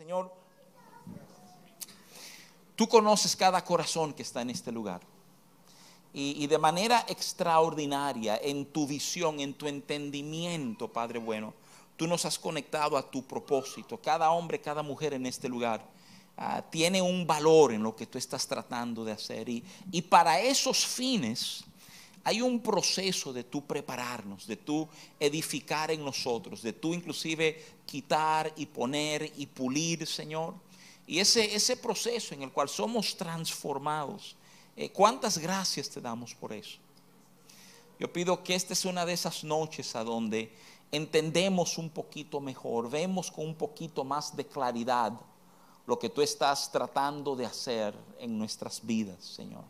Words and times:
Señor, 0.00 0.32
tú 2.74 2.88
conoces 2.88 3.36
cada 3.36 3.62
corazón 3.62 4.14
que 4.14 4.22
está 4.22 4.40
en 4.40 4.48
este 4.48 4.72
lugar. 4.72 5.02
Y, 6.14 6.46
de 6.46 6.56
manera 6.56 7.04
extraordinaria, 7.06 8.40
en 8.42 8.64
tu 8.64 8.86
visión, 8.86 9.40
en 9.40 9.52
tu 9.52 9.66
entendimiento, 9.66 10.88
Padre 10.88 11.18
bueno, 11.18 11.52
tú 11.98 12.06
nos 12.06 12.24
has 12.24 12.38
conectado 12.38 12.96
a 12.96 13.10
tu 13.10 13.24
propósito. 13.24 14.00
Cada 14.00 14.30
hombre, 14.30 14.58
cada 14.58 14.82
mujer 14.82 15.12
en 15.12 15.26
este 15.26 15.50
lugar 15.50 15.84
uh, 16.38 16.62
tiene 16.70 17.02
un 17.02 17.26
valor 17.26 17.70
en 17.70 17.82
lo 17.82 17.94
que 17.94 18.06
tú 18.06 18.16
estás 18.16 18.46
tratando 18.46 19.04
de 19.04 19.12
hacer. 19.12 19.50
Y 19.50 20.02
para 20.08 20.40
esos 20.40 20.86
fines 20.86 21.62
hay 22.24 22.42
un 22.42 22.60
proceso 22.60 23.32
de 23.32 23.44
tú 23.44 23.66
prepararnos, 23.66 24.46
de 24.46 24.56
tú 24.56 24.88
edificar 25.18 25.90
en 25.90 26.04
nosotros, 26.04 26.62
de 26.62 26.72
tú 26.72 26.92
inclusive 26.94 27.64
quitar 27.86 28.52
y 28.56 28.66
poner 28.66 29.32
y 29.36 29.46
pulir, 29.46 30.06
Señor. 30.06 30.54
Y 31.06 31.18
ese, 31.18 31.54
ese 31.54 31.76
proceso 31.76 32.34
en 32.34 32.42
el 32.42 32.52
cual 32.52 32.68
somos 32.68 33.16
transformados 33.16 34.36
eh, 34.76 34.90
¿Cuántas 34.90 35.36
gracias 35.36 35.90
te 35.90 36.00
damos 36.00 36.34
por 36.34 36.54
eso? 36.54 36.78
Yo 37.98 38.10
pido 38.10 38.42
que 38.42 38.54
esta 38.54 38.72
es 38.72 38.86
una 38.86 39.04
de 39.04 39.12
esas 39.12 39.44
noches 39.44 39.94
a 39.94 40.02
donde 40.02 40.50
entendemos 40.90 41.76
un 41.76 41.90
poquito 41.90 42.40
mejor, 42.40 42.88
vemos 42.88 43.30
con 43.30 43.46
un 43.46 43.54
poquito 43.54 44.04
más 44.04 44.34
de 44.34 44.46
claridad 44.46 45.12
lo 45.86 45.98
que 45.98 46.08
tú 46.08 46.22
estás 46.22 46.72
tratando 46.72 47.36
de 47.36 47.44
hacer 47.44 47.94
en 48.18 48.38
nuestras 48.38 48.80
vidas, 48.82 49.22
Señor. 49.22 49.64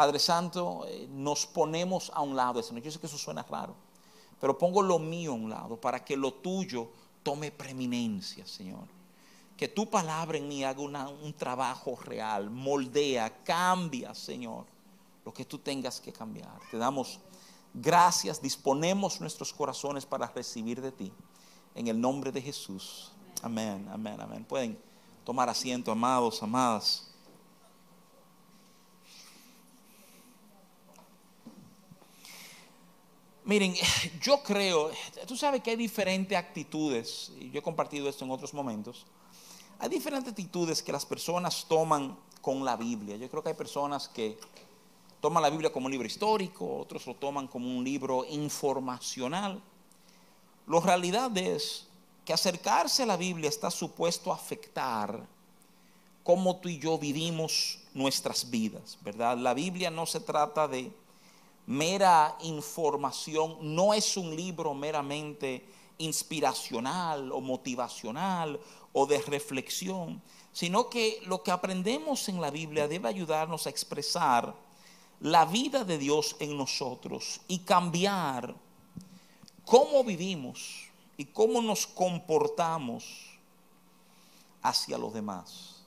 Padre 0.00 0.18
Santo, 0.18 0.86
eh, 0.88 1.06
nos 1.10 1.44
ponemos 1.44 2.10
a 2.14 2.22
un 2.22 2.34
lado 2.34 2.62
Señor. 2.62 2.82
Yo 2.82 2.90
sé 2.90 2.98
que 2.98 3.06
eso 3.06 3.18
suena 3.18 3.42
raro, 3.42 3.74
pero 4.40 4.56
pongo 4.56 4.80
lo 4.80 4.98
mío 4.98 5.32
a 5.32 5.34
un 5.34 5.50
lado 5.50 5.78
para 5.78 6.02
que 6.02 6.16
lo 6.16 6.32
tuyo 6.32 6.88
tome 7.22 7.50
preeminencia, 7.50 8.46
Señor 8.46 8.88
que 9.58 9.68
tu 9.68 9.90
palabra 9.90 10.38
en 10.38 10.48
mí 10.48 10.64
haga 10.64 10.80
un 10.80 11.34
trabajo 11.34 11.94
real, 12.02 12.48
moldea, 12.48 13.44
cambia, 13.44 14.14
Señor, 14.14 14.64
lo 15.22 15.34
que 15.34 15.44
tú 15.44 15.58
tengas 15.58 16.00
que 16.00 16.14
cambiar. 16.14 16.58
Te 16.70 16.78
damos 16.78 17.20
gracias, 17.74 18.40
disponemos 18.40 19.20
nuestros 19.20 19.52
corazones 19.52 20.06
para 20.06 20.28
recibir 20.28 20.80
de 20.80 20.92
ti. 20.92 21.12
En 21.74 21.88
el 21.88 22.00
nombre 22.00 22.32
de 22.32 22.40
Jesús. 22.40 23.12
Amén, 23.42 23.86
amén, 23.92 24.18
amén. 24.18 24.46
Pueden 24.46 24.78
tomar 25.26 25.50
asiento, 25.50 25.92
amados, 25.92 26.42
amadas. 26.42 27.09
Miren, 33.50 33.74
yo 34.22 34.42
creo, 34.42 34.90
tú 35.26 35.36
sabes 35.36 35.62
que 35.62 35.70
hay 35.70 35.76
diferentes 35.76 36.38
actitudes, 36.38 37.32
y 37.38 37.50
yo 37.50 37.58
he 37.58 37.62
compartido 37.62 38.08
esto 38.08 38.24
en 38.24 38.30
otros 38.30 38.54
momentos 38.54 39.04
hay 39.80 39.88
diferentes 39.88 40.30
actitudes 40.30 40.82
que 40.82 40.92
las 40.92 41.06
personas 41.06 41.64
toman 41.66 42.14
con 42.42 42.64
la 42.66 42.76
Biblia. 42.76 43.16
Yo 43.16 43.30
creo 43.30 43.42
que 43.42 43.48
hay 43.48 43.54
personas 43.54 44.08
que 44.08 44.38
toman 45.22 45.42
la 45.42 45.48
Biblia 45.48 45.72
como 45.72 45.86
un 45.86 45.92
libro 45.92 46.06
histórico, 46.06 46.80
otros 46.80 47.06
lo 47.06 47.14
toman 47.14 47.48
como 47.48 47.66
un 47.66 47.82
libro 47.82 48.26
informacional. 48.28 49.62
La 50.66 50.80
realidad 50.80 51.34
es 51.38 51.86
que 52.26 52.34
acercarse 52.34 53.04
a 53.04 53.06
la 53.06 53.16
Biblia 53.16 53.48
está 53.48 53.70
supuesto 53.70 54.30
a 54.30 54.34
afectar 54.34 55.26
cómo 56.22 56.56
tú 56.56 56.68
y 56.68 56.78
yo 56.78 56.98
vivimos 56.98 57.78
nuestras 57.94 58.50
vidas, 58.50 58.98
¿verdad? 59.00 59.38
La 59.38 59.54
Biblia 59.54 59.90
no 59.90 60.04
se 60.04 60.20
trata 60.20 60.68
de 60.68 60.92
mera 61.66 62.36
información, 62.42 63.56
no 63.60 63.94
es 63.94 64.16
un 64.16 64.34
libro 64.34 64.74
meramente 64.74 65.64
inspiracional 65.98 67.30
o 67.32 67.40
motivacional 67.40 68.58
o 68.92 69.06
de 69.06 69.20
reflexión, 69.22 70.20
sino 70.52 70.88
que 70.88 71.22
lo 71.26 71.42
que 71.42 71.50
aprendemos 71.50 72.28
en 72.28 72.40
la 72.40 72.50
Biblia 72.50 72.88
debe 72.88 73.08
ayudarnos 73.08 73.66
a 73.66 73.70
expresar 73.70 74.54
la 75.20 75.44
vida 75.44 75.84
de 75.84 75.98
Dios 75.98 76.36
en 76.40 76.56
nosotros 76.56 77.40
y 77.46 77.60
cambiar 77.60 78.54
cómo 79.64 80.02
vivimos 80.02 80.88
y 81.16 81.26
cómo 81.26 81.60
nos 81.60 81.86
comportamos 81.86 83.04
hacia 84.62 84.98
los 84.98 85.12
demás. 85.12 85.84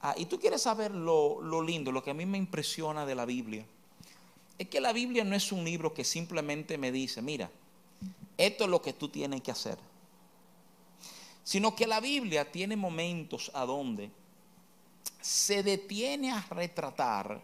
Ah, 0.00 0.14
y 0.16 0.26
tú 0.26 0.38
quieres 0.38 0.62
saber 0.62 0.92
lo, 0.92 1.40
lo 1.42 1.62
lindo, 1.62 1.92
lo 1.92 2.02
que 2.02 2.10
a 2.10 2.14
mí 2.14 2.26
me 2.26 2.38
impresiona 2.38 3.04
de 3.04 3.14
la 3.14 3.24
Biblia, 3.24 3.66
es 4.62 4.68
que 4.68 4.80
la 4.80 4.92
Biblia 4.92 5.24
no 5.24 5.36
es 5.36 5.52
un 5.52 5.64
libro 5.64 5.94
que 5.94 6.04
simplemente 6.04 6.78
me 6.78 6.92
dice, 6.92 7.22
mira, 7.22 7.50
esto 8.36 8.64
es 8.64 8.70
lo 8.70 8.82
que 8.82 8.92
tú 8.92 9.08
tienes 9.08 9.40
que 9.42 9.50
hacer 9.50 9.78
sino 11.44 11.74
que 11.74 11.86
la 11.86 12.00
Biblia 12.00 12.50
tiene 12.50 12.76
momentos 12.76 13.50
a 13.54 13.64
donde 13.64 14.10
se 15.20 15.62
detiene 15.62 16.30
a 16.30 16.40
retratar 16.50 17.40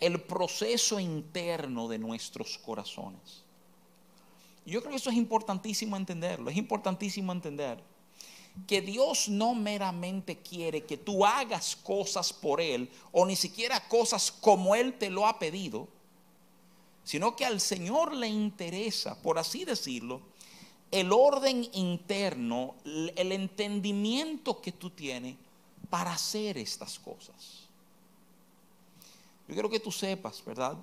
el 0.00 0.20
proceso 0.22 1.00
interno 1.00 1.88
de 1.88 1.98
nuestros 1.98 2.58
corazones. 2.58 3.44
Yo 4.64 4.80
creo 4.80 4.90
que 4.90 4.96
eso 4.96 5.10
es 5.10 5.16
importantísimo 5.16 5.96
entenderlo, 5.96 6.50
es 6.50 6.56
importantísimo 6.56 7.32
entender 7.32 7.82
que 8.66 8.80
Dios 8.80 9.28
no 9.28 9.54
meramente 9.54 10.38
quiere 10.38 10.84
que 10.84 10.96
tú 10.96 11.24
hagas 11.24 11.76
cosas 11.76 12.32
por 12.32 12.60
Él 12.60 12.90
o 13.12 13.26
ni 13.26 13.36
siquiera 13.36 13.86
cosas 13.88 14.32
como 14.32 14.74
Él 14.74 14.94
te 14.94 15.10
lo 15.10 15.26
ha 15.26 15.38
pedido, 15.38 15.88
sino 17.06 17.36
que 17.36 17.46
al 17.46 17.60
Señor 17.60 18.16
le 18.16 18.26
interesa, 18.26 19.22
por 19.22 19.38
así 19.38 19.64
decirlo, 19.64 20.22
el 20.90 21.12
orden 21.12 21.68
interno, 21.72 22.74
el 22.84 23.30
entendimiento 23.30 24.60
que 24.60 24.72
tú 24.72 24.90
tienes 24.90 25.36
para 25.88 26.14
hacer 26.14 26.58
estas 26.58 26.98
cosas. 26.98 27.68
Yo 29.46 29.54
quiero 29.54 29.70
que 29.70 29.78
tú 29.78 29.92
sepas, 29.92 30.44
¿verdad? 30.44 30.76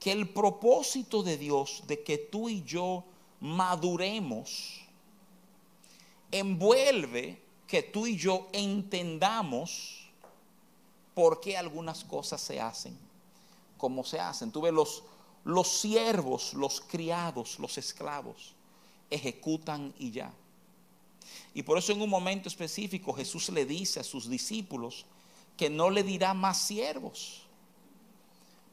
Que 0.00 0.10
el 0.10 0.26
propósito 0.26 1.22
de 1.22 1.36
Dios 1.36 1.82
de 1.86 2.02
que 2.02 2.16
tú 2.16 2.48
y 2.48 2.62
yo 2.62 3.04
maduremos 3.40 4.80
envuelve 6.32 7.42
que 7.66 7.82
tú 7.82 8.06
y 8.06 8.16
yo 8.16 8.48
entendamos 8.52 10.08
por 11.12 11.42
qué 11.42 11.58
algunas 11.58 12.04
cosas 12.04 12.40
se 12.40 12.58
hacen 12.58 13.07
como 13.78 14.04
se 14.04 14.20
hacen. 14.20 14.52
Tú 14.52 14.60
ves 14.60 14.72
los, 14.74 15.02
los 15.44 15.68
siervos, 15.68 16.52
los 16.52 16.82
criados, 16.82 17.58
los 17.58 17.78
esclavos 17.78 18.54
ejecutan 19.10 19.94
y 19.98 20.10
ya. 20.10 20.32
Y 21.54 21.62
por 21.62 21.78
eso 21.78 21.92
en 21.92 22.00
un 22.00 22.10
momento 22.10 22.48
específico 22.48 23.12
Jesús 23.12 23.48
le 23.50 23.64
dice 23.64 24.00
a 24.00 24.04
sus 24.04 24.28
discípulos 24.28 25.06
que 25.56 25.70
no 25.70 25.90
le 25.90 26.02
dirá 26.02 26.34
más 26.34 26.58
siervos. 26.58 27.42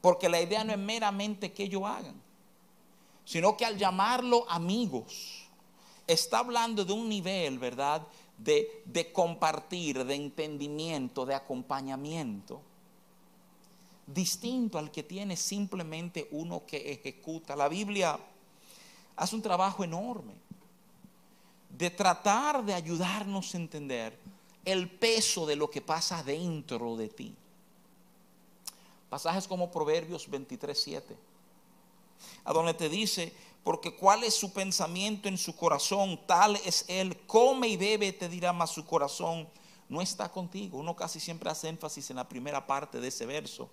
Porque 0.00 0.28
la 0.28 0.40
idea 0.40 0.62
no 0.62 0.72
es 0.72 0.78
meramente 0.78 1.52
que 1.52 1.64
ellos 1.64 1.82
hagan, 1.84 2.20
sino 3.24 3.56
que 3.56 3.64
al 3.64 3.76
llamarlo 3.76 4.48
amigos, 4.48 5.48
está 6.06 6.38
hablando 6.38 6.84
de 6.84 6.92
un 6.92 7.08
nivel, 7.08 7.58
¿verdad? 7.58 8.06
De, 8.38 8.82
de 8.84 9.12
compartir, 9.12 10.04
de 10.04 10.14
entendimiento, 10.14 11.26
de 11.26 11.34
acompañamiento, 11.34 12.60
distinto 14.06 14.78
al 14.78 14.90
que 14.90 15.02
tiene 15.02 15.36
simplemente 15.36 16.28
uno 16.30 16.64
que 16.64 16.92
ejecuta. 16.92 17.56
La 17.56 17.68
Biblia 17.68 18.18
hace 19.16 19.34
un 19.34 19.42
trabajo 19.42 19.82
enorme 19.82 20.34
de 21.70 21.90
tratar 21.90 22.64
de 22.64 22.72
ayudarnos 22.72 23.54
a 23.54 23.58
entender 23.58 24.18
el 24.64 24.90
peso 24.90 25.46
de 25.46 25.56
lo 25.56 25.68
que 25.70 25.80
pasa 25.80 26.22
dentro 26.22 26.96
de 26.96 27.08
ti. 27.08 27.36
Pasajes 29.10 29.46
como 29.46 29.70
Proverbios 29.70 30.28
23, 30.28 30.80
7, 30.80 31.16
a 32.44 32.52
donde 32.52 32.74
te 32.74 32.88
dice, 32.88 33.32
porque 33.62 33.94
cuál 33.94 34.24
es 34.24 34.34
su 34.34 34.52
pensamiento 34.52 35.28
en 35.28 35.38
su 35.38 35.54
corazón, 35.54 36.20
tal 36.26 36.56
es 36.56 36.84
él, 36.88 37.16
come 37.26 37.68
y 37.68 37.76
bebe, 37.76 38.12
te 38.12 38.28
dirá 38.28 38.52
más 38.52 38.70
su 38.70 38.84
corazón, 38.84 39.48
no 39.88 40.02
está 40.02 40.30
contigo. 40.30 40.78
Uno 40.78 40.96
casi 40.96 41.20
siempre 41.20 41.50
hace 41.50 41.68
énfasis 41.68 42.10
en 42.10 42.16
la 42.16 42.28
primera 42.28 42.66
parte 42.66 43.00
de 43.00 43.08
ese 43.08 43.26
verso 43.26 43.70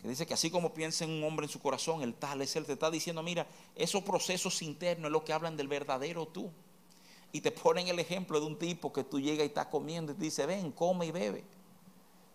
que 0.00 0.08
dice 0.08 0.26
que 0.26 0.34
así 0.34 0.50
como 0.50 0.72
piensa 0.72 1.04
en 1.04 1.10
un 1.10 1.24
hombre 1.24 1.46
en 1.46 1.52
su 1.52 1.60
corazón, 1.60 2.02
el 2.02 2.14
tal 2.14 2.40
es 2.42 2.54
él, 2.54 2.64
te 2.64 2.72
está 2.72 2.90
diciendo, 2.90 3.22
mira, 3.22 3.46
esos 3.74 4.02
procesos 4.02 4.62
internos 4.62 5.06
es 5.06 5.12
lo 5.12 5.24
que 5.24 5.32
hablan 5.32 5.56
del 5.56 5.66
verdadero 5.66 6.26
tú. 6.26 6.50
Y 7.32 7.40
te 7.40 7.50
ponen 7.50 7.88
el 7.88 7.98
ejemplo 7.98 8.40
de 8.40 8.46
un 8.46 8.58
tipo 8.58 8.92
que 8.92 9.04
tú 9.04 9.20
llegas 9.20 9.44
y 9.44 9.48
estás 9.48 9.66
comiendo 9.66 10.12
y 10.12 10.14
te 10.14 10.22
dice, 10.22 10.46
ven, 10.46 10.70
come 10.72 11.06
y 11.06 11.10
bebe. 11.10 11.44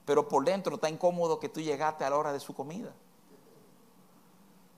Pero 0.06 0.28
por 0.28 0.44
dentro 0.44 0.76
está 0.76 0.90
incómodo 0.90 1.40
que 1.40 1.50
tú 1.50 1.62
llegaste 1.62 2.04
a 2.04 2.10
la 2.10 2.18
hora 2.18 2.34
de 2.34 2.40
su 2.40 2.54
comida. 2.54 2.94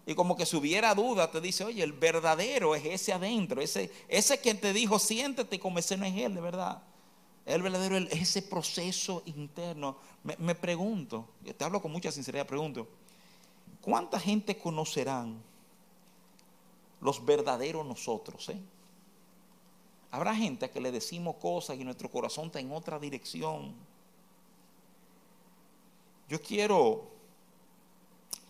Y 0.05 0.13
como 0.13 0.37
que 0.37 0.45
si 0.45 0.55
hubiera 0.55 0.93
duda, 0.93 1.31
te 1.31 1.41
dice, 1.41 1.63
oye, 1.63 1.83
el 1.83 1.91
verdadero 1.91 2.75
es 2.75 2.85
ese 2.85 3.11
adentro, 3.11 3.61
ese, 3.61 3.91
ese 4.07 4.39
que 4.39 4.53
te 4.53 4.71
dijo, 4.71 4.99
siéntete 4.99 5.59
como 5.59 5.79
ese 5.79 5.97
no 5.97 6.05
es 6.05 6.15
él, 6.15 6.35
de 6.35 6.41
verdad. 6.41 6.83
El 7.45 7.61
verdadero 7.61 7.97
es 7.97 8.11
ese 8.11 8.41
proceso 8.41 9.21
interno. 9.25 9.97
Me, 10.23 10.55
pregunto, 10.55 11.29
te 11.57 11.63
hablo 11.63 11.81
con 11.81 11.91
mucha 11.91 12.11
sinceridad, 12.11 12.47
pregunto, 12.47 12.87
¿cuánta 13.81 14.19
gente 14.19 14.57
conocerán 14.57 15.41
los 17.01 17.23
verdaderos 17.23 17.85
nosotros? 17.85 18.49
Eh? 18.49 18.59
Habrá 20.09 20.35
gente 20.35 20.65
a 20.65 20.71
que 20.71 20.81
le 20.81 20.91
decimos 20.91 21.35
cosas 21.35 21.77
y 21.77 21.83
nuestro 21.83 22.09
corazón 22.09 22.47
está 22.47 22.59
en 22.59 22.71
otra 22.71 22.97
dirección. 22.97 23.75
Yo 26.27 26.41
quiero 26.41 27.11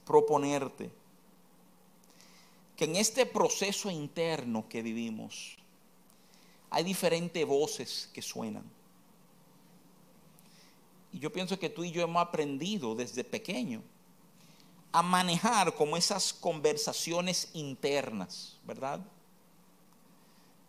proponerte 0.06 0.90
que 2.78 2.86
en 2.86 2.96
este 2.96 3.26
proceso 3.26 3.92
interno 3.92 4.70
que 4.70 4.82
vivimos 4.82 5.58
hay 6.70 6.84
diferentes 6.84 7.46
voces 7.46 8.10
que 8.14 8.22
suenan. 8.22 8.75
Y 11.16 11.20
yo 11.20 11.32
pienso 11.32 11.58
que 11.58 11.70
tú 11.70 11.86
y 11.86 11.92
yo 11.92 12.02
hemos 12.02 12.22
aprendido 12.22 12.94
desde 12.94 13.24
pequeño 13.24 13.82
a 14.92 15.02
manejar 15.02 15.74
como 15.74 15.96
esas 15.96 16.34
conversaciones 16.34 17.52
internas, 17.54 18.58
¿verdad? 18.66 19.00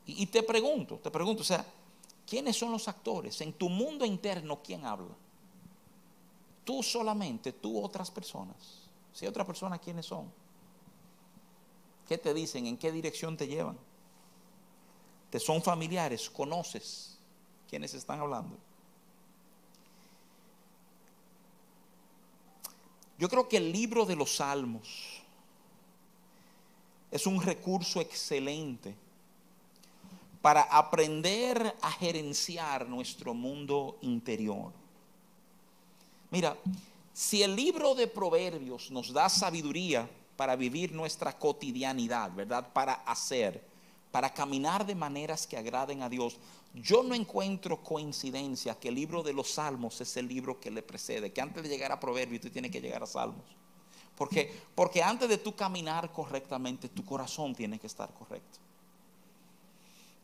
Y, 0.07 0.23
y, 0.23 0.27
te 0.27 0.45
pregunto, 0.45 1.01
te 1.03 1.11
pregunto, 1.11 1.43
o 1.43 1.45
sea, 1.45 1.67
¿quiénes 2.25 2.57
son 2.57 2.71
los 2.71 2.87
actores? 2.87 3.41
En 3.41 3.55
tu 3.55 3.69
mundo 3.69 4.05
interno, 4.05 4.63
¿quién 4.63 4.87
habla? 4.87 5.17
Tú 6.65 6.81
solamente, 6.81 7.53
tú 7.53 7.83
otras 7.83 8.09
personas. 8.09 8.89
Si 9.13 9.25
hay 9.25 9.31
otras 9.31 9.49
personas, 9.49 9.81
¿quiénes 9.81 10.07
son? 10.07 10.31
¿Qué 12.07 12.19
te 12.19 12.33
dicen? 12.33 12.69
¿En 12.69 12.77
qué 12.77 12.93
dirección 12.93 13.37
te 13.37 13.49
llevan? 13.49 13.77
¿Te 15.29 15.41
son 15.41 15.61
familiares? 15.61 16.31
¿Conoces 16.31 17.19
quiénes 17.69 17.95
están 17.95 18.21
hablando? 18.21 18.57
Yo 23.19 23.29
creo 23.29 23.49
que 23.49 23.57
el 23.57 23.73
libro 23.73 24.05
de 24.05 24.17
los 24.17 24.37
salmos 24.37 25.23
es 27.11 27.27
un 27.27 27.41
recurso 27.41 28.01
excelente 28.01 28.95
para 30.43 30.63
aprender 30.63 31.77
a 31.81 31.91
gerenciar 31.91 32.89
nuestro 32.89 33.35
mundo 33.35 33.99
interior. 34.03 34.73
Mira, 36.31 36.57
si 37.13 37.43
el 37.43 37.57
libro 37.57 37.95
de 37.95 38.07
Proverbios 38.07 38.91
nos 38.91 39.13
da 39.13 39.29
sabiduría 39.29 40.09
para 40.37 40.55
vivir 40.55 40.93
nuestra 40.93 41.39
cotidianidad, 41.39 42.31
¿verdad? 42.35 42.73
Para 42.73 42.93
hacer, 42.93 43.65
para 44.11 44.33
caminar 44.33 44.87
de 44.87 44.95
maneras 44.95 45.47
que 45.47 45.57
agraden 45.57 46.03
a 46.03 46.09
Dios, 46.09 46.39
yo 46.75 47.03
no 47.03 47.15
encuentro 47.15 47.83
coincidencia 47.83 48.79
que 48.79 48.89
el 48.89 48.95
libro 48.95 49.23
de 49.23 49.33
los 49.33 49.53
Salmos 49.53 50.01
es 50.01 50.17
el 50.17 50.29
libro 50.29 50.61
que 50.61 50.71
le 50.71 50.83
precede, 50.83 51.33
que 51.33 51.41
antes 51.41 51.63
de 51.63 51.69
llegar 51.69 51.93
a 51.93 52.01
Proverbios 52.01 52.43
tú 52.43 52.51
tienes 52.51 52.71
que 52.71 52.81
llegar 52.81 53.03
a 53.03 53.07
Salmos. 53.07 53.45
Porque, 54.17 54.53
porque 54.75 55.03
antes 55.03 55.29
de 55.29 55.39
tú 55.39 55.55
caminar 55.55 56.11
correctamente, 56.13 56.89
tu 56.89 57.05
corazón 57.05 57.55
tiene 57.55 57.79
que 57.79 57.87
estar 57.87 58.13
correcto. 58.15 58.59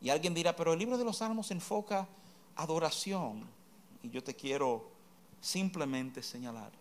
Y 0.01 0.09
alguien 0.09 0.33
dirá, 0.33 0.55
pero 0.55 0.73
el 0.73 0.79
libro 0.79 0.97
de 0.97 1.05
los 1.05 1.17
Salmos 1.17 1.51
enfoca 1.51 2.07
adoración. 2.55 3.47
Y 4.01 4.09
yo 4.09 4.23
te 4.23 4.35
quiero 4.35 4.91
simplemente 5.39 6.23
señalar 6.23 6.71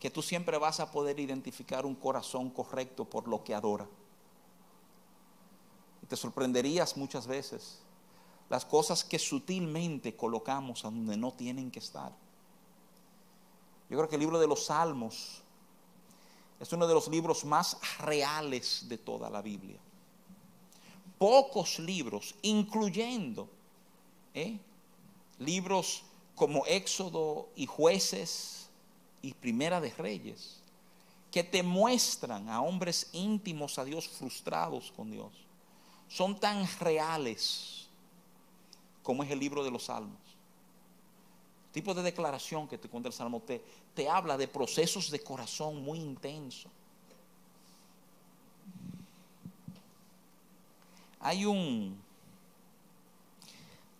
que 0.00 0.10
tú 0.10 0.22
siempre 0.22 0.56
vas 0.56 0.80
a 0.80 0.90
poder 0.90 1.20
identificar 1.20 1.84
un 1.84 1.94
corazón 1.94 2.48
correcto 2.50 3.04
por 3.04 3.28
lo 3.28 3.44
que 3.44 3.54
adora. 3.54 3.86
Te 6.10 6.16
sorprenderías 6.16 6.98
muchas 6.98 7.26
veces 7.26 7.78
las 8.50 8.66
cosas 8.66 9.02
que 9.02 9.18
sutilmente 9.18 10.14
colocamos 10.14 10.84
a 10.84 10.90
donde 10.90 11.16
no 11.16 11.32
tienen 11.32 11.70
que 11.70 11.78
estar. 11.78 12.12
Yo 13.88 13.96
creo 13.96 14.08
que 14.10 14.16
el 14.16 14.20
libro 14.20 14.38
de 14.38 14.46
los 14.46 14.66
Salmos 14.66 15.40
es 16.60 16.70
uno 16.74 16.86
de 16.86 16.92
los 16.92 17.08
libros 17.08 17.46
más 17.46 17.78
reales 18.00 18.84
de 18.90 18.98
toda 18.98 19.30
la 19.30 19.40
Biblia 19.40 19.80
pocos 21.20 21.78
libros, 21.78 22.34
incluyendo 22.40 23.46
¿eh? 24.32 24.58
libros 25.38 26.02
como 26.34 26.64
Éxodo 26.64 27.50
y 27.54 27.66
Jueces 27.66 28.70
y 29.20 29.34
Primera 29.34 29.82
de 29.82 29.90
Reyes, 29.90 30.62
que 31.30 31.44
te 31.44 31.62
muestran 31.62 32.48
a 32.48 32.62
hombres 32.62 33.10
íntimos 33.12 33.78
a 33.78 33.84
Dios 33.84 34.08
frustrados 34.08 34.90
con 34.96 35.10
Dios. 35.10 35.30
Son 36.10 36.38
tan 36.38 36.68
reales 36.78 37.88
como 39.02 39.22
es 39.22 39.30
el 39.30 39.38
libro 39.38 39.64
de 39.64 39.70
los 39.70 39.84
Salmos. 39.84 40.18
El 41.68 41.72
tipo 41.72 41.94
de 41.94 42.02
declaración 42.02 42.68
que 42.68 42.76
te 42.76 42.90
cuenta 42.90 43.08
el 43.08 43.14
Salmo 43.14 43.40
te, 43.40 43.64
te 43.94 44.10
habla 44.10 44.36
de 44.36 44.46
procesos 44.46 45.10
de 45.10 45.22
corazón 45.22 45.82
muy 45.82 45.98
intensos 45.98 46.70
Hay 51.22 51.44
un 51.44 52.00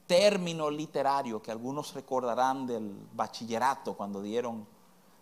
término 0.07 0.71
literario 0.71 1.43
que 1.43 1.51
algunos 1.51 1.93
recordarán 1.93 2.67
del 2.67 2.97
bachillerato 3.13 3.95
cuando 3.95 4.23
dieron 4.23 4.67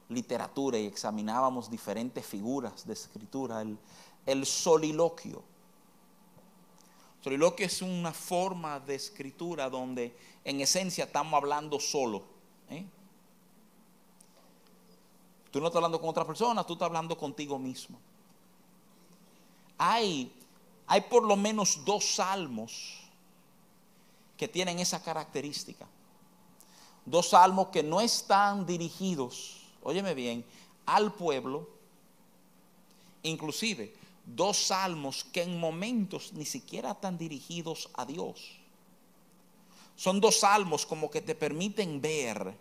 literatura 0.08 0.78
y 0.78 0.86
examinábamos 0.86 1.68
diferentes 1.68 2.24
figuras 2.24 2.86
de 2.86 2.92
escritura, 2.92 3.64
el, 4.24 4.46
soliloquio. 4.46 5.42
Soliloquio 7.28 7.66
es 7.66 7.82
una 7.82 8.14
forma 8.14 8.80
de 8.80 8.94
escritura 8.94 9.68
donde 9.68 10.16
en 10.44 10.62
esencia 10.62 11.04
estamos 11.04 11.34
hablando 11.34 11.78
solo. 11.78 12.22
¿eh? 12.70 12.86
Tú 15.50 15.60
no 15.60 15.66
estás 15.66 15.76
hablando 15.76 16.00
con 16.00 16.08
otra 16.08 16.26
persona, 16.26 16.64
tú 16.64 16.72
estás 16.72 16.86
hablando 16.86 17.18
contigo 17.18 17.58
mismo. 17.58 17.98
Hay 19.76 20.32
hay 20.86 21.02
por 21.02 21.22
lo 21.22 21.36
menos 21.36 21.84
dos 21.84 22.14
salmos 22.14 22.98
que 24.38 24.48
tienen 24.48 24.78
esa 24.78 25.02
característica. 25.02 25.86
Dos 27.04 27.28
salmos 27.28 27.68
que 27.68 27.82
no 27.82 28.00
están 28.00 28.64
dirigidos, 28.64 29.66
óyeme 29.82 30.14
bien, 30.14 30.46
al 30.86 31.12
pueblo, 31.12 31.68
inclusive 33.22 33.97
dos 34.34 34.58
salmos 34.58 35.24
que 35.24 35.42
en 35.42 35.58
momentos 35.58 36.32
ni 36.32 36.44
siquiera 36.44 36.92
están 36.92 37.16
dirigidos 37.16 37.90
a 37.94 38.04
Dios. 38.04 38.58
Son 39.96 40.20
dos 40.20 40.40
salmos 40.40 40.86
como 40.86 41.10
que 41.10 41.20
te 41.20 41.34
permiten 41.34 42.00
ver 42.00 42.54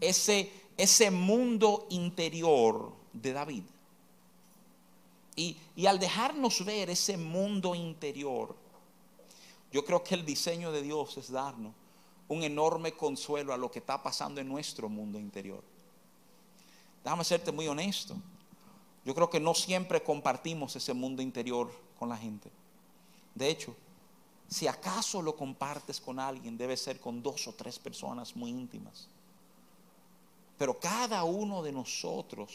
ese, 0.00 0.50
ese 0.76 1.10
mundo 1.10 1.86
interior 1.90 2.92
de 3.12 3.32
David. 3.32 3.62
Y, 5.36 5.58
al 5.86 5.98
dejarnos 5.98 6.64
ver 6.64 6.88
ese 6.88 7.18
mundo 7.18 7.74
interior, 7.74 8.56
yo 9.70 9.84
creo 9.84 10.02
que 10.02 10.14
el 10.14 10.24
diseño 10.24 10.72
de 10.72 10.80
Dios 10.80 11.18
es 11.18 11.30
darnos 11.30 11.74
un 12.28 12.42
enorme 12.42 12.92
consuelo 12.92 13.52
a 13.52 13.58
lo 13.58 13.70
que 13.70 13.80
está 13.80 14.02
pasando 14.02 14.40
en 14.40 14.48
nuestro 14.48 14.88
mundo 14.88 15.20
interior. 15.20 15.62
Déjame 17.04 17.22
serte 17.22 17.52
muy 17.52 17.68
honesto. 17.68 18.16
Yo 19.06 19.14
creo 19.14 19.30
que 19.30 19.38
no 19.38 19.54
siempre 19.54 20.02
compartimos 20.02 20.74
ese 20.74 20.92
mundo 20.92 21.22
interior 21.22 21.72
con 21.96 22.08
la 22.08 22.16
gente. 22.16 22.50
De 23.36 23.48
hecho, 23.48 23.76
si 24.48 24.66
acaso 24.66 25.22
lo 25.22 25.36
compartes 25.36 26.00
con 26.00 26.18
alguien, 26.18 26.58
debe 26.58 26.76
ser 26.76 26.98
con 26.98 27.22
dos 27.22 27.46
o 27.46 27.52
tres 27.52 27.78
personas 27.78 28.34
muy 28.34 28.50
íntimas. 28.50 29.06
Pero 30.58 30.80
cada 30.80 31.22
uno 31.22 31.62
de 31.62 31.70
nosotros, 31.70 32.50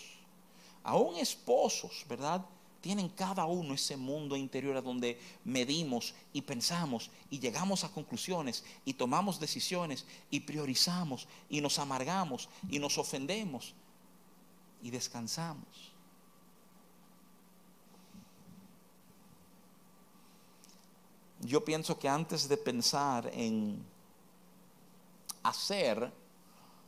aún 0.83 1.15
esposos, 1.15 2.05
¿verdad? 2.09 2.45
tienen 2.81 3.09
cada 3.09 3.45
uno 3.45 3.75
ese 3.75 3.95
mundo 3.95 4.35
interior 4.35 4.75
a 4.75 4.81
donde 4.81 5.19
medimos 5.45 6.15
y 6.33 6.41
pensamos 6.41 7.11
y 7.29 7.39
llegamos 7.39 7.83
a 7.83 7.89
conclusiones 7.89 8.65
y 8.83 8.95
tomamos 8.95 9.39
decisiones 9.39 10.05
y 10.31 10.41
priorizamos 10.41 11.27
y 11.47 11.61
nos 11.61 11.77
amargamos 11.79 12.49
y 12.69 12.79
nos 12.79 12.97
ofendemos 12.97 13.73
y 14.81 14.89
descansamos. 14.89 15.90
Yo 21.41 21.65
pienso 21.65 21.97
que 21.97 22.07
antes 22.07 22.47
de 22.47 22.57
pensar 22.57 23.29
en 23.33 23.83
hacer, 25.43 26.11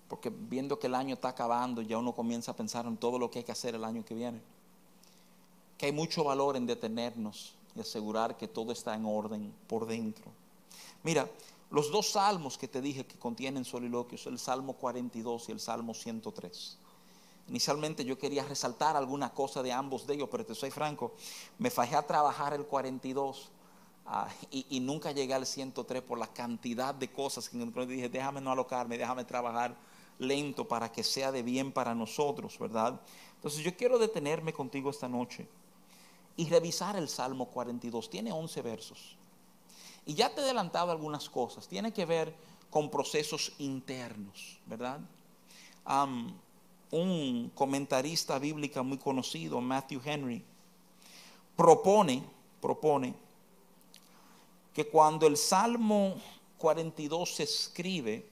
porque 0.07 0.29
viendo 0.29 0.77
que 0.79 0.87
el 0.87 0.95
año 0.95 1.15
está 1.15 1.29
acabando, 1.29 1.81
ya 1.81 1.97
uno 1.97 2.13
comienza 2.13 2.51
a 2.51 2.55
pensar 2.55 2.85
en 2.85 2.97
todo 2.97 3.17
lo 3.17 3.31
que 3.31 3.39
hay 3.39 3.45
que 3.45 3.51
hacer 3.51 3.75
el 3.75 3.83
año 3.83 4.05
que 4.05 4.13
viene 4.13 4.41
que 5.77 5.87
hay 5.87 5.91
mucho 5.91 6.23
valor 6.23 6.55
en 6.55 6.65
detenernos 6.65 7.55
y 7.75 7.81
asegurar 7.81 8.37
que 8.37 8.47
todo 8.47 8.71
está 8.71 8.95
en 8.95 9.05
orden 9.05 9.53
por 9.67 9.85
dentro. 9.85 10.25
Mira, 11.03 11.29
los 11.71 11.91
dos 11.91 12.11
salmos 12.11 12.57
que 12.57 12.67
te 12.67 12.81
dije 12.81 13.05
que 13.05 13.17
contienen 13.17 13.65
soliloquios, 13.65 14.25
el 14.27 14.39
Salmo 14.39 14.73
42 14.73 15.49
y 15.49 15.51
el 15.51 15.59
Salmo 15.59 15.93
103. 15.93 16.77
Inicialmente 17.49 18.05
yo 18.05 18.17
quería 18.17 18.45
resaltar 18.45 18.95
alguna 18.95 19.33
cosa 19.33 19.61
de 19.61 19.73
ambos 19.73 20.07
de 20.07 20.13
ellos, 20.13 20.29
pero 20.31 20.45
te 20.45 20.55
soy 20.55 20.71
franco, 20.71 21.13
me 21.57 21.69
fajé 21.69 21.97
a 21.97 22.07
trabajar 22.07 22.53
el 22.53 22.65
42 22.65 23.49
ah, 24.05 24.29
y, 24.51 24.79
nunca 24.79 25.11
llegué 25.11 25.33
al 25.33 25.45
103 25.45 26.01
por 26.01 26.17
la 26.17 26.27
cantidad 26.27 26.93
de 26.93 27.11
cosas 27.11 27.49
que 27.49 27.57
dije, 27.57 28.09
déjame 28.09 28.41
no 28.41 28.51
alocarme, 28.51 28.97
déjame 28.97 29.25
trabajar 29.25 29.75
lento 30.19 30.67
para 30.67 30.91
que 30.91 31.03
sea 31.03 31.31
de 31.31 31.43
bien 31.43 31.71
para 31.71 31.95
nosotros, 31.95 32.57
¿verdad? 32.59 32.99
Entonces 33.35 33.63
yo 33.63 33.75
quiero 33.75 33.97
detenerme 33.97 34.53
contigo 34.53 34.89
esta 34.89 35.07
noche 35.07 35.47
y 36.35 36.49
revisar 36.49 36.95
el 36.95 37.09
Salmo 37.09 37.47
42. 37.47 38.09
Tiene 38.09 38.31
11 38.31 38.61
versos. 38.61 39.17
Y 40.05 40.13
ya 40.13 40.33
te 40.33 40.41
he 40.41 40.43
adelantado 40.43 40.91
algunas 40.91 41.29
cosas. 41.29 41.67
Tiene 41.67 41.93
que 41.93 42.05
ver 42.05 42.33
con 42.69 42.89
procesos 42.89 43.53
internos, 43.59 44.59
¿verdad? 44.65 44.99
un 46.91 47.51
comentarista 47.55 48.39
bíblica 48.39 48.83
muy 48.83 48.97
conocido, 48.97 49.59
Matthew 49.59 50.01
Henry, 50.05 50.45
propone, 51.57 52.23
propone 52.61 53.13
que 54.73 54.87
cuando 54.87 55.27
el 55.27 55.37
Salmo 55.37 56.15
42 56.57 57.35
se 57.35 57.43
escribe, 57.43 58.29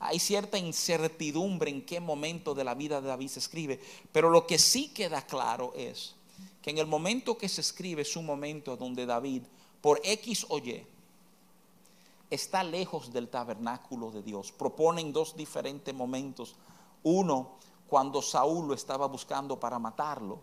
hay 0.00 0.18
cierta 0.18 0.58
incertidumbre 0.58 1.70
en 1.70 1.84
qué 1.84 2.00
momento 2.00 2.54
de 2.54 2.64
la 2.64 2.74
vida 2.74 3.00
de 3.00 3.08
David 3.08 3.28
se 3.28 3.38
escribe, 3.38 3.80
pero 4.12 4.30
lo 4.30 4.46
que 4.46 4.58
sí 4.58 4.88
queda 4.88 5.22
claro 5.22 5.72
es 5.74 6.14
que 6.62 6.70
en 6.70 6.78
el 6.78 6.86
momento 6.86 7.36
que 7.36 7.48
se 7.48 7.60
escribe 7.60 8.02
es 8.02 8.16
un 8.16 8.26
momento 8.26 8.76
donde 8.76 9.06
David, 9.06 9.42
por 9.80 10.00
X 10.02 10.46
o 10.48 10.58
Y, 10.58 10.86
está 12.30 12.64
lejos 12.64 13.12
del 13.12 13.28
tabernáculo 13.28 14.10
de 14.10 14.22
Dios. 14.22 14.50
Proponen 14.50 15.12
dos 15.12 15.36
diferentes 15.36 15.94
momentos. 15.94 16.56
Uno, 17.02 17.52
cuando 17.86 18.22
Saúl 18.22 18.68
lo 18.68 18.74
estaba 18.74 19.06
buscando 19.06 19.60
para 19.60 19.78
matarlo. 19.78 20.40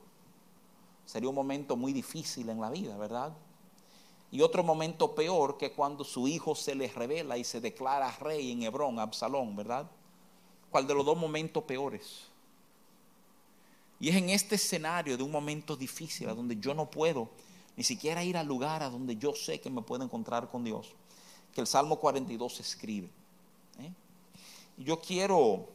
Sería 1.05 1.29
un 1.29 1.35
momento 1.35 1.75
muy 1.75 1.91
difícil 1.91 2.49
en 2.49 2.61
la 2.61 2.69
vida, 2.69 2.95
¿verdad? 2.97 3.33
Y 4.31 4.41
otro 4.41 4.63
momento 4.63 5.13
peor 5.13 5.57
que 5.57 5.73
cuando 5.73 6.05
su 6.05 6.27
hijo 6.27 6.55
se 6.55 6.73
le 6.73 6.87
revela 6.87 7.37
y 7.37 7.43
se 7.43 7.59
declara 7.59 8.15
rey 8.19 8.51
en 8.51 8.63
Hebrón, 8.63 8.97
Absalón, 8.97 9.55
¿verdad? 9.57 9.91
¿Cuál 10.69 10.87
de 10.87 10.93
los 10.93 11.05
dos 11.05 11.17
momentos 11.17 11.63
peores? 11.63 12.27
Y 13.99 14.09
es 14.09 14.15
en 14.15 14.29
este 14.29 14.55
escenario 14.55 15.17
de 15.17 15.23
un 15.23 15.31
momento 15.31 15.75
difícil, 15.75 16.29
a 16.29 16.33
donde 16.33 16.57
yo 16.57 16.73
no 16.73 16.89
puedo 16.89 17.29
ni 17.75 17.83
siquiera 17.83 18.23
ir 18.23 18.37
al 18.37 18.47
lugar 18.47 18.83
a 18.83 18.89
donde 18.89 19.15
yo 19.17 19.33
sé 19.33 19.59
que 19.59 19.69
me 19.69 19.81
puedo 19.81 20.03
encontrar 20.03 20.49
con 20.49 20.63
Dios, 20.63 20.93
que 21.53 21.61
el 21.61 21.67
Salmo 21.67 21.99
42 21.99 22.55
se 22.55 22.61
escribe. 22.61 23.09
¿eh? 23.79 23.91
Y 24.77 24.83
yo 24.83 24.99
quiero, 24.99 25.67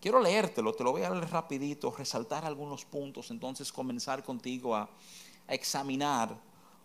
quiero 0.00 0.20
leértelo, 0.20 0.72
te 0.74 0.84
lo 0.84 0.92
voy 0.92 1.02
a 1.02 1.10
leer 1.10 1.30
rapidito, 1.30 1.90
resaltar 1.96 2.44
algunos 2.44 2.84
puntos, 2.84 3.30
entonces 3.30 3.72
comenzar 3.72 4.22
contigo 4.24 4.74
a 4.74 4.88
examinar 5.48 6.36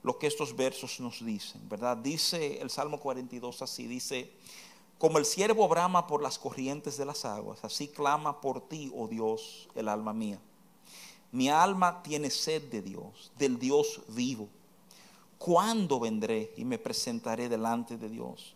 lo 0.05 0.19
que 0.19 0.27
estos 0.27 0.55
versos 0.55 0.99
nos 0.99 1.25
dicen, 1.25 1.67
¿verdad? 1.67 1.97
Dice 1.97 2.61
el 2.61 2.69
Salmo 2.69 2.99
42 2.99 3.63
así, 3.63 3.87
dice, 3.87 4.31
como 4.99 5.17
el 5.17 5.25
siervo 5.25 5.67
brama 5.67 6.05
por 6.05 6.21
las 6.21 6.37
corrientes 6.37 6.95
de 6.95 7.05
las 7.05 7.25
aguas, 7.25 7.63
así 7.63 7.87
clama 7.87 8.39
por 8.39 8.69
ti, 8.69 8.91
oh 8.95 9.07
Dios, 9.07 9.67
el 9.73 9.89
alma 9.89 10.13
mía. 10.13 10.39
Mi 11.31 11.49
alma 11.49 12.03
tiene 12.03 12.29
sed 12.29 12.69
de 12.69 12.83
Dios, 12.83 13.31
del 13.35 13.57
Dios 13.57 14.03
vivo. 14.09 14.47
¿Cuándo 15.39 15.99
vendré 15.99 16.53
y 16.55 16.65
me 16.65 16.77
presentaré 16.77 17.49
delante 17.49 17.97
de 17.97 18.07
Dios? 18.07 18.53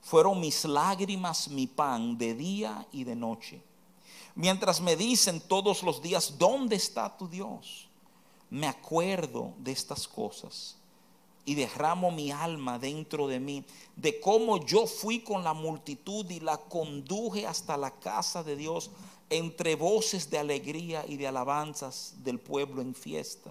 Fueron 0.00 0.38
mis 0.38 0.64
lágrimas 0.64 1.48
mi 1.48 1.66
pan 1.66 2.16
de 2.16 2.34
día 2.34 2.86
y 2.92 3.02
de 3.02 3.16
noche. 3.16 3.60
Mientras 4.36 4.80
me 4.80 4.94
dicen 4.94 5.40
todos 5.40 5.82
los 5.82 6.00
días, 6.00 6.38
¿dónde 6.38 6.76
está 6.76 7.16
tu 7.16 7.26
Dios? 7.26 7.88
Me 8.48 8.68
acuerdo 8.68 9.54
de 9.58 9.72
estas 9.72 10.06
cosas 10.06 10.76
y 11.44 11.54
derramo 11.54 12.10
mi 12.10 12.30
alma 12.30 12.78
dentro 12.78 13.26
de 13.28 13.38
mí, 13.38 13.64
de 13.96 14.18
cómo 14.20 14.64
yo 14.64 14.86
fui 14.86 15.20
con 15.20 15.44
la 15.44 15.52
multitud 15.52 16.28
y 16.30 16.40
la 16.40 16.56
conduje 16.56 17.46
hasta 17.46 17.76
la 17.76 17.90
casa 17.90 18.42
de 18.42 18.56
Dios 18.56 18.90
entre 19.28 19.76
voces 19.76 20.30
de 20.30 20.38
alegría 20.38 21.04
y 21.06 21.16
de 21.16 21.26
alabanzas 21.26 22.14
del 22.18 22.38
pueblo 22.38 22.80
en 22.80 22.94
fiesta. 22.94 23.50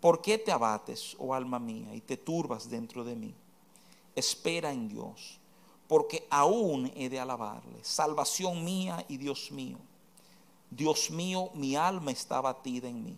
¿Por 0.00 0.22
qué 0.22 0.38
te 0.38 0.52
abates, 0.52 1.16
oh 1.18 1.34
alma 1.34 1.58
mía, 1.58 1.94
y 1.94 2.00
te 2.00 2.16
turbas 2.16 2.70
dentro 2.70 3.02
de 3.02 3.16
mí? 3.16 3.34
Espera 4.14 4.72
en 4.72 4.88
Dios, 4.88 5.38
porque 5.88 6.26
aún 6.30 6.92
he 6.94 7.08
de 7.08 7.18
alabarle, 7.18 7.82
salvación 7.82 8.64
mía 8.64 9.04
y 9.08 9.16
Dios 9.16 9.50
mío. 9.50 9.78
Dios 10.70 11.10
mío, 11.10 11.50
mi 11.54 11.74
alma 11.74 12.12
está 12.12 12.40
batida 12.40 12.88
en 12.88 13.02
mí 13.02 13.16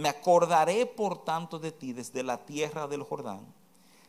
me 0.00 0.08
acordaré 0.08 0.86
por 0.86 1.24
tanto 1.24 1.58
de 1.58 1.72
ti 1.72 1.92
desde 1.92 2.22
la 2.22 2.38
tierra 2.38 2.88
del 2.88 3.02
Jordán 3.02 3.46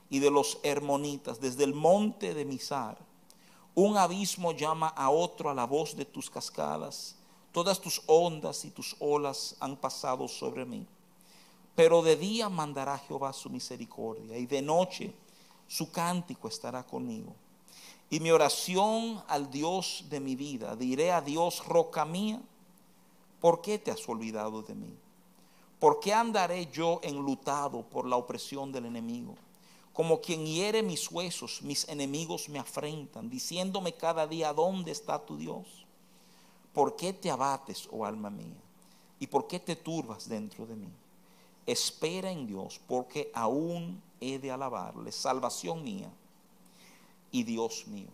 y 0.10 0.20
de 0.20 0.32
los 0.32 0.60
hermonitas, 0.64 1.42
desde 1.42 1.66
el 1.66 1.74
monte 1.74 2.34
de 2.34 2.46
Misar. 2.46 2.98
Un 3.76 3.98
abismo 3.98 4.54
llama 4.54 4.88
a 4.88 5.10
otro 5.10 5.50
a 5.50 5.54
la 5.54 5.66
voz 5.66 5.98
de 5.98 6.06
tus 6.06 6.30
cascadas. 6.30 7.18
Todas 7.52 7.82
tus 7.82 8.02
ondas 8.08 8.64
y 8.64 8.72
tus 8.72 8.96
olas 9.00 9.58
han 9.60 9.76
pasado 9.76 10.30
sobre 10.30 10.64
mí. 10.64 10.88
Pero 11.76 12.02
de 12.02 12.16
día 12.16 12.48
mandará 12.48 12.98
Jehová 12.98 13.34
su 13.34 13.50
misericordia 13.50 14.38
y 14.38 14.46
de 14.46 14.62
noche 14.62 15.14
su 15.68 15.92
cántico 15.92 16.48
estará 16.48 16.84
conmigo. 16.84 17.36
Y 18.10 18.22
mi 18.22 18.32
oración 18.32 19.22
al 19.28 19.52
Dios 19.52 20.06
de 20.10 20.22
mi 20.22 20.38
vida, 20.38 20.78
diré 20.78 21.12
a 21.12 21.20
Dios, 21.20 21.66
roca 21.66 22.06
mía, 22.06 22.42
¿por 23.42 23.62
qué 23.62 23.78
te 23.78 23.92
has 23.92 24.08
olvidado 24.08 24.62
de 24.62 24.76
mí? 24.76 24.98
¿Por 25.82 26.00
qué 26.00 26.14
andaré 26.14 26.68
yo 26.68 27.00
enlutado 27.02 27.82
por 27.82 28.06
la 28.06 28.16
opresión 28.16 28.72
del 28.72 28.86
enemigo? 28.86 29.34
Como 29.94 30.22
quien 30.22 30.46
hiere 30.46 30.84
mis 30.84 31.10
huesos, 31.10 31.64
mis 31.64 31.90
enemigos 31.90 32.50
me 32.50 32.60
afrentan, 32.60 33.32
diciéndome 33.32 33.96
cada 33.96 34.28
día, 34.28 34.54
¿dónde 34.54 34.92
está 34.92 35.18
tu 35.26 35.38
Dios? 35.38 35.66
¿Por 36.72 36.96
qué 36.96 37.14
te 37.14 37.32
abates, 37.32 37.90
oh 37.92 38.06
alma 38.06 38.30
mía? 38.30 38.62
¿Y 39.20 39.26
por 39.26 39.48
qué 39.48 39.60
te 39.60 39.76
turbas 39.76 40.30
dentro 40.30 40.68
de 40.68 40.76
mí? 40.76 40.90
Espera 41.66 42.30
en 42.30 42.46
Dios, 42.46 42.80
porque 42.88 43.32
aún 43.34 44.04
he 44.20 44.38
de 44.38 44.52
alabarle, 44.52 45.12
salvación 45.12 45.84
mía 45.84 46.12
y 47.32 47.42
Dios 47.42 47.88
mío. 47.88 48.12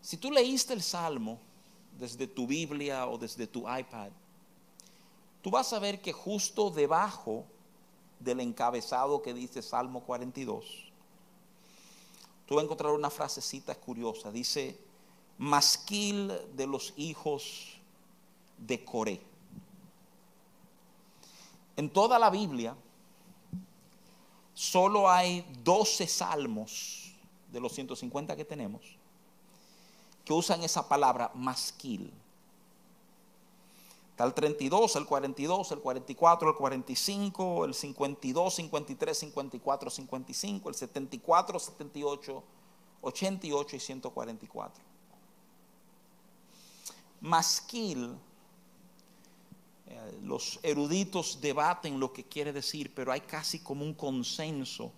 Si 0.00 0.16
tú 0.16 0.32
leíste 0.32 0.72
el 0.74 0.82
Salmo 0.82 1.38
desde 1.96 2.26
tu 2.26 2.44
Biblia 2.44 3.06
o 3.06 3.16
desde 3.18 3.46
tu 3.46 3.60
iPad, 3.72 4.10
tú 5.44 5.50
vas 5.50 5.74
a 5.74 5.78
ver 5.78 6.00
que 6.00 6.14
justo 6.14 6.70
debajo 6.70 7.44
del 8.18 8.40
encabezado 8.40 9.20
que 9.20 9.34
dice 9.34 9.60
Salmo 9.60 10.02
42, 10.02 10.64
tú 12.46 12.54
vas 12.54 12.62
a 12.62 12.64
encontrar 12.64 12.92
una 12.92 13.10
frasecita 13.10 13.74
curiosa. 13.74 14.32
Dice, 14.32 14.80
masquil 15.36 16.32
de 16.56 16.66
los 16.66 16.94
hijos 16.96 17.74
de 18.56 18.82
Coré. 18.86 19.20
En 21.76 21.90
toda 21.90 22.18
la 22.18 22.30
Biblia 22.30 22.74
solo 24.54 25.10
hay 25.10 25.44
12 25.62 26.06
salmos 26.06 27.12
de 27.52 27.60
los 27.60 27.74
150 27.74 28.34
que 28.34 28.46
tenemos 28.46 28.80
que 30.24 30.32
usan 30.32 30.62
esa 30.62 30.88
palabra 30.88 31.30
masquil. 31.34 32.10
Está 34.14 34.26
el 34.26 34.32
32, 34.32 34.94
el 34.94 35.06
42, 35.06 35.72
el 35.72 35.80
44, 35.80 36.50
el 36.50 36.54
45, 36.54 37.64
el 37.64 37.74
52, 37.74 38.54
53, 38.54 39.18
54, 39.18 39.90
55, 39.90 40.68
el 40.68 40.74
74, 40.76 41.58
78, 41.58 42.44
88 43.00 43.76
y 43.76 43.80
144. 43.80 44.84
Masquil, 47.22 48.16
eh, 49.88 50.18
los 50.22 50.60
eruditos 50.62 51.40
debaten 51.40 51.98
lo 51.98 52.12
que 52.12 52.22
quiere 52.22 52.52
decir, 52.52 52.94
pero 52.94 53.10
hay 53.10 53.22
casi 53.22 53.58
como 53.58 53.84
un 53.84 53.94
consenso 53.94 54.92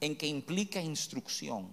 en 0.00 0.18
que 0.18 0.26
implica 0.26 0.80
instrucción. 0.80 1.70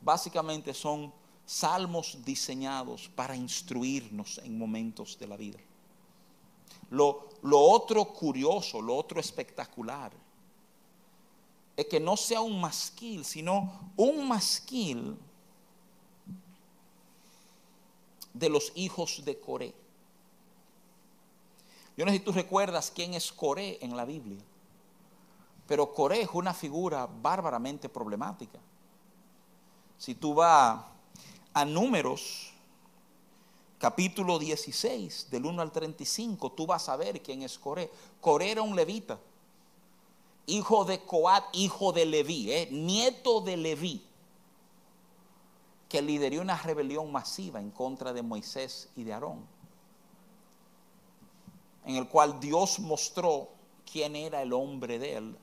Básicamente 0.00 0.72
son 0.72 1.12
salmos 1.46 2.18
diseñados 2.24 3.08
para 3.14 3.36
instruirnos 3.36 4.38
en 4.38 4.58
momentos 4.58 5.16
de 5.18 5.26
la 5.28 5.36
vida. 5.36 5.58
Lo, 6.90 7.28
lo, 7.42 7.60
otro 7.60 8.04
curioso, 8.12 8.82
lo 8.82 8.96
otro 8.96 9.20
espectacular, 9.20 10.12
es 11.76 11.86
que 11.86 12.00
no 12.00 12.16
sea 12.16 12.40
un 12.40 12.60
masquil, 12.60 13.24
sino 13.24 13.92
un 13.96 14.26
masquil 14.26 15.16
de 18.34 18.48
los 18.48 18.72
hijos 18.74 19.24
de 19.24 19.38
Coré. 19.38 19.74
Yo 21.96 22.04
no 22.04 22.10
sé 22.10 22.18
si 22.18 22.24
tú 22.24 22.32
recuerdas 22.32 22.90
quién 22.94 23.14
es 23.14 23.32
Coré 23.32 23.78
en 23.82 23.96
la 23.96 24.04
Biblia, 24.04 24.42
pero 25.66 25.94
Coré 25.94 26.22
es 26.22 26.30
una 26.32 26.52
figura 26.52 27.06
bárbaramente 27.06 27.88
problemática. 27.88 28.58
Si 29.98 30.14
tú 30.14 30.34
vas 30.34 30.84
a 31.56 31.64
Números, 31.64 32.52
capítulo 33.78 34.38
16, 34.38 35.28
del 35.30 35.46
1 35.46 35.62
al 35.62 35.72
35, 35.72 36.52
tú 36.52 36.66
vas 36.66 36.86
a 36.90 36.96
ver 36.96 37.22
quién 37.22 37.40
es 37.40 37.58
Coré. 37.58 37.90
Coré 38.20 38.50
era 38.50 38.60
un 38.60 38.76
levita, 38.76 39.18
hijo 40.44 40.84
de 40.84 41.00
Coat, 41.00 41.44
hijo 41.54 41.94
de 41.94 42.04
Leví, 42.04 42.52
eh, 42.52 42.68
nieto 42.70 43.40
de 43.40 43.56
Leví, 43.56 44.04
que 45.88 46.02
lideró 46.02 46.42
una 46.42 46.58
rebelión 46.58 47.10
masiva 47.10 47.58
en 47.58 47.70
contra 47.70 48.12
de 48.12 48.20
Moisés 48.20 48.90
y 48.94 49.04
de 49.04 49.14
Aarón, 49.14 49.46
en 51.86 51.96
el 51.96 52.06
cual 52.06 52.38
Dios 52.38 52.80
mostró 52.80 53.48
quién 53.90 54.14
era 54.14 54.42
el 54.42 54.52
hombre 54.52 54.98
de 54.98 55.16
él. 55.16 55.38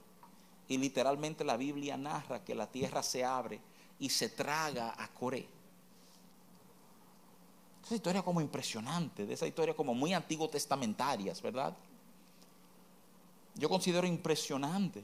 Y 0.67 0.77
literalmente 0.77 1.43
la 1.43 1.58
Biblia 1.58 1.98
narra 1.98 2.43
que 2.43 2.53
la 2.53 2.67
tierra 2.67 3.01
se 3.01 3.25
abre 3.25 3.60
y 3.98 4.10
se 4.10 4.29
traga 4.29 4.93
a 4.96 5.08
Coré. 5.08 5.52
Esa 7.84 7.96
historia 7.96 8.24
como 8.24 8.40
impresionante, 8.40 9.25
de 9.25 9.34
esa 9.34 9.46
historia 9.46 9.75
como 9.75 9.94
muy 9.94 10.13
antiguo 10.13 10.50
testamentarias, 10.50 11.42
¿verdad? 11.42 11.75
Yo 13.56 13.70
considero 13.70 14.08
impresionante 14.08 15.04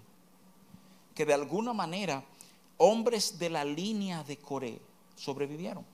que 1.13 1.25
de 1.25 1.33
alguna 1.33 1.73
manera 1.73 2.23
hombres 2.77 3.37
de 3.37 3.49
la 3.49 3.65
línea 3.65 4.23
de 4.23 4.37
Coré 4.37 4.81
sobrevivieron. 5.15 5.85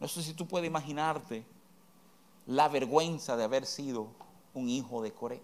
No 0.00 0.08
sé 0.08 0.22
si 0.22 0.34
tú 0.34 0.46
puedes 0.46 0.66
imaginarte 0.66 1.46
la 2.46 2.68
vergüenza 2.68 3.36
de 3.36 3.44
haber 3.44 3.64
sido 3.64 4.08
un 4.52 4.68
hijo 4.68 5.00
de 5.02 5.12
Coré. 5.12 5.40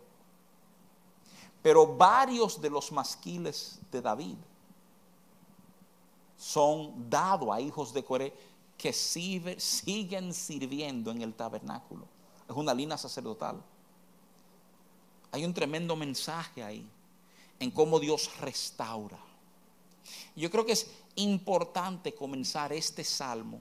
Pero 1.62 1.96
varios 1.96 2.60
de 2.60 2.68
los 2.68 2.90
masquiles 2.90 3.80
de 3.90 4.02
David 4.02 4.36
son 6.36 7.08
dados 7.08 7.48
a 7.50 7.60
hijos 7.60 7.94
de 7.94 8.04
Coré 8.04 8.34
que 8.82 8.92
siguen 8.92 10.34
sirviendo 10.34 11.12
en 11.12 11.22
el 11.22 11.34
tabernáculo. 11.34 12.04
Es 12.48 12.56
una 12.56 12.74
línea 12.74 12.98
sacerdotal. 12.98 13.62
Hay 15.30 15.44
un 15.44 15.54
tremendo 15.54 15.94
mensaje 15.94 16.64
ahí 16.64 16.84
en 17.60 17.70
cómo 17.70 18.00
Dios 18.00 18.28
restaura. 18.40 19.20
Yo 20.34 20.50
creo 20.50 20.66
que 20.66 20.72
es 20.72 20.90
importante 21.14 22.12
comenzar 22.12 22.72
este 22.72 23.04
salmo 23.04 23.60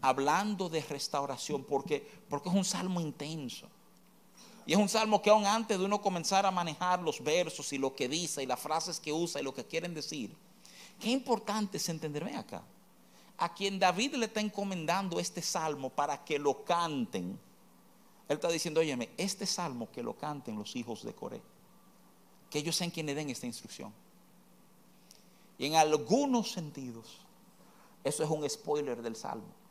hablando 0.00 0.70
de 0.70 0.80
restauración 0.80 1.64
porque, 1.64 2.00
porque 2.30 2.48
es 2.48 2.54
un 2.54 2.64
salmo 2.64 2.98
intenso. 2.98 3.68
Y 4.64 4.72
es 4.72 4.78
un 4.78 4.88
salmo 4.88 5.20
que 5.20 5.28
aún 5.28 5.44
antes 5.44 5.78
de 5.78 5.84
uno 5.84 6.00
comenzar 6.00 6.46
a 6.46 6.50
manejar 6.50 7.02
los 7.02 7.22
versos 7.22 7.74
y 7.74 7.78
lo 7.78 7.94
que 7.94 8.08
dice 8.08 8.42
y 8.42 8.46
las 8.46 8.58
frases 8.58 8.98
que 8.98 9.12
usa 9.12 9.42
y 9.42 9.44
lo 9.44 9.52
que 9.52 9.66
quieren 9.66 9.92
decir, 9.92 10.34
qué 10.98 11.10
importante 11.10 11.76
es 11.76 11.86
entenderme 11.90 12.38
acá. 12.38 12.62
A 13.38 13.52
quien 13.54 13.78
David 13.78 14.14
le 14.14 14.26
está 14.26 14.40
encomendando 14.40 15.18
este 15.18 15.42
salmo 15.42 15.90
para 15.90 16.24
que 16.24 16.38
lo 16.38 16.64
canten, 16.64 17.38
él 18.28 18.34
está 18.36 18.48
diciendo, 18.48 18.80
óyeme, 18.80 19.10
este 19.16 19.46
salmo 19.46 19.90
que 19.90 20.02
lo 20.02 20.16
canten 20.16 20.56
los 20.56 20.76
hijos 20.76 21.02
de 21.02 21.14
Coré, 21.14 21.42
que 22.50 22.58
ellos 22.58 22.76
sean 22.76 22.90
quienes 22.90 23.16
den 23.16 23.30
esta 23.30 23.46
instrucción. 23.46 23.92
Y 25.58 25.66
en 25.66 25.74
algunos 25.74 26.52
sentidos, 26.52 27.18
eso 28.04 28.22
es 28.22 28.30
un 28.30 28.48
spoiler 28.48 29.02
del 29.02 29.16
salmo 29.16 29.62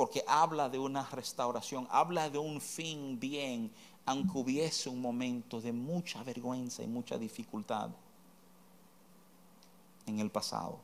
porque 0.00 0.24
habla 0.26 0.70
de 0.70 0.78
una 0.78 1.04
restauración, 1.10 1.86
habla 1.90 2.30
de 2.30 2.38
un 2.38 2.58
fin 2.62 3.20
bien, 3.20 3.70
aunque 4.06 4.38
hubiese 4.38 4.88
un 4.88 4.98
momento 4.98 5.60
de 5.60 5.74
mucha 5.74 6.22
vergüenza 6.22 6.82
y 6.82 6.86
mucha 6.86 7.18
dificultad 7.18 7.90
en 10.06 10.18
el 10.18 10.30
pasado. 10.30 10.80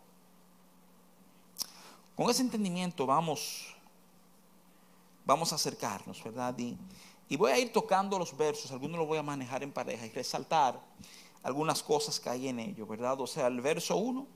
Con 2.17 2.31
ese 2.31 2.43
entendimiento 2.43 3.05
vamos, 3.05 3.75
vamos 5.25 5.53
a 5.53 5.57
acercarnos, 5.57 6.25
¿verdad? 6.25 6.57
Y, 6.59 7.37
voy 7.37 7.53
a 7.53 7.59
ir 7.59 7.73
tocando 7.73 8.19
los 8.19 8.35
versos, 8.37 8.71
algunos 8.71 8.99
los 8.99 9.07
voy 9.07 9.19
a 9.19 9.23
manejar 9.23 9.63
en 9.63 9.71
pareja 9.71 10.07
y 10.07 10.11
resaltar 10.11 10.81
algunas 11.43 11.83
cosas 11.83 12.19
que 12.19 12.31
hay 12.31 12.49
en 12.49 12.59
ello, 12.59 12.87
¿verdad? 12.87 13.21
O 13.21 13.27
sea, 13.27 13.47
el 13.47 13.61
verso 13.61 13.97
1 13.97 14.27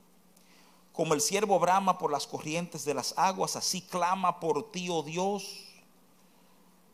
como 0.93 1.15
el 1.15 1.21
siervo 1.21 1.59
brama 1.59 1.99
por 1.99 2.11
las 2.11 2.27
corrientes 2.27 2.85
de 2.85 2.95
las 2.95 3.17
aguas, 3.17 3.57
así 3.57 3.81
clama 3.81 4.41
por 4.41 4.71
ti, 4.71 4.89
oh 4.91 5.03
Dios, 5.03 5.65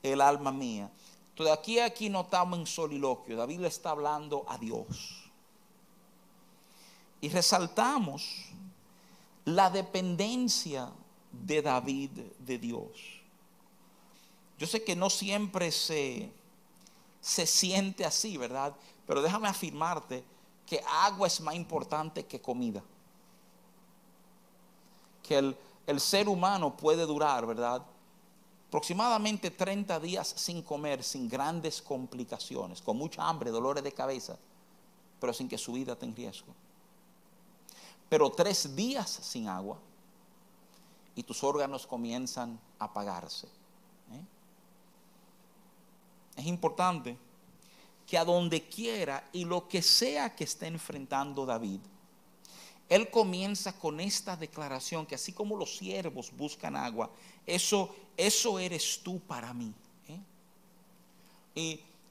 el 0.02 0.21
alma 0.21 0.52
mía. 0.52 0.90
Entonces 1.31 1.57
aquí, 1.57 1.81
aquí 1.81 2.09
notamos 2.09 2.59
en 2.59 2.66
soliloquio, 2.66 3.37
David 3.37 3.61
le 3.61 3.69
está 3.69 3.90
hablando 3.90 4.45
a 4.49 4.59
Dios. 4.59 5.31
Y 7.21 7.31
resaltamos 7.31 8.47
la 9.46 9.70
dependencia 9.70 10.90
de 11.32 11.62
David 11.62 12.11
de 12.38 12.59
Dios. 12.59 12.90
Yo 14.59 14.66
sé 14.66 14.85
que 14.85 14.94
no 14.94 15.11
siempre 15.11 15.72
se, 15.72 16.30
se 17.20 17.46
siente 17.46 18.04
así, 18.04 18.37
¿verdad? 18.37 18.74
Pero 19.06 19.22
déjame 19.22 19.48
afirmarte 19.48 20.22
que 20.66 20.82
agua 20.87 21.26
es 21.26 21.40
más 21.40 21.54
importante 21.54 22.26
que 22.26 22.40
comida 22.40 22.82
que 25.26 25.54
el, 25.87 26.00
ser 26.00 26.28
humano 26.28 26.76
puede 26.76 27.04
durar, 27.04 27.46
¿verdad? 27.46 27.82
Aproximadamente 28.68 29.50
30 29.50 30.00
días 30.00 30.35
sin 30.37 30.62
comer, 30.62 31.02
sin 31.02 31.28
grandes 31.28 31.82
complicaciones, 31.82 32.80
con 32.80 32.96
mucha 32.96 33.28
hambre, 33.28 33.50
dolores 33.50 33.82
de 33.82 33.92
cabeza, 33.92 34.38
pero 35.20 35.32
sin 35.32 35.48
que 35.48 35.59
su 35.59 35.72
vida 35.72 35.92
esté 35.92 36.06
en 36.06 36.16
riesgo. 36.16 36.54
Pero 38.09 38.31
tres 38.31 38.75
días 38.77 39.11
sin 39.11 39.49
agua 39.49 39.79
y 41.14 41.23
tus 41.23 41.42
órganos 41.42 41.87
comienzan 41.87 42.61
a 42.79 42.85
apagarse. 42.85 43.47
¿eh? 43.47 44.25
Es 46.37 46.47
importante 46.47 47.16
que 48.07 48.16
a 48.16 48.25
donde 48.25 48.69
quiera 48.69 49.29
y 49.33 49.45
lo 49.45 49.66
que 49.66 49.83
sea 49.83 50.35
que 50.37 50.45
esté 50.45 50.66
enfrentando 50.66 51.45
David, 51.45 51.81
él 52.88 53.11
comienza 53.11 53.77
con 53.77 53.99
esta 53.99 54.37
declaración 54.37 55.07
que 55.07 55.16
así 55.16 55.33
como 55.33 55.57
los 55.57 55.77
siervos 55.77 56.31
buscan 56.37 56.77
agua, 56.77 57.11
eso, 57.45 57.95
eso 58.16 58.59
eres 58.59 59.01
tú 59.03 59.19
para 59.21 59.53
mí. 59.53 59.75
¿eh? 60.09 60.21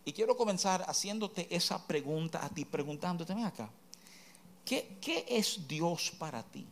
Y, 0.05 0.11
quiero 0.11 0.35
comenzar 0.35 0.83
haciéndote 0.87 1.47
esa 1.55 1.87
pregunta 1.87 2.43
a 2.45 2.49
ti, 2.49 2.65
preguntándote, 2.65 3.33
ven 3.33 3.45
acá, 3.45 3.69
¿qué, 4.65 4.97
¿qué 4.99 5.25
es 5.29 5.67
Dios 5.67 6.11
para 6.17 6.43
ti? 6.43 6.65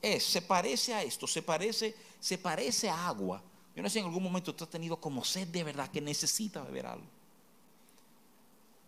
Es, 0.00 0.24
se 0.24 0.42
parece 0.42 0.92
a 0.94 1.02
esto, 1.02 1.26
se 1.26 1.42
parece, 1.42 1.94
se 2.20 2.38
parece 2.38 2.88
a 2.90 3.08
agua. 3.08 3.42
Yo 3.74 3.82
no 3.82 3.88
sé 3.88 3.94
si 3.94 3.98
en 4.00 4.06
algún 4.06 4.22
momento 4.22 4.54
tú 4.54 4.64
has 4.64 4.70
tenido 4.70 5.00
como 5.00 5.24
sed 5.24 5.48
de 5.48 5.64
verdad 5.64 5.90
que 5.90 6.00
necesita 6.00 6.62
beber 6.62 6.86
algo. 6.86 7.06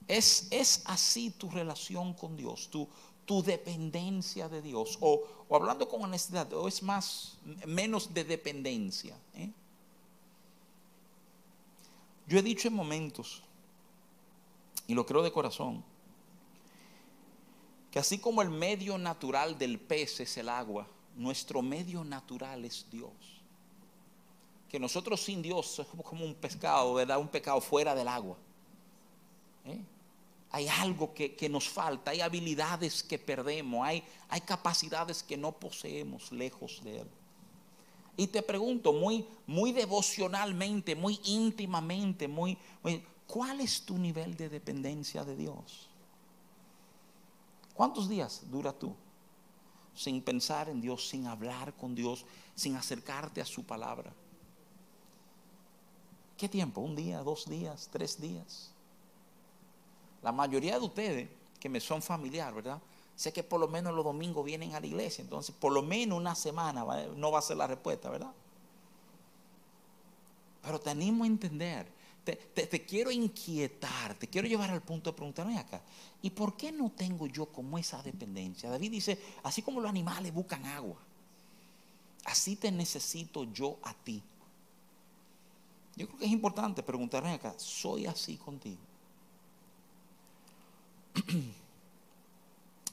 Es, 0.06 0.46
es 0.50 0.82
así 0.84 1.30
tu 1.30 1.50
relación 1.50 2.14
con 2.14 2.36
Dios, 2.36 2.70
tu, 2.70 2.88
dependencia 3.42 4.48
de 4.48 4.62
Dios. 4.62 4.98
O, 5.00 5.24
hablando 5.50 5.88
con 5.88 6.02
honestidad, 6.02 6.52
o 6.52 6.68
es 6.68 6.82
más, 6.82 7.38
menos 7.66 8.14
de 8.14 8.22
dependencia. 8.22 9.16
¿eh? 9.34 9.50
Yo 12.28 12.38
he 12.38 12.42
dicho 12.42 12.68
en 12.68 12.74
momentos, 12.74 13.42
y 14.86 14.94
lo 14.94 15.04
creo 15.04 15.22
de 15.22 15.32
corazón, 15.32 15.84
que 17.96 18.00
así 18.00 18.18
como 18.18 18.42
el 18.42 18.50
medio 18.50 18.98
natural 18.98 19.56
del 19.56 19.78
pez 19.78 20.20
es 20.20 20.36
el 20.36 20.50
agua, 20.50 20.86
nuestro 21.16 21.62
medio 21.62 22.04
natural 22.04 22.62
es 22.66 22.84
Dios. 22.90 23.10
Que 24.68 24.78
nosotros 24.78 25.18
sin 25.18 25.40
Dios 25.40 25.66
somos 25.66 26.04
como 26.04 26.22
un 26.22 26.34
pescado, 26.34 26.92
¿verdad? 26.92 27.18
Un 27.18 27.28
pecado 27.28 27.58
fuera 27.58 27.94
del 27.94 28.06
agua. 28.06 28.36
¿Eh? 29.64 29.80
hay 30.50 30.68
algo 30.68 31.14
que, 31.14 31.48
nos 31.48 31.70
falta, 31.70 32.10
hay 32.10 32.20
habilidades 32.20 33.02
que 33.02 33.18
perdemos, 33.18 33.86
hay, 33.86 34.04
hay 34.28 34.42
capacidades 34.42 35.22
que 35.22 35.38
no 35.38 35.52
poseemos 35.52 36.30
lejos 36.32 36.82
de 36.84 36.98
Él. 36.98 37.08
Y 38.18 38.26
te 38.26 38.42
pregunto 38.42 38.92
muy, 38.92 39.26
muy 39.46 39.72
devocionalmente, 39.72 40.94
muy 40.94 41.18
íntimamente, 41.24 42.28
muy, 42.28 42.58
¿cuál 43.26 43.62
es 43.62 43.80
tu 43.86 43.96
nivel 43.96 44.36
de 44.36 44.50
dependencia 44.50 45.24
de 45.24 45.34
Dios? 45.34 45.88
¿Cuántos 47.76 48.08
días 48.08 48.42
dura 48.50 48.72
tú 48.72 48.94
sin 49.94 50.22
pensar 50.22 50.68
en 50.68 50.80
Dios, 50.80 51.08
sin 51.08 51.26
hablar 51.26 51.74
con 51.74 51.94
Dios, 51.94 52.24
sin 52.54 52.74
acercarte 52.74 53.40
a 53.40 53.44
su 53.44 53.64
palabra? 53.64 54.12
¿Qué 56.36 56.48
tiempo? 56.48 56.80
¿Un 56.80 56.96
día, 56.96 57.20
dos 57.20 57.46
días, 57.48 57.88
tres 57.92 58.20
días? 58.20 58.70
La 60.22 60.32
mayoría 60.32 60.78
de 60.78 60.84
ustedes 60.84 61.30
que 61.60 61.68
me 61.68 61.80
son 61.80 62.02
familiar, 62.02 62.54
¿verdad? 62.54 62.80
Sé 63.14 63.32
que 63.32 63.42
por 63.42 63.60
lo 63.60 63.68
menos 63.68 63.94
los 63.94 64.04
domingos 64.04 64.44
vienen 64.44 64.74
a 64.74 64.80
la 64.80 64.86
iglesia, 64.86 65.22
entonces 65.22 65.54
por 65.54 65.72
lo 65.72 65.82
menos 65.82 66.18
una 66.18 66.34
semana 66.34 66.84
no 67.16 67.30
va 67.30 67.38
a 67.38 67.42
ser 67.42 67.56
la 67.56 67.66
respuesta, 67.66 68.10
¿verdad? 68.10 68.32
Pero 70.62 70.80
tenemos 70.80 71.24
a 71.24 71.26
entender, 71.26 71.90
te, 72.34 72.84
quiero 72.84 73.12
inquietar, 73.12 74.14
te 74.14 74.26
quiero 74.26 74.48
llevar 74.48 74.70
al 74.70 74.82
punto 74.82 75.10
de 75.10 75.16
preguntarme 75.16 75.58
acá, 75.58 75.80
¿y 76.20 76.30
por 76.30 76.56
qué 76.56 76.72
no 76.72 76.90
tengo 76.90 77.28
yo 77.28 77.46
como 77.46 77.78
esa 77.78 78.02
dependencia? 78.02 78.68
David 78.68 78.90
dice, 78.90 79.18
así 79.44 79.62
como 79.62 79.80
los 79.80 79.88
animales 79.88 80.34
buscan 80.34 80.66
agua, 80.66 80.96
así 82.24 82.56
te 82.56 82.72
necesito 82.72 83.44
yo 83.44 83.78
a 83.82 83.94
ti. 83.94 84.22
Yo 85.94 86.08
creo 86.08 86.18
que 86.18 86.26
es 86.26 86.32
importante 86.32 86.82
preguntarme 86.82 87.32
acá, 87.32 87.54
¿soy 87.58 88.06
así 88.06 88.36
contigo? 88.36 88.80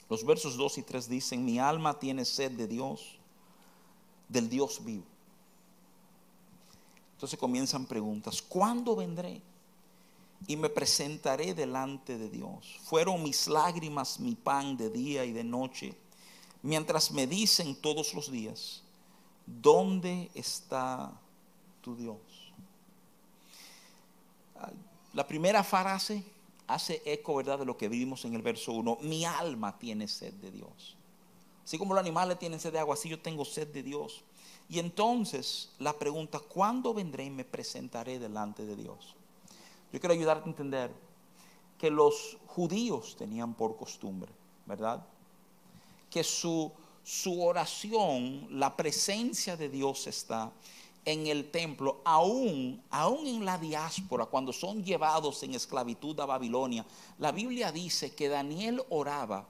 Los 0.09 0.23
versos 0.23 0.55
2 0.55 0.77
y 0.77 0.83
3 0.83 1.09
dicen, 1.09 1.43
mi 1.43 1.57
alma 1.57 1.97
tiene 1.97 2.23
sed 2.23 2.51
de 2.51 2.67
Dios, 2.67 3.17
del 4.29 4.47
Dios 4.47 4.85
vivo. 4.85 5.12
Entonces 7.13 7.39
comienzan 7.39 7.85
preguntas, 7.85 8.41
¿cuándo 8.41 8.95
vendré 8.95 9.41
y 10.47 10.57
me 10.57 10.69
presentaré 10.69 11.53
delante 11.53 12.17
de 12.17 12.29
Dios. 12.29 12.79
Fueron 12.83 13.23
mis 13.23 13.47
lágrimas 13.47 14.19
mi 14.19 14.35
pan 14.35 14.77
de 14.77 14.89
día 14.89 15.25
y 15.25 15.31
de 15.31 15.43
noche, 15.43 15.95
mientras 16.61 17.11
me 17.11 17.27
dicen 17.27 17.75
todos 17.75 18.13
los 18.13 18.31
días, 18.31 18.83
¿dónde 19.45 20.29
está 20.33 21.11
tu 21.81 21.95
Dios? 21.95 22.17
La 25.13 25.27
primera 25.27 25.63
frase 25.63 26.23
hace 26.67 27.01
eco, 27.05 27.35
¿verdad?, 27.35 27.59
de 27.59 27.65
lo 27.65 27.77
que 27.77 27.87
vimos 27.87 28.25
en 28.25 28.33
el 28.33 28.41
verso 28.41 28.71
1. 28.71 28.99
Mi 29.01 29.25
alma 29.25 29.77
tiene 29.77 30.07
sed 30.07 30.33
de 30.33 30.51
Dios. 30.51 30.95
Así 31.63 31.77
como 31.77 31.93
los 31.93 32.01
animales 32.01 32.39
tienen 32.39 32.59
sed 32.59 32.73
de 32.73 32.79
agua, 32.79 32.95
así 32.95 33.09
yo 33.09 33.19
tengo 33.19 33.45
sed 33.45 33.67
de 33.67 33.83
Dios. 33.83 34.23
Y 34.69 34.79
entonces 34.79 35.69
la 35.79 35.93
pregunta, 35.93 36.39
¿cuándo 36.39 36.93
vendré 36.93 37.25
y 37.25 37.29
me 37.29 37.45
presentaré 37.45 38.19
delante 38.19 38.65
de 38.65 38.75
Dios? 38.75 39.15
Yo 39.91 39.99
quiero 39.99 40.13
ayudarte 40.13 40.45
a 40.45 40.51
entender 40.51 40.91
que 41.77 41.91
los 41.91 42.37
judíos 42.47 43.15
tenían 43.15 43.53
por 43.53 43.75
costumbre, 43.75 44.31
¿verdad? 44.65 45.05
Que 46.09 46.23
su, 46.23 46.71
su 47.03 47.43
oración, 47.43 48.47
la 48.49 48.75
presencia 48.75 49.57
de 49.57 49.69
Dios 49.69 50.07
está 50.07 50.51
en 51.05 51.27
el 51.27 51.51
templo, 51.51 52.01
aún, 52.05 52.81
aún 52.89 53.27
en 53.27 53.45
la 53.45 53.57
diáspora, 53.57 54.25
cuando 54.25 54.53
son 54.53 54.83
llevados 54.83 55.43
en 55.43 55.53
esclavitud 55.53 56.17
a 56.19 56.25
Babilonia. 56.25 56.85
La 57.19 57.31
Biblia 57.31 57.71
dice 57.71 58.15
que 58.15 58.29
Daniel 58.29 58.81
oraba 58.89 59.45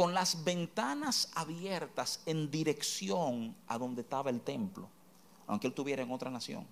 con 0.00 0.14
las 0.14 0.44
ventanas 0.44 1.30
abiertas 1.34 2.22
en 2.24 2.50
dirección 2.50 3.54
a 3.68 3.76
donde 3.76 4.00
estaba 4.00 4.30
el 4.30 4.40
templo, 4.40 4.88
aunque 5.46 5.66
él 5.66 5.74
tuviera 5.74 6.02
en 6.02 6.10
otra 6.10 6.30
nación. 6.30 6.66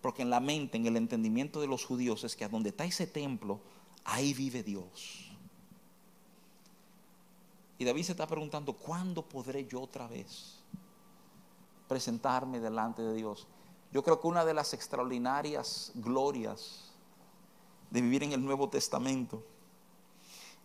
Porque 0.00 0.22
en 0.22 0.30
la 0.30 0.38
mente, 0.38 0.76
en 0.76 0.86
el 0.86 0.96
entendimiento 0.96 1.60
de 1.60 1.66
los 1.66 1.84
judíos 1.84 2.22
es 2.22 2.36
que 2.36 2.44
a 2.44 2.48
donde 2.48 2.68
está 2.68 2.84
ese 2.84 3.08
templo, 3.08 3.58
ahí 4.04 4.32
vive 4.32 4.62
Dios. 4.62 5.28
Y 7.78 7.84
David 7.84 8.04
se 8.04 8.12
está 8.12 8.28
preguntando, 8.28 8.74
¿cuándo 8.74 9.28
podré 9.28 9.66
yo 9.66 9.80
otra 9.80 10.06
vez 10.06 10.62
presentarme 11.88 12.60
delante 12.60 13.02
de 13.02 13.14
Dios? 13.14 13.48
Yo 13.92 14.04
creo 14.04 14.20
que 14.20 14.28
una 14.28 14.44
de 14.44 14.54
las 14.54 14.72
extraordinarias 14.72 15.90
glorias 15.96 16.92
de 17.90 18.00
vivir 18.00 18.22
en 18.22 18.34
el 18.34 18.44
Nuevo 18.44 18.68
Testamento 18.68 19.44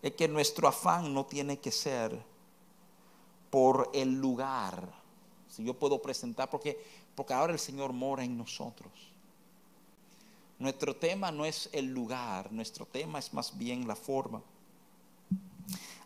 es 0.02 0.14
que 0.14 0.28
nuestro 0.28 0.68
afán 0.68 1.14
no 1.14 1.26
tiene 1.26 1.60
que 1.60 1.72
ser 1.72 2.18
por 3.50 3.90
el 3.94 4.20
lugar. 4.20 4.94
Si 5.50 5.64
yo 5.64 5.74
puedo 5.74 6.02
presentar, 6.02 6.50
porque, 6.50 6.82
porque 7.16 7.34
ahora 7.34 7.54
el 7.54 7.60
Señor 7.60 7.92
mora 7.92 8.24
en 8.24 8.38
nosotros. 8.38 8.92
Nuestro 10.58 10.96
tema 10.96 11.32
no 11.32 11.46
es 11.46 11.70
el 11.72 11.86
lugar, 11.86 12.52
nuestro 12.52 12.86
tema 12.86 13.20
es 13.20 13.34
más 13.34 13.58
bien 13.58 13.88
la 13.88 13.96
forma. 13.96 14.42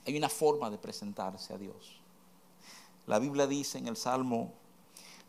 Hay 0.05 0.17
una 0.17 0.29
forma 0.29 0.69
de 0.69 0.77
presentarse 0.77 1.53
a 1.53 1.57
Dios. 1.57 1.99
La 3.07 3.19
Biblia 3.19 3.47
dice 3.47 3.77
en 3.77 3.87
el 3.87 3.97
Salmo 3.97 4.53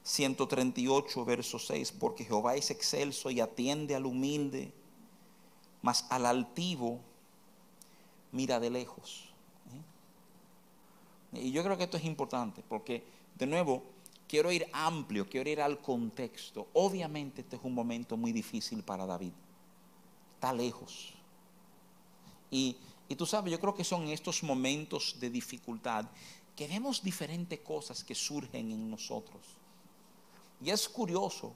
138, 0.05 1.24
verso 1.24 1.59
6, 1.59 1.92
porque 1.92 2.24
Jehová 2.24 2.55
es 2.57 2.70
excelso 2.70 3.31
y 3.31 3.40
atiende 3.40 3.94
al 3.94 4.07
humilde, 4.07 4.72
mas 5.81 6.07
al 6.11 6.27
altivo 6.27 7.00
mira 8.35 8.61
de 8.61 8.68
lejos. 8.68 9.25
¿eh? 11.33 11.40
Y 11.40 11.53
yo 11.53 11.62
creo 11.62 11.79
que 11.79 11.85
esto 11.85 11.97
es 11.97 12.05
importante, 12.05 12.62
porque 12.68 13.03
de 13.37 13.47
nuevo, 13.47 13.83
quiero 14.29 14.53
ir 14.53 14.66
amplio, 14.73 15.29
quiero 15.29 15.49
ir 15.49 15.61
al 15.61 15.81
contexto. 15.81 16.68
Obviamente 16.75 17.40
este 17.40 17.57
es 17.57 17.62
un 17.64 17.75
momento 17.75 18.16
muy 18.16 18.33
difícil 18.33 18.83
para 18.83 19.07
David. 19.07 19.33
Está 20.35 20.53
lejos. 20.53 21.14
Y, 22.51 22.77
y 23.09 23.16
tú 23.16 23.27
sabes, 23.27 23.51
yo 23.53 23.61
creo 23.61 23.75
que 23.75 23.85
son 23.85 24.09
estos 24.09 24.42
momentos 24.42 25.16
de 25.18 25.31
dificultad 25.31 26.07
que 26.55 26.68
vemos 26.68 27.03
diferentes 27.03 27.61
cosas 27.61 28.05
que 28.05 28.14
surgen 28.14 28.70
en 28.70 28.90
nosotros. 28.90 29.42
Y 30.61 30.70
es 30.70 30.88
curioso 30.88 31.55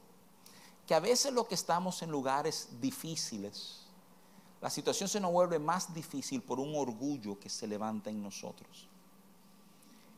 que 0.87 0.95
a 0.95 1.01
veces 1.01 1.33
lo 1.33 1.47
que 1.47 1.55
estamos 1.55 2.03
en 2.03 2.11
lugares 2.11 2.69
difíciles, 2.81 3.88
la 4.61 4.71
situación 4.71 5.09
se 5.09 5.21
nos 5.21 5.33
vuelve 5.33 5.59
más 5.59 5.94
difícil 5.94 6.42
por 6.42 6.59
un 6.59 6.75
orgullo 6.75 7.38
que 7.38 7.49
se 7.49 7.66
levanta 7.66 8.11
en 8.11 8.23
nosotros. 8.23 8.88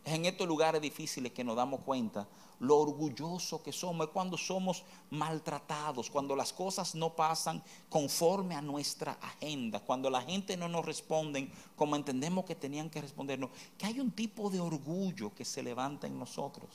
Es 0.04 0.14
en 0.14 0.24
estos 0.24 0.48
lugares 0.48 0.80
difíciles 0.80 1.32
que 1.32 1.44
nos 1.44 1.56
damos 1.56 1.80
cuenta 1.80 2.26
lo 2.60 2.78
orgulloso 2.78 3.62
que 3.62 3.72
somos, 3.72 4.06
es 4.06 4.12
cuando 4.12 4.36
somos 4.36 4.84
maltratados, 5.10 6.10
cuando 6.10 6.36
las 6.36 6.52
cosas 6.52 6.94
no 6.94 7.14
pasan 7.14 7.62
conforme 7.88 8.54
a 8.54 8.62
nuestra 8.62 9.12
agenda, 9.12 9.80
cuando 9.80 10.10
la 10.10 10.22
gente 10.22 10.56
no 10.56 10.68
nos 10.68 10.84
responde 10.84 11.50
como 11.76 11.96
entendemos 11.96 12.44
que 12.44 12.54
tenían 12.54 12.90
que 12.90 13.00
respondernos, 13.00 13.50
que 13.78 13.86
hay 13.86 14.00
un 14.00 14.10
tipo 14.10 14.50
de 14.50 14.60
orgullo 14.60 15.34
que 15.34 15.44
se 15.44 15.62
levanta 15.62 16.06
en 16.06 16.18
nosotros. 16.18 16.68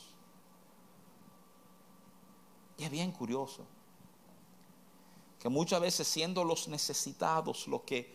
Y 2.78 2.84
es 2.84 2.92
bien 2.92 3.12
curioso 3.12 3.66
que 5.46 5.50
muchas 5.50 5.80
veces 5.80 6.08
siendo 6.08 6.44
los 6.44 6.68
necesitados 6.68 7.68
lo 7.68 7.86
que, 7.86 8.12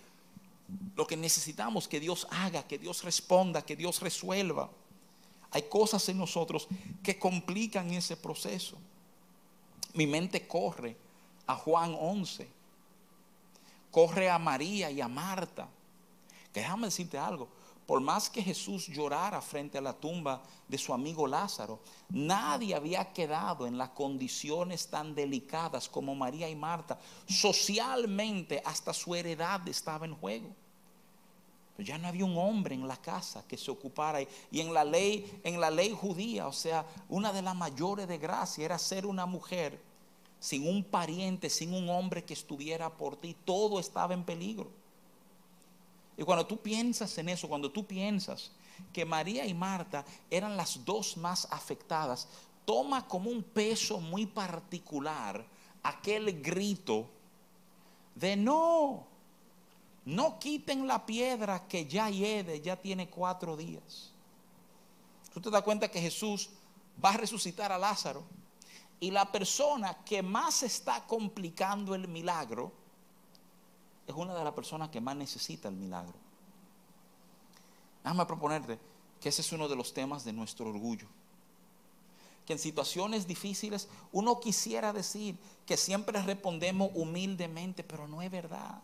lo 0.96 1.06
que 1.06 1.16
necesitamos 1.16 1.86
que 1.86 2.00
Dios 2.00 2.26
haga, 2.28 2.64
que 2.64 2.76
Dios 2.76 3.04
responda, 3.04 3.62
que 3.62 3.76
Dios 3.76 4.00
resuelva, 4.00 4.68
hay 5.52 5.62
cosas 5.62 6.08
en 6.08 6.18
nosotros 6.18 6.66
que 7.04 7.20
complican 7.20 7.92
ese 7.92 8.16
proceso. 8.16 8.78
Mi 9.94 10.08
mente 10.08 10.48
corre 10.48 10.96
a 11.46 11.54
Juan 11.54 11.96
11, 11.96 12.48
corre 13.92 14.28
a 14.28 14.40
María 14.40 14.90
y 14.90 15.00
a 15.00 15.06
Marta. 15.06 15.68
Que 16.52 16.62
déjame 16.62 16.88
decirte 16.88 17.16
algo, 17.16 17.46
por 17.86 18.00
más 18.00 18.30
que 18.30 18.42
Jesús 18.42 18.86
llorara 18.86 19.40
frente 19.40 19.78
a 19.78 19.80
la 19.80 19.92
tumba 19.92 20.42
de 20.68 20.78
su 20.78 20.94
amigo 20.94 21.26
Lázaro, 21.26 21.80
nadie 22.08 22.74
había 22.74 23.12
quedado 23.12 23.66
en 23.66 23.76
las 23.76 23.90
condiciones 23.90 24.88
tan 24.88 25.14
delicadas 25.14 25.88
como 25.88 26.14
María 26.14 26.48
y 26.48 26.54
Marta. 26.54 26.98
Socialmente 27.26 28.62
hasta 28.64 28.92
su 28.92 29.14
heredad 29.14 29.66
estaba 29.68 30.06
en 30.06 30.14
juego 30.14 30.54
ya 31.82 31.98
no 31.98 32.08
había 32.08 32.24
un 32.24 32.36
hombre 32.36 32.74
en 32.74 32.86
la 32.86 32.96
casa 32.96 33.44
que 33.46 33.56
se 33.56 33.70
ocupara. 33.70 34.20
Y 34.50 34.60
en 34.60 34.72
la 34.72 34.84
ley, 34.84 35.40
en 35.44 35.60
la 35.60 35.70
ley 35.70 35.96
judía, 35.98 36.46
o 36.46 36.52
sea, 36.52 36.86
una 37.08 37.32
de 37.32 37.42
las 37.42 37.54
mayores 37.54 38.08
de 38.08 38.18
gracia 38.18 38.64
era 38.64 38.78
ser 38.78 39.06
una 39.06 39.26
mujer 39.26 39.80
sin 40.38 40.66
un 40.66 40.84
pariente, 40.84 41.50
sin 41.50 41.74
un 41.74 41.88
hombre 41.88 42.24
que 42.24 42.34
estuviera 42.34 42.90
por 42.90 43.16
ti. 43.16 43.36
Todo 43.44 43.80
estaba 43.80 44.14
en 44.14 44.24
peligro. 44.24 44.70
Y 46.20 46.22
cuando 46.22 46.46
tú 46.46 46.58
piensas 46.60 47.16
en 47.16 47.30
eso, 47.30 47.48
cuando 47.48 47.72
tú 47.72 47.86
piensas 47.86 48.50
que 48.92 49.06
María 49.06 49.46
y 49.46 49.54
Marta 49.54 50.04
eran 50.30 50.54
las 50.54 50.84
dos 50.84 51.16
más 51.16 51.48
afectadas, 51.50 52.28
toma 52.66 53.08
como 53.08 53.30
un 53.30 53.42
peso 53.42 53.98
muy 54.00 54.26
particular 54.26 55.42
aquel 55.82 56.42
grito 56.42 57.08
de 58.14 58.36
no, 58.36 59.06
no 60.04 60.38
quiten 60.38 60.86
la 60.86 61.06
piedra 61.06 61.66
que 61.66 61.86
ya 61.86 62.10
hiede, 62.10 62.60
ya 62.60 62.76
tiene 62.76 63.08
cuatro 63.08 63.56
días. 63.56 64.12
Tú 65.32 65.40
te 65.40 65.48
das 65.48 65.62
cuenta 65.62 65.90
que 65.90 66.02
Jesús 66.02 66.50
va 67.02 67.14
a 67.14 67.16
resucitar 67.16 67.72
a 67.72 67.78
Lázaro 67.78 68.24
y 69.00 69.10
la 69.10 69.32
persona 69.32 70.04
que 70.04 70.22
más 70.22 70.64
está 70.64 71.06
complicando 71.06 71.94
el 71.94 72.08
milagro 72.08 72.78
es 74.10 74.16
una 74.16 74.34
de 74.34 74.44
las 74.44 74.52
personas 74.52 74.90
que 74.90 75.00
más 75.00 75.16
necesita 75.16 75.68
el 75.68 75.74
milagro. 75.74 76.14
Déjame 78.02 78.26
proponerte 78.26 78.78
que 79.20 79.28
ese 79.28 79.42
es 79.42 79.52
uno 79.52 79.68
de 79.68 79.76
los 79.76 79.92
temas 79.92 80.24
de 80.24 80.32
nuestro 80.32 80.68
orgullo. 80.68 81.06
Que 82.46 82.54
en 82.54 82.58
situaciones 82.58 83.26
difíciles 83.26 83.88
uno 84.12 84.40
quisiera 84.40 84.92
decir 84.92 85.36
que 85.66 85.76
siempre 85.76 86.20
respondemos 86.22 86.90
humildemente, 86.94 87.84
pero 87.84 88.08
no 88.08 88.22
es 88.22 88.30
verdad. 88.30 88.82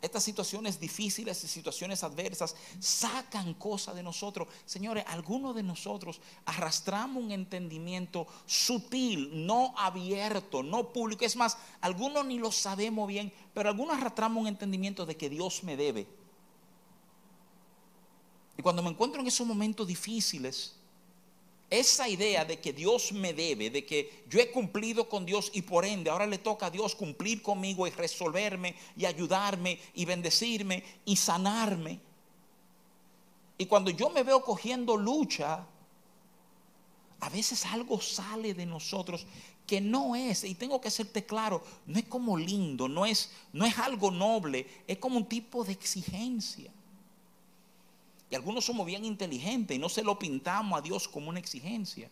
Estas 0.00 0.22
situaciones 0.22 0.78
difíciles 0.78 1.42
y 1.42 1.48
situaciones 1.48 2.04
adversas 2.04 2.54
sacan 2.78 3.54
cosas 3.54 3.96
de 3.96 4.04
nosotros. 4.04 4.46
Señores, 4.64 5.04
algunos 5.08 5.56
de 5.56 5.64
nosotros 5.64 6.20
arrastramos 6.44 7.22
un 7.22 7.32
entendimiento 7.32 8.28
sutil, 8.46 9.44
no 9.44 9.74
abierto, 9.76 10.62
no 10.62 10.92
público. 10.92 11.24
Es 11.24 11.34
más, 11.34 11.58
algunos 11.80 12.24
ni 12.24 12.38
lo 12.38 12.52
sabemos 12.52 13.08
bien, 13.08 13.32
pero 13.52 13.70
algunos 13.70 13.96
arrastramos 13.96 14.40
un 14.40 14.46
entendimiento 14.46 15.04
de 15.04 15.16
que 15.16 15.28
Dios 15.28 15.64
me 15.64 15.76
debe. 15.76 16.06
Y 18.56 18.62
cuando 18.62 18.82
me 18.82 18.90
encuentro 18.90 19.20
en 19.20 19.26
esos 19.26 19.46
momentos 19.46 19.84
difíciles, 19.84 20.77
esa 21.70 22.08
idea 22.08 22.44
de 22.44 22.58
que 22.58 22.72
Dios 22.72 23.12
me 23.12 23.34
debe, 23.34 23.70
de 23.70 23.84
que 23.84 24.24
yo 24.28 24.40
he 24.40 24.50
cumplido 24.50 25.08
con 25.08 25.26
Dios 25.26 25.50
y 25.52 25.62
por 25.62 25.84
ende 25.84 26.10
ahora 26.10 26.26
le 26.26 26.38
toca 26.38 26.66
a 26.66 26.70
Dios 26.70 26.94
cumplir 26.94 27.42
conmigo 27.42 27.86
y 27.86 27.90
resolverme 27.90 28.74
y 28.96 29.04
ayudarme 29.04 29.78
y 29.94 30.04
bendecirme 30.06 30.82
y 31.04 31.16
sanarme. 31.16 32.00
Y 33.58 33.66
cuando 33.66 33.90
yo 33.90 34.08
me 34.10 34.22
veo 34.22 34.42
cogiendo 34.42 34.96
lucha, 34.96 35.66
A 37.20 37.28
veces 37.30 37.66
algo 37.66 38.00
sale 38.00 38.54
de 38.54 38.64
nosotros 38.64 39.26
que 39.66 39.80
no 39.80 40.14
es, 40.16 40.44
y 40.44 40.54
tengo 40.54 40.80
que 40.80 40.88
hacerte 40.88 41.26
claro, 41.26 41.62
no 41.86 41.98
es 41.98 42.06
como 42.06 42.38
lindo, 42.38 42.88
no 42.88 43.04
es, 43.04 43.30
no 43.52 43.66
es 43.66 43.76
algo 43.78 44.10
noble, 44.10 44.66
es 44.86 44.98
como 44.98 45.18
un 45.18 45.26
tipo 45.26 45.64
de 45.64 45.72
exigencia. 45.72 46.70
Y 48.30 48.34
algunos 48.34 48.64
somos 48.64 48.86
bien 48.86 49.04
inteligentes 49.04 49.76
y 49.76 49.80
no 49.80 49.88
se 49.88 50.02
lo 50.02 50.18
pintamos 50.18 50.78
a 50.78 50.82
Dios 50.82 51.08
como 51.08 51.30
una 51.30 51.38
exigencia. 51.38 52.10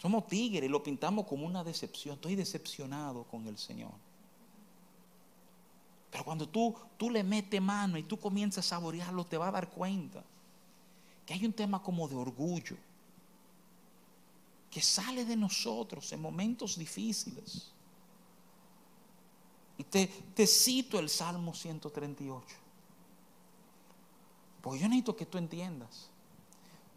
Somos 0.00 0.26
tigres 0.26 0.64
y 0.64 0.68
lo 0.68 0.82
pintamos 0.82 1.26
como 1.26 1.46
una 1.46 1.64
decepción. 1.64 2.14
Estoy 2.14 2.36
decepcionado 2.36 3.24
con 3.24 3.46
el 3.46 3.58
Señor. 3.58 3.92
Pero 6.10 6.24
cuando 6.24 6.48
tú, 6.48 6.74
tú 6.96 7.10
le 7.10 7.22
metes 7.22 7.60
mano 7.60 7.98
y 7.98 8.04
tú 8.04 8.18
comienzas 8.18 8.64
a 8.66 8.68
saborearlo, 8.70 9.26
te 9.26 9.36
vas 9.36 9.48
a 9.48 9.52
dar 9.52 9.68
cuenta 9.68 10.24
que 11.26 11.34
hay 11.34 11.44
un 11.44 11.52
tema 11.52 11.82
como 11.82 12.08
de 12.08 12.16
orgullo 12.16 12.76
que 14.70 14.80
sale 14.80 15.24
de 15.24 15.36
nosotros 15.36 16.10
en 16.12 16.20
momentos 16.20 16.78
difíciles. 16.78 17.72
Y 19.76 19.84
te, 19.84 20.06
te 20.06 20.46
cito 20.46 20.98
el 20.98 21.08
Salmo 21.08 21.54
138. 21.54 22.67
Porque 24.68 24.82
yo 24.82 24.88
necesito 24.90 25.16
que 25.16 25.24
tú 25.24 25.38
entiendas 25.38 26.10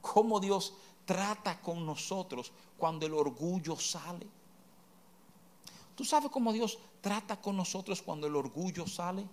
cómo 0.01 0.41
Dios 0.41 0.73
trata 1.05 1.61
con 1.61 1.85
nosotros 1.85 2.51
cuando 2.77 3.05
el 3.05 3.13
orgullo 3.13 3.77
sale. 3.79 4.27
¿Tú 5.95 6.03
sabes 6.03 6.29
cómo 6.29 6.51
Dios 6.51 6.77
trata 6.99 7.39
con 7.39 7.55
nosotros 7.55 8.01
cuando 8.01 8.27
el 8.27 8.35
orgullo 8.35 8.85
sale? 8.87 9.25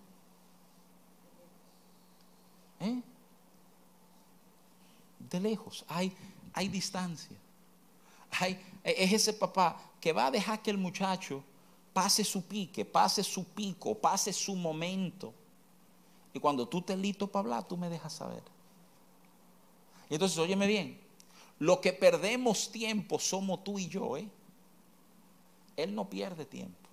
¿Eh? 2.79 3.03
De 5.19 5.41
lejos, 5.41 5.85
hay, 5.89 6.17
hay 6.53 6.69
distancia. 6.69 7.37
Hay, 8.39 8.57
es 8.85 9.15
ese 9.15 9.33
papá 9.33 9.81
que 10.01 10.13
va 10.13 10.27
a 10.27 10.31
dejar 10.31 10.63
que 10.63 10.71
el 10.71 10.79
muchacho 10.79 11.43
pase 11.93 12.23
su 12.23 12.45
pique, 12.45 12.85
pase 12.85 13.25
su 13.25 13.47
pico, 13.47 13.97
pase 13.97 14.33
su 14.33 14.55
momento. 14.55 15.35
Y 16.39 16.41
cuando 16.41 16.69
tú 16.69 16.81
te 16.83 16.97
listo 16.97 17.27
para 17.27 17.41
hablar, 17.41 17.67
tú 17.67 17.77
me 17.77 17.91
dejas 17.91 18.13
saber. 18.13 18.45
Y 20.09 20.15
entonces, 20.15 20.39
óyeme 20.39 20.69
bien, 20.69 21.01
lo 21.59 21.81
que 21.81 21.93
perdemos 21.93 22.71
tiempo 22.71 23.19
somos 23.19 23.65
tú 23.65 23.77
y 23.77 23.89
yo, 23.89 24.17
¿eh? 24.17 24.29
Él 25.77 25.97
no 25.97 26.09
pierde 26.09 26.47
tiempo. 26.47 26.89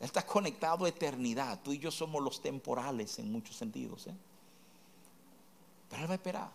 Él 0.00 0.06
está 0.06 0.26
conectado 0.26 0.84
a 0.84 0.88
eternidad. 0.88 1.60
Tú 1.62 1.72
y 1.72 1.78
yo 1.78 1.92
somos 1.92 2.20
los 2.20 2.42
temporales 2.42 3.20
en 3.20 3.30
muchos 3.30 3.54
sentidos. 3.54 4.08
¿eh? 4.08 4.16
Pero 5.88 6.02
Él 6.02 6.08
va 6.08 6.14
a 6.14 6.16
esperar. 6.16 6.50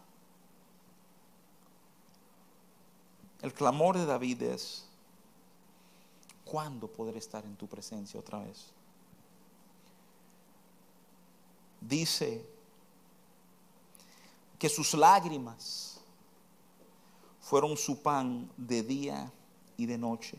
El 3.41 3.53
clamor 3.53 3.97
de 3.97 4.05
David 4.05 4.41
es, 4.41 4.85
¿cuándo 6.43 6.89
podré 6.89 7.19
estar 7.19 7.45
en 7.45 7.55
tu 7.55 7.67
presencia 7.67 8.19
otra 8.19 8.39
vez? 8.39 8.73
Dice 11.81 12.45
que 14.57 14.69
sus 14.69 14.93
lágrimas 14.93 15.99
fueron 17.41 17.77
su 17.77 18.01
pan 18.01 18.49
de 18.57 18.81
día 18.81 19.31
y 19.77 19.85
de 19.85 19.97
noche. 19.97 20.37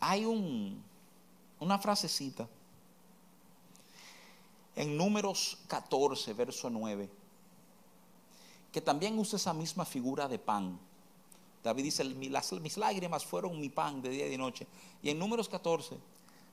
Hay 0.00 0.24
un, 0.24 0.82
una 1.58 1.78
frasecita 1.78 2.48
en 4.74 4.96
números 4.96 5.58
14, 5.68 6.32
verso 6.32 6.70
9, 6.70 7.10
que 8.72 8.80
también 8.80 9.18
usa 9.18 9.36
esa 9.36 9.52
misma 9.52 9.84
figura 9.84 10.26
de 10.26 10.38
pan. 10.38 10.80
David 11.62 11.84
dice, 11.84 12.04
mis 12.04 12.76
lágrimas 12.76 13.24
fueron 13.24 13.60
mi 13.60 13.68
pan 13.68 14.00
de 14.00 14.08
día 14.10 14.26
y 14.26 14.30
de 14.30 14.38
noche. 14.38 14.66
Y 15.02 15.10
en 15.10 15.18
números 15.18 15.48
14 15.48 15.96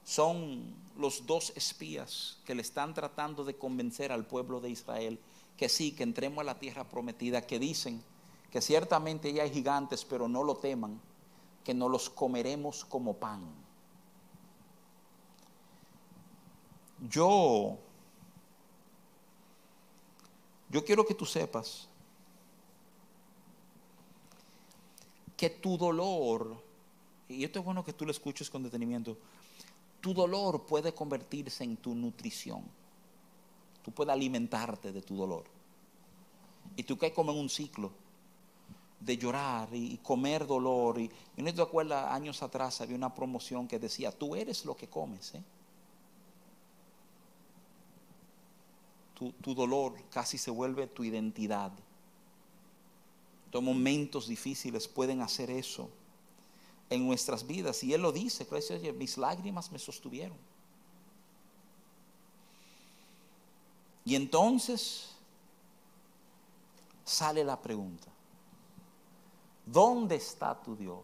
son 0.03 0.75
los 0.97 1.25
dos 1.25 1.53
espías 1.55 2.37
que 2.45 2.55
le 2.55 2.61
están 2.61 2.93
tratando 2.93 3.43
de 3.43 3.55
convencer 3.55 4.11
al 4.11 4.25
pueblo 4.25 4.59
de 4.59 4.69
Israel 4.69 5.19
que 5.57 5.69
sí, 5.69 5.91
que 5.91 6.03
entremos 6.03 6.39
a 6.39 6.43
la 6.43 6.59
tierra 6.59 6.83
prometida, 6.83 7.41
que 7.41 7.59
dicen 7.59 8.01
que 8.51 8.61
ciertamente 8.61 9.33
ya 9.33 9.43
hay 9.43 9.51
gigantes, 9.51 10.05
pero 10.05 10.27
no 10.27 10.43
lo 10.43 10.55
teman, 10.55 11.01
que 11.63 11.73
no 11.73 11.89
los 11.89 12.09
comeremos 12.09 12.85
como 12.85 13.15
pan. 13.15 13.41
Yo, 17.09 17.77
yo 20.69 20.85
quiero 20.85 21.05
que 21.05 21.13
tú 21.13 21.25
sepas 21.25 21.87
que 25.37 25.51
tu 25.51 25.77
dolor, 25.77 26.61
y 27.29 27.43
esto 27.43 27.59
es 27.59 27.65
bueno 27.65 27.85
que 27.85 27.93
tú 27.93 28.03
lo 28.03 28.11
escuches 28.11 28.49
con 28.49 28.63
detenimiento, 28.63 29.17
tu 30.01 30.13
dolor 30.13 30.65
puede 30.65 30.93
convertirse 30.93 31.63
en 31.63 31.77
tu 31.77 31.93
nutrición. 31.93 32.63
Tú 33.83 33.91
puedes 33.91 34.11
alimentarte 34.11 34.91
de 34.91 35.01
tu 35.01 35.15
dolor. 35.15 35.45
Y 36.75 36.83
tú 36.83 36.97
caes 36.97 37.13
como 37.13 37.31
en 37.31 37.37
un 37.37 37.49
ciclo 37.49 37.91
de 38.99 39.17
llorar 39.17 39.69
y 39.73 39.97
comer 39.97 40.45
dolor. 40.45 40.99
Y, 40.99 41.09
y 41.35 41.41
no 41.41 41.53
te 41.53 41.61
acuerdas, 41.61 42.11
años 42.11 42.41
atrás 42.43 42.81
había 42.81 42.95
una 42.95 43.13
promoción 43.13 43.67
que 43.67 43.79
decía, 43.79 44.11
tú 44.11 44.35
eres 44.35 44.65
lo 44.65 44.75
que 44.75 44.87
comes. 44.87 45.35
¿eh? 45.35 45.43
Tu, 49.13 49.31
tu, 49.33 49.55
dolor 49.55 49.93
casi 50.11 50.37
se 50.37 50.51
vuelve 50.51 50.87
tu 50.87 51.03
identidad. 51.03 51.71
Momentos 53.61 54.27
difíciles 54.27 54.87
pueden 54.87 55.21
hacer 55.21 55.49
eso 55.49 55.89
en 56.89 57.05
nuestras 57.05 57.45
vidas. 57.45 57.83
Y 57.83 57.93
Él 57.93 58.01
lo 58.01 58.11
dice, 58.11 58.47
mis 58.93 59.17
lágrimas 59.17 59.71
me 59.71 59.79
sostuvieron. 59.79 60.37
Y 64.05 64.15
entonces 64.15 65.09
sale 67.03 67.43
la 67.43 67.61
pregunta, 67.61 68.07
¿dónde 69.65 70.15
está 70.15 70.61
tu 70.61 70.75
Dios? 70.77 71.03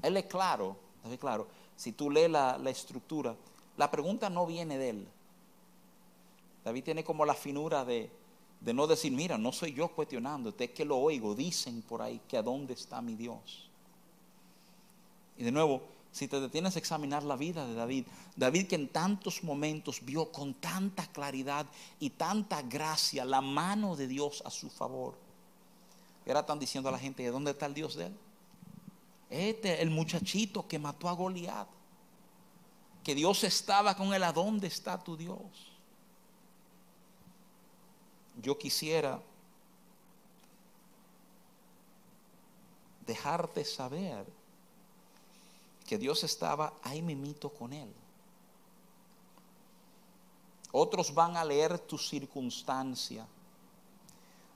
Él 0.00 0.16
es 0.16 0.24
claro, 0.26 0.76
claro, 1.18 1.46
si 1.76 1.92
tú 1.92 2.10
lees 2.10 2.30
la, 2.30 2.56
la 2.58 2.70
estructura, 2.70 3.36
la 3.76 3.90
pregunta 3.90 4.30
no 4.30 4.46
viene 4.46 4.78
de 4.78 4.90
él. 4.90 5.08
David 6.64 6.84
tiene 6.84 7.04
como 7.04 7.26
la 7.26 7.34
finura 7.34 7.84
de, 7.84 8.10
de 8.60 8.72
no 8.72 8.86
decir, 8.86 9.12
mira, 9.12 9.36
no 9.36 9.52
soy 9.52 9.74
yo 9.74 9.88
cuestionándote, 9.88 10.64
es 10.64 10.70
que 10.70 10.84
lo 10.84 10.96
oigo, 10.96 11.34
dicen 11.34 11.82
por 11.82 12.00
ahí 12.00 12.20
que 12.26 12.36
a 12.36 12.42
dónde 12.42 12.74
está 12.74 13.02
mi 13.02 13.14
Dios. 13.14 13.68
Y 15.36 15.44
de 15.44 15.52
nuevo, 15.52 15.82
si 16.12 16.28
te 16.28 16.40
detienes 16.40 16.76
a 16.76 16.78
examinar 16.78 17.24
la 17.24 17.36
vida 17.36 17.66
de 17.66 17.74
David, 17.74 18.06
David 18.36 18.68
que 18.68 18.76
en 18.76 18.88
tantos 18.88 19.42
momentos 19.42 20.00
vio 20.04 20.30
con 20.30 20.54
tanta 20.54 21.06
claridad 21.08 21.66
y 21.98 22.10
tanta 22.10 22.62
gracia 22.62 23.24
la 23.24 23.40
mano 23.40 23.96
de 23.96 24.06
Dios 24.06 24.42
a 24.46 24.50
su 24.50 24.70
favor. 24.70 25.16
Y 26.24 26.30
ahora 26.30 26.40
están 26.40 26.60
diciendo 26.60 26.88
a 26.88 26.92
la 26.92 26.98
gente, 26.98 27.22
¿de 27.22 27.30
dónde 27.30 27.50
está 27.50 27.66
el 27.66 27.74
Dios 27.74 27.96
de 27.96 28.06
él? 28.06 28.16
Este, 29.28 29.82
el 29.82 29.90
muchachito 29.90 30.66
que 30.68 30.78
mató 30.78 31.08
a 31.08 31.12
Goliat. 31.12 31.68
Que 33.02 33.14
Dios 33.14 33.42
estaba 33.44 33.96
con 33.96 34.14
él, 34.14 34.22
¿a 34.22 34.32
dónde 34.32 34.68
está 34.68 35.02
tu 35.02 35.16
Dios? 35.16 35.73
Yo 38.40 38.58
quisiera 38.58 39.20
dejarte 43.06 43.64
saber 43.64 44.26
que 45.86 45.98
Dios 45.98 46.24
estaba 46.24 46.72
ahí 46.82 47.02
mimito 47.02 47.50
con 47.50 47.72
él. 47.72 47.92
Otros 50.72 51.14
van 51.14 51.36
a 51.36 51.44
leer 51.44 51.78
tu 51.78 51.98
circunstancia 51.98 53.26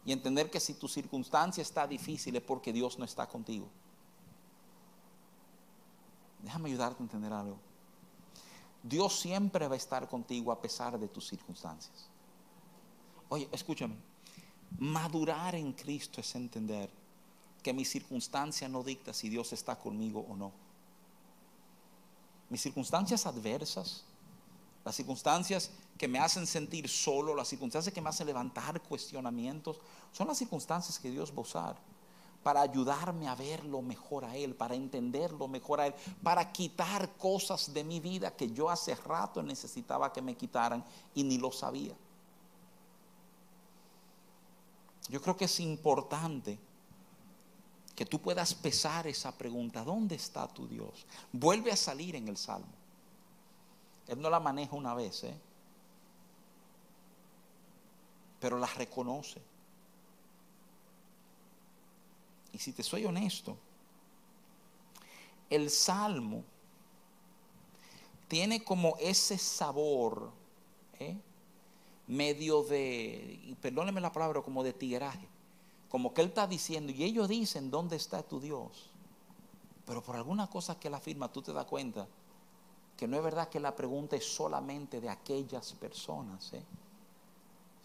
y 0.05 0.13
entender 0.13 0.51
que 0.51 0.59
si 0.59 0.75
tu 0.75 0.89
circunstancia 0.89 1.63
está 1.63 1.87
difícil 1.87 2.35
es 2.35 2.43
porque 2.43 2.73
Dios 2.73 2.99
no 2.99 3.05
está 3.05 3.29
contigo. 3.29 3.69
Déjame 6.43 6.71
ayudarte 6.71 7.03
a 7.03 7.05
entender 7.05 7.33
algo. 7.33 7.59
Dios 8.83 9.21
siempre 9.21 9.69
va 9.69 9.75
a 9.75 9.77
estar 9.77 10.09
contigo 10.09 10.51
a 10.51 10.61
pesar 10.61 10.99
de 10.99 11.09
tus 11.09 11.29
circunstancias. 11.29 12.09
Oye, 13.29 13.49
escúchame. 13.53 13.95
Madurar 14.79 15.55
en 15.55 15.73
Cristo 15.73 16.21
es 16.21 16.35
entender 16.35 16.91
que 17.63 17.73
mi 17.73 17.85
circunstancia 17.85 18.69
no 18.69 18.83
dicta 18.83 19.13
si 19.13 19.29
Dios 19.29 19.53
está 19.53 19.77
conmigo 19.77 20.25
o 20.29 20.37
no. 20.37 20.53
Mis 22.51 22.63
circunstancias 22.63 23.27
adversas, 23.27 24.05
las 24.85 24.95
circunstancias 24.95 25.71
que 25.99 26.09
me 26.09 26.19
hacen 26.19 26.47
sentir 26.47 26.89
solo, 26.89 27.35
las 27.35 27.49
circunstancias 27.49 27.93
que 27.93 28.01
me 28.01 28.09
hacen 28.09 28.27
levantar 28.27 28.81
cuestionamientos, 28.83 29.79
son 30.13 30.29
las 30.29 30.39
circunstancias 30.39 30.99
que 30.99 31.11
Dios 31.11 31.33
va 31.33 31.39
a 31.39 31.41
usar 31.41 31.77
para 32.43 32.63
ayudarme 32.63 33.29
a 33.29 33.35
verlo 33.35 33.83
mejor 33.83 34.25
a 34.25 34.37
Él, 34.37 34.55
para 34.55 34.75
entenderlo 34.75 35.49
mejor 35.49 35.81
a 35.81 35.89
Él, 35.89 35.95
para 36.23 36.51
quitar 36.53 37.17
cosas 37.17 37.75
de 37.75 37.85
mi 37.85 38.01
vida 38.01 38.35
que 38.35 38.51
yo 38.51 38.71
hace 38.71 38.95
rato 38.95 39.43
necesitaba 39.43 40.13
que 40.13 40.23
me 40.23 40.37
quitaran 40.37 40.85
y 41.15 41.25
ni 41.25 41.37
lo 41.37 41.53
sabía. 41.53 41.95
Yo 45.09 45.21
creo 45.23 45.37
que 45.37 45.47
es 45.47 45.61
importante 45.61 46.59
que 47.95 48.07
tú 48.07 48.21
puedas 48.21 48.55
pesar 48.55 49.07
esa 49.07 49.37
pregunta, 49.37 49.83
¿dónde 49.83 50.15
está 50.15 50.47
tu 50.47 50.69
Dios? 50.69 51.07
Vuelve 51.33 51.73
a 51.73 51.77
salir 51.77 52.15
en 52.15 52.29
el 52.29 52.37
Salmo. 52.37 52.73
Él 54.07 54.21
no 54.21 54.31
la 54.31 54.41
maneja 54.41 54.77
una 54.77 54.95
vez, 54.95 55.25
¿eh? 55.25 55.37
pero 58.41 58.59
la 58.59 58.67
reconoce. 58.69 59.41
Y 62.53 62.59
si 62.59 62.73
te 62.73 62.83
soy 62.83 63.05
honesto, 63.05 63.57
el 65.51 65.71
Salmo 65.71 66.45
tiene 68.29 68.63
como 68.63 68.97
ese 68.99 69.39
sabor, 69.39 70.31
¿eh? 70.99 71.17
Medio 72.09 72.63
de, 72.63 73.55
perdóneme 73.61 74.01
la 74.01 74.13
palabra, 74.13 74.43
como 74.43 74.65
de 74.65 74.73
tigueraje. 74.73 75.29
Como 75.89 76.13
que 76.13 76.23
él 76.23 76.29
está 76.29 76.47
diciendo, 76.47 76.93
y 76.93 77.05
ellos 77.05 77.29
dicen, 77.29 77.71
¿dónde 77.71 77.97
está 77.97 78.23
tu 78.23 78.41
Dios? 78.41 78.91
Pero 79.87 80.03
por 80.03 80.17
alguna 80.17 80.49
cosa 80.49 80.79
que 80.79 80.89
él 80.89 80.95
afirma, 80.95 81.33
tú 81.33 81.41
te 81.41 81.53
das 81.53 81.67
cuenta 81.67 82.07
que 82.97 83.07
no 83.07 83.17
es 83.17 83.23
verdad 83.23 83.49
que 83.49 83.61
la 83.61 83.77
pregunta 83.77 84.17
es 84.17 84.25
solamente 84.25 85.01
de 85.01 85.09
aquellas 85.09 85.73
personas, 85.75 86.53
¿eh? 86.53 86.65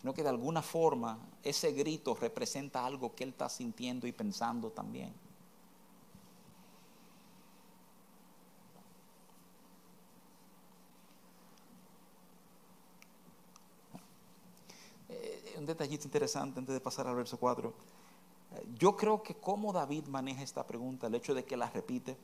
sino 0.01 0.13
que 0.13 0.23
de 0.23 0.29
alguna 0.29 0.61
forma 0.61 1.19
ese 1.43 1.71
grito 1.71 2.15
representa 2.15 2.85
algo 2.85 3.13
que 3.13 3.23
él 3.23 3.29
está 3.29 3.47
sintiendo 3.47 4.07
y 4.07 4.11
pensando 4.11 4.71
también. 4.71 5.13
Un 15.63 15.67
detallito 15.67 16.03
interesante 16.05 16.59
antes 16.59 16.73
de 16.73 16.81
pasar 16.81 17.07
al 17.07 17.15
verso 17.15 17.37
4. 17.37 17.73
Yo 18.77 18.95
creo 18.95 19.23
que 19.23 19.33
como 19.33 19.71
David 19.71 20.05
maneja 20.07 20.43
esta 20.43 20.67
pregunta, 20.67 21.07
el 21.07 21.15
hecho 21.15 21.33
de 21.33 21.45
que 21.45 21.57
la 21.57 21.69
repite, 21.69 22.17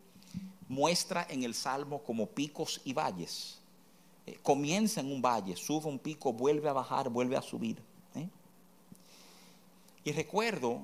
muestra 0.67 1.25
en 1.29 1.43
el 1.43 1.55
Salmo 1.55 2.03
como 2.03 2.27
picos 2.27 2.81
y 2.83 2.93
valles. 2.93 3.59
Eh, 4.27 4.37
comienza 4.43 4.99
en 4.99 5.11
un 5.11 5.21
valle, 5.21 5.55
sube 5.55 5.87
un 5.87 5.97
pico, 5.97 6.33
vuelve 6.33 6.69
a 6.69 6.73
bajar, 6.73 7.09
vuelve 7.09 7.35
a 7.35 7.41
subir. 7.41 7.81
¿eh? 8.13 8.27
Y 10.03 10.11
recuerdo 10.11 10.81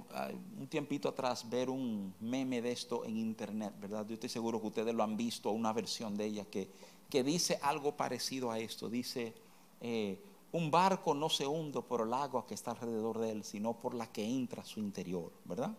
un 0.58 0.68
tiempito 0.68 1.10
atrás 1.10 1.48
ver 1.48 1.70
un 1.70 2.13
meme 2.22 2.62
de 2.62 2.72
esto 2.72 3.06
en 3.06 3.18
internet, 3.18 3.74
¿verdad? 3.80 4.08
Yo 4.08 4.15
estoy 4.15 4.30
seguro 4.30 4.60
que 4.62 4.68
ustedes 4.68 4.96
lo 4.96 5.04
han 5.04 5.18
visto, 5.18 5.52
una 5.52 5.74
versión 5.74 6.18
de 6.18 6.26
ella 6.26 6.46
que, 6.46 6.70
que 7.10 7.24
dice 7.24 7.60
algo 7.62 7.96
parecido 7.96 8.50
a 8.50 8.58
esto. 8.58 8.89
Dice, 8.89 9.34
eh, 9.82 10.18
un 10.56 10.72
barco 10.72 11.13
no 11.13 11.30
se 11.30 11.46
hunde 11.46 11.82
por 11.82 12.00
el 12.00 12.13
agua 12.13 12.48
que 12.48 12.54
está 12.54 12.72
alrededor 12.72 13.20
de 13.20 13.30
él, 13.30 13.44
sino 13.44 13.74
por 13.74 13.94
la 13.94 14.08
que 14.08 14.24
entra 14.24 14.62
a 14.62 14.65
su 14.65 14.80
interior, 14.80 15.34
¿verdad? 15.44 15.76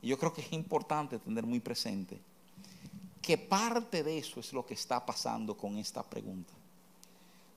Y 0.00 0.08
yo 0.08 0.18
creo 0.18 0.32
que 0.32 0.40
es 0.40 0.50
importante 0.54 1.18
tener 1.18 1.44
muy 1.44 1.60
presente 1.60 2.18
que 3.20 3.36
parte 3.36 4.02
de 4.02 4.16
eso 4.16 4.40
es 4.40 4.54
lo 4.54 4.64
que 4.64 4.72
está 4.72 5.04
pasando 5.04 5.54
con 5.54 5.76
esta 5.76 6.02
pregunta. 6.02 6.54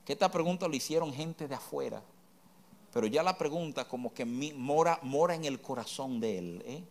Que 0.04 0.12
esta 0.12 0.30
pregunta 0.30 0.68
lo 0.68 0.76
hicieron 0.76 1.14
gente 1.14 1.48
de 1.48 1.56
afuera, 1.56 2.04
pero 2.92 3.08
ya 3.08 3.24
la 3.24 3.38
pregunta 3.38 3.88
como 3.88 4.14
que 4.14 4.26
mora, 4.26 5.00
mora 5.04 5.36
en 5.36 5.46
el 5.46 5.62
corazón 5.62 6.20
de 6.20 6.38
él. 6.38 6.64
¿eh? 6.66 6.84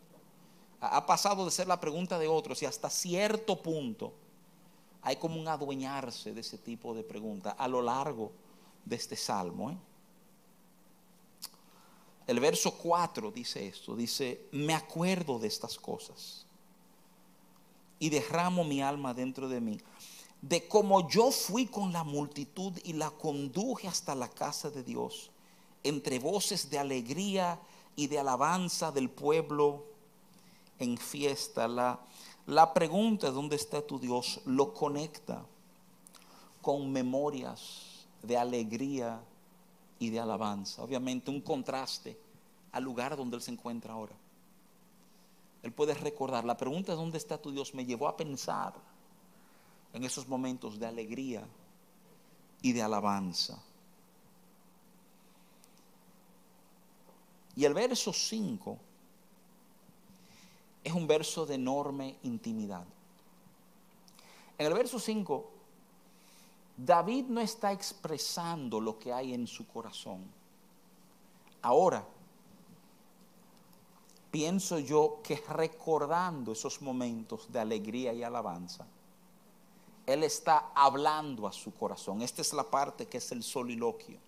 Ha 0.81 1.05
pasado 1.05 1.45
de 1.45 1.51
ser 1.51 1.67
la 1.67 1.79
pregunta 1.79 2.19
de 2.19 2.29
otros 2.29 2.63
y 2.63 2.67
hasta 2.67 2.89
cierto 2.89 3.61
punto 3.61 4.15
hay 5.03 5.17
como 5.17 5.39
un 5.39 5.49
adueñarse 5.49 6.33
de 6.33 6.41
ese 6.41 6.57
tipo 6.57 6.95
de 6.95 7.03
pregunta 7.03 7.51
a 7.51 7.69
lo 7.69 7.83
largo 7.83 8.33
de 8.85 8.97
este 8.97 9.17
salmo. 9.17 9.71
¿eh? 9.71 9.77
El 12.27 12.39
verso 12.39 12.77
4 12.79 13.33
dice 13.33 13.67
esto, 13.67 13.97
dice, 13.97 14.47
me 14.53 14.73
acuerdo 14.75 15.39
de 15.39 15.49
estas 15.49 15.77
cosas 15.77 16.47
y 17.99 18.09
derramo 18.09 18.63
mi 18.63 18.81
alma 18.81 19.13
dentro 19.15 19.49
de 19.49 19.61
mí, 19.61 19.81
de 20.41 20.69
cómo 20.69 21.09
yo 21.09 21.33
fui 21.33 21.67
con 21.67 21.93
la 21.93 22.05
multitud 22.05 22.73
y 22.85 22.93
la 22.93 23.11
conduje 23.11 23.89
hasta 23.89 24.15
la 24.15 24.29
casa 24.29 24.71
de 24.71 24.85
Dios, 24.85 25.31
entre 25.83 26.21
voces 26.21 26.71
de 26.71 26.79
alegría 26.79 27.59
y 27.97 28.07
de 28.07 28.21
alabanza 28.21 28.93
del 28.93 29.11
pueblo 29.11 29.85
en 30.79 30.99
fiesta. 30.99 31.67
La, 31.67 31.99
la 32.47 32.73
pregunta, 32.73 33.33
¿dónde 33.33 33.57
está 33.57 33.83
tu 33.83 33.99
Dios? 33.99 34.41
Lo 34.45 34.73
conecta 34.73 35.45
con 36.63 36.93
memorias 36.93 37.90
de 38.23 38.37
alegría 38.37 39.21
y 39.99 40.11
de 40.11 40.21
alabanza. 40.21 40.83
Obviamente 40.83 41.31
un 41.31 41.41
contraste 41.41 42.19
al 42.73 42.85
lugar 42.85 43.17
donde 43.17 43.37
Él 43.37 43.43
se 43.43 43.51
encuentra 43.51 43.93
ahora. 43.95 44.15
Él 45.63 45.73
puede 45.73 45.95
recordar, 45.95 46.45
la 46.45 46.57
pregunta 46.57 46.93
de 46.93 46.99
dónde 46.99 47.19
está 47.19 47.37
tu 47.37 47.51
Dios 47.51 47.75
me 47.75 47.85
llevó 47.85 48.09
a 48.09 48.17
pensar 48.17 48.75
en 49.93 50.05
esos 50.05 50.27
momentos 50.27 50.79
de 50.79 50.87
alegría 50.87 51.47
y 52.63 52.73
de 52.73 52.83
alabanza. 52.83 53.63
Y 57.57 57.65
el 57.65 57.75
verso 57.75 58.13
5 58.13 58.79
es 60.85 60.93
un 60.93 61.07
verso 61.07 61.45
de 61.45 61.57
enorme 61.57 62.17
intimidad. 62.23 62.85
En 64.57 64.67
el 64.67 64.73
verso 64.73 64.99
5 64.99 65.51
David 66.83 67.27
no 67.27 67.43
está 67.43 67.73
expresando 67.73 68.81
lo 68.81 68.99
que 68.99 69.13
hay 69.13 69.35
en 69.35 69.47
su 69.47 69.67
corazón. 69.67 70.25
Ahora, 71.61 72.07
pienso 74.31 74.79
yo 74.79 75.21
que 75.23 75.37
recordando 75.51 76.53
esos 76.53 76.81
momentos 76.81 77.53
de 77.53 77.61
alegría 77.61 78.15
y 78.15 78.23
alabanza, 78.23 78.87
Él 80.07 80.25
está 80.25 80.73
hablando 80.75 81.47
a 81.47 81.53
su 81.53 81.75
corazón. 81.75 82.23
Esta 82.23 82.41
es 82.41 82.55
la 82.55 82.65
parte 82.65 83.07
que 83.07 83.19
es 83.19 83.31
el 83.31 83.43
soliloquio, 83.43 84.19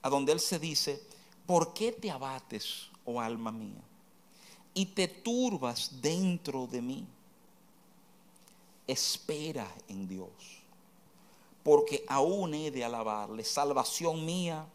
a 0.00 0.08
donde 0.08 0.32
Él 0.32 0.40
se 0.40 0.58
dice, 0.58 1.06
¿por 1.44 1.74
qué 1.74 1.92
te 1.92 2.10
abates, 2.10 2.88
oh 3.04 3.20
alma 3.20 3.52
mía? 3.52 3.82
Y 4.72 4.86
te 4.86 5.08
turbas 5.08 6.00
dentro 6.00 6.66
de 6.66 6.80
mí. 6.80 7.06
Espera 8.86 9.70
en 9.88 10.08
Dios 10.08 10.63
porque 11.64 12.04
aún 12.06 12.54
he 12.54 12.70
de 12.70 12.84
alabarle, 12.84 13.42
salvación 13.42 14.24
mía 14.24 14.66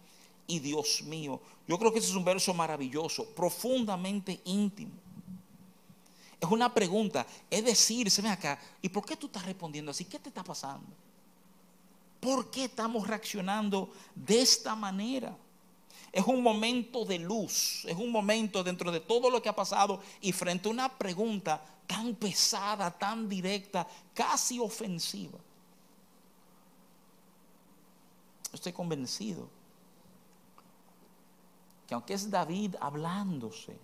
y 0.47 0.59
Dios 0.59 1.03
mío. 1.03 1.39
Yo 1.67 1.77
creo 1.77 1.93
que 1.93 1.99
ese 1.99 2.09
es 2.09 2.15
un 2.15 2.25
verso 2.25 2.53
maravilloso, 2.53 3.25
profundamente 3.27 4.41
íntimo. 4.43 4.91
Es 6.41 6.49
una 6.49 6.73
pregunta, 6.73 7.27
es 7.49 7.63
decir, 7.63 8.09
se 8.09 8.21
ve 8.23 8.29
acá, 8.29 8.59
¿y 8.81 8.89
por 8.89 9.05
qué 9.05 9.15
tú 9.15 9.27
estás 9.27 9.45
respondiendo 9.45 9.91
así? 9.91 10.05
¿Qué 10.05 10.17
te 10.17 10.29
está 10.29 10.43
pasando? 10.43 10.87
¿Por 12.19 12.49
qué 12.49 12.65
estamos 12.65 13.07
reaccionando 13.07 13.91
de 14.15 14.41
esta 14.41 14.75
manera? 14.75 15.37
Es 16.11 16.25
un 16.25 16.41
momento 16.41 17.05
de 17.05 17.19
luz, 17.19 17.85
es 17.85 17.95
un 17.95 18.11
momento 18.11 18.63
dentro 18.63 18.91
de 18.91 18.99
todo 18.99 19.29
lo 19.29 19.43
que 19.43 19.49
ha 19.49 19.55
pasado 19.55 20.01
y 20.21 20.31
frente 20.31 20.67
a 20.67 20.71
una 20.71 20.89
pregunta 20.89 21.63
tan 21.85 22.15
pesada, 22.15 22.89
tan 22.89 23.29
directa, 23.29 23.87
casi 24.13 24.59
ofensiva. 24.59 25.37
Estoy 28.53 28.73
convencido 28.73 29.49
que 31.87 31.95
aunque 31.95 32.13
es 32.13 32.29
David 32.29 32.75
hablándose, 32.79 33.75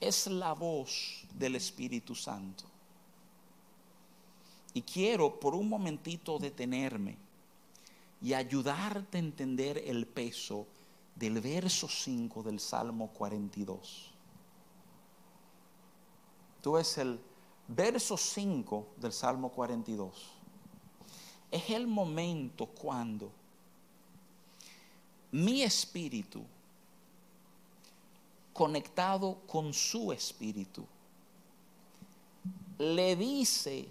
es 0.00 0.26
la 0.26 0.52
voz 0.54 1.24
del 1.32 1.54
Espíritu 1.54 2.14
Santo. 2.16 2.64
Y 4.72 4.82
quiero 4.82 5.38
por 5.38 5.54
un 5.54 5.68
momentito 5.68 6.36
detenerme 6.38 7.16
y 8.20 8.34
ayudarte 8.34 9.18
a 9.18 9.20
entender 9.20 9.78
el 9.86 10.06
peso 10.06 10.66
del 11.14 11.40
verso 11.40 11.88
5 11.88 12.42
del 12.42 12.58
Salmo 12.58 13.08
42. 13.12 14.10
Tú 16.60 16.72
ves 16.72 16.98
el 16.98 17.20
verso 17.68 18.16
5 18.16 18.94
del 18.96 19.12
Salmo 19.12 19.50
42 19.50 20.43
es 21.54 21.70
el 21.70 21.86
momento 21.86 22.66
cuando 22.66 23.30
mi 25.30 25.62
espíritu, 25.62 26.42
conectado 28.52 29.38
con 29.46 29.72
su 29.72 30.12
espíritu, 30.12 30.84
le 32.78 33.14
dice 33.14 33.86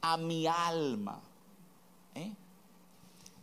a 0.00 0.16
mi 0.16 0.46
alma, 0.46 1.20
¿eh? 2.14 2.32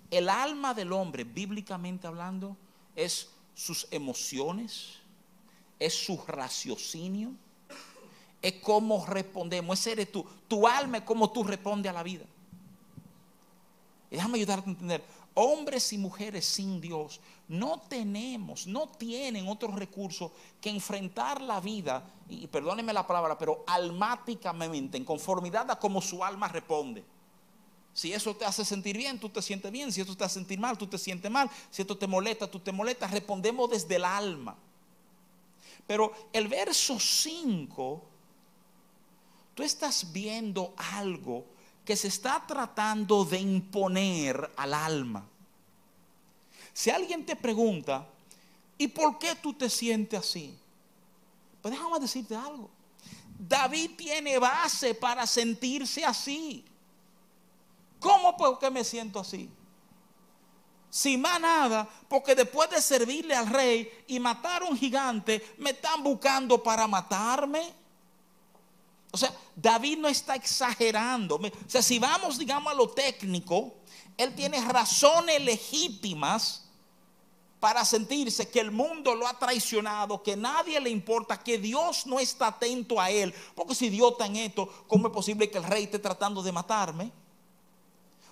el 0.10 0.30
alma 0.30 0.74
del 0.74 0.92
hombre, 0.92 1.24
bíblicamente 1.24 2.08
hablando, 2.08 2.58
es 2.96 3.30
sus 3.54 3.88
emociones, 3.92 4.96
es 5.78 5.94
su 5.94 6.20
raciocinio, 6.26 7.34
es 8.42 8.54
cómo 8.64 9.06
respondemos, 9.06 9.80
ese 9.80 9.92
eres 9.92 10.12
tú. 10.12 10.26
Tu 10.48 10.68
alma 10.68 10.98
es 10.98 11.04
como 11.04 11.32
tú 11.32 11.44
respondes 11.44 11.92
a 11.92 11.94
la 11.94 12.02
vida. 12.02 12.26
Y 14.14 14.16
déjame 14.16 14.38
ayudarte 14.38 14.70
a 14.70 14.74
entender, 14.74 15.04
hombres 15.34 15.92
y 15.92 15.98
mujeres 15.98 16.46
sin 16.46 16.80
Dios 16.80 17.20
no 17.48 17.82
tenemos, 17.90 18.68
no 18.68 18.88
tienen 18.90 19.48
otro 19.48 19.70
recurso 19.70 20.32
que 20.62 20.70
enfrentar 20.70 21.42
la 21.42 21.60
vida, 21.60 22.04
y 22.30 22.46
perdónenme 22.46 22.94
la 22.94 23.08
palabra, 23.08 23.38
pero 23.38 23.64
almáticamente, 23.66 24.98
en 24.98 25.04
conformidad 25.04 25.70
a 25.72 25.80
cómo 25.80 26.00
su 26.00 26.24
alma 26.24 26.48
responde. 26.48 27.04
Si 27.92 28.14
eso 28.14 28.36
te 28.36 28.46
hace 28.46 28.64
sentir 28.64 28.98
bien, 28.98 29.20
tú 29.20 29.30
te 29.30 29.42
sientes 29.42 29.72
bien. 29.72 29.92
Si 29.92 30.02
esto 30.02 30.16
te 30.16 30.24
hace 30.24 30.36
sentir 30.36 30.60
mal, 30.60 30.78
tú 30.78 30.86
te 30.88 31.00
sientes 31.00 31.30
mal. 31.30 31.50
Si 31.70 31.82
esto 31.82 31.98
te 31.98 32.08
molesta, 32.08 32.50
tú 32.50 32.60
te 32.60 32.72
molestas. 32.72 33.12
Respondemos 33.12 33.70
desde 33.70 33.98
el 33.98 34.06
alma. 34.06 34.56
Pero 35.86 36.12
el 36.34 36.48
verso 36.48 37.00
5, 37.00 38.02
tú 39.54 39.64
estás 39.64 40.12
viendo 40.12 40.74
algo 40.78 41.46
que 41.86 41.96
se 41.96 42.08
está 42.08 42.44
tratando 42.48 43.26
de 43.26 43.40
imponer 43.40 44.52
al 44.56 44.74
alma. 44.74 45.26
Si 46.74 46.90
alguien 46.90 47.26
te 47.26 47.36
pregunta, 47.36 48.08
¿y 48.78 48.88
por 48.88 49.20
qué 49.20 49.36
tú 49.36 49.54
te 49.54 49.70
sientes 49.70 50.20
así? 50.20 50.58
Pues 51.62 51.74
déjame 51.74 52.00
decirte 52.00 52.36
algo. 52.36 52.70
David 53.38 53.92
tiene 53.98 54.40
base 54.40 54.96
para 54.96 55.28
sentirse 55.28 56.04
así. 56.06 56.66
¿Cómo 58.00 58.36
por 58.36 58.60
qué 58.60 58.70
me 58.70 58.84
siento 58.84 59.20
así? 59.20 59.50
Si 60.90 61.18
más 61.18 61.40
nada, 61.40 61.90
porque 62.08 62.36
después 62.36 62.70
de 62.70 62.82
servirle 62.82 63.36
al 63.36 63.48
rey 63.48 63.90
y 64.08 64.20
matar 64.20 64.62
a 64.62 64.66
un 64.66 64.78
gigante, 64.78 65.56
me 65.58 65.72
están 65.72 66.04
buscando 66.04 66.62
para 66.62 66.88
matarme. 66.88 67.74
O 69.14 69.18
sea, 69.18 69.32
David 69.56 70.00
no 70.00 70.08
está 70.08 70.34
exagerando. 70.34 71.36
O 71.36 71.52
sea, 71.68 71.84
si 71.84 72.00
vamos, 72.00 72.40
digamos, 72.40 72.74
a 72.74 72.76
lo 72.76 72.90
técnico, 72.90 73.76
él 74.18 74.34
tiene 74.34 74.60
razones 74.60 75.40
legítimas 75.40 76.64
para 77.60 77.86
sentirse 77.86 78.50
que 78.50 78.60
el 78.60 78.72
mundo 78.72 79.14
lo 79.14 79.28
ha 79.28 79.38
traicionado, 79.38 80.24
que 80.24 80.36
nadie 80.36 80.80
le 80.82 80.90
importa, 80.90 81.42
que 81.42 81.60
Dios 81.60 82.08
no 82.08 82.20
está 82.20 82.48
atento 82.48 83.00
a 83.00 83.12
él. 83.12 83.32
Porque 83.54 83.76
si 83.76 83.88
Dios 83.90 84.14
está 84.14 84.26
en 84.26 84.38
esto, 84.38 84.68
¿cómo 84.88 85.08
es 85.08 85.14
posible 85.14 85.48
que 85.48 85.60
el 85.60 85.64
rey 85.64 85.84
esté 85.84 86.00
tratando 86.00 86.42
de 86.42 86.52
matarme? 86.52 87.12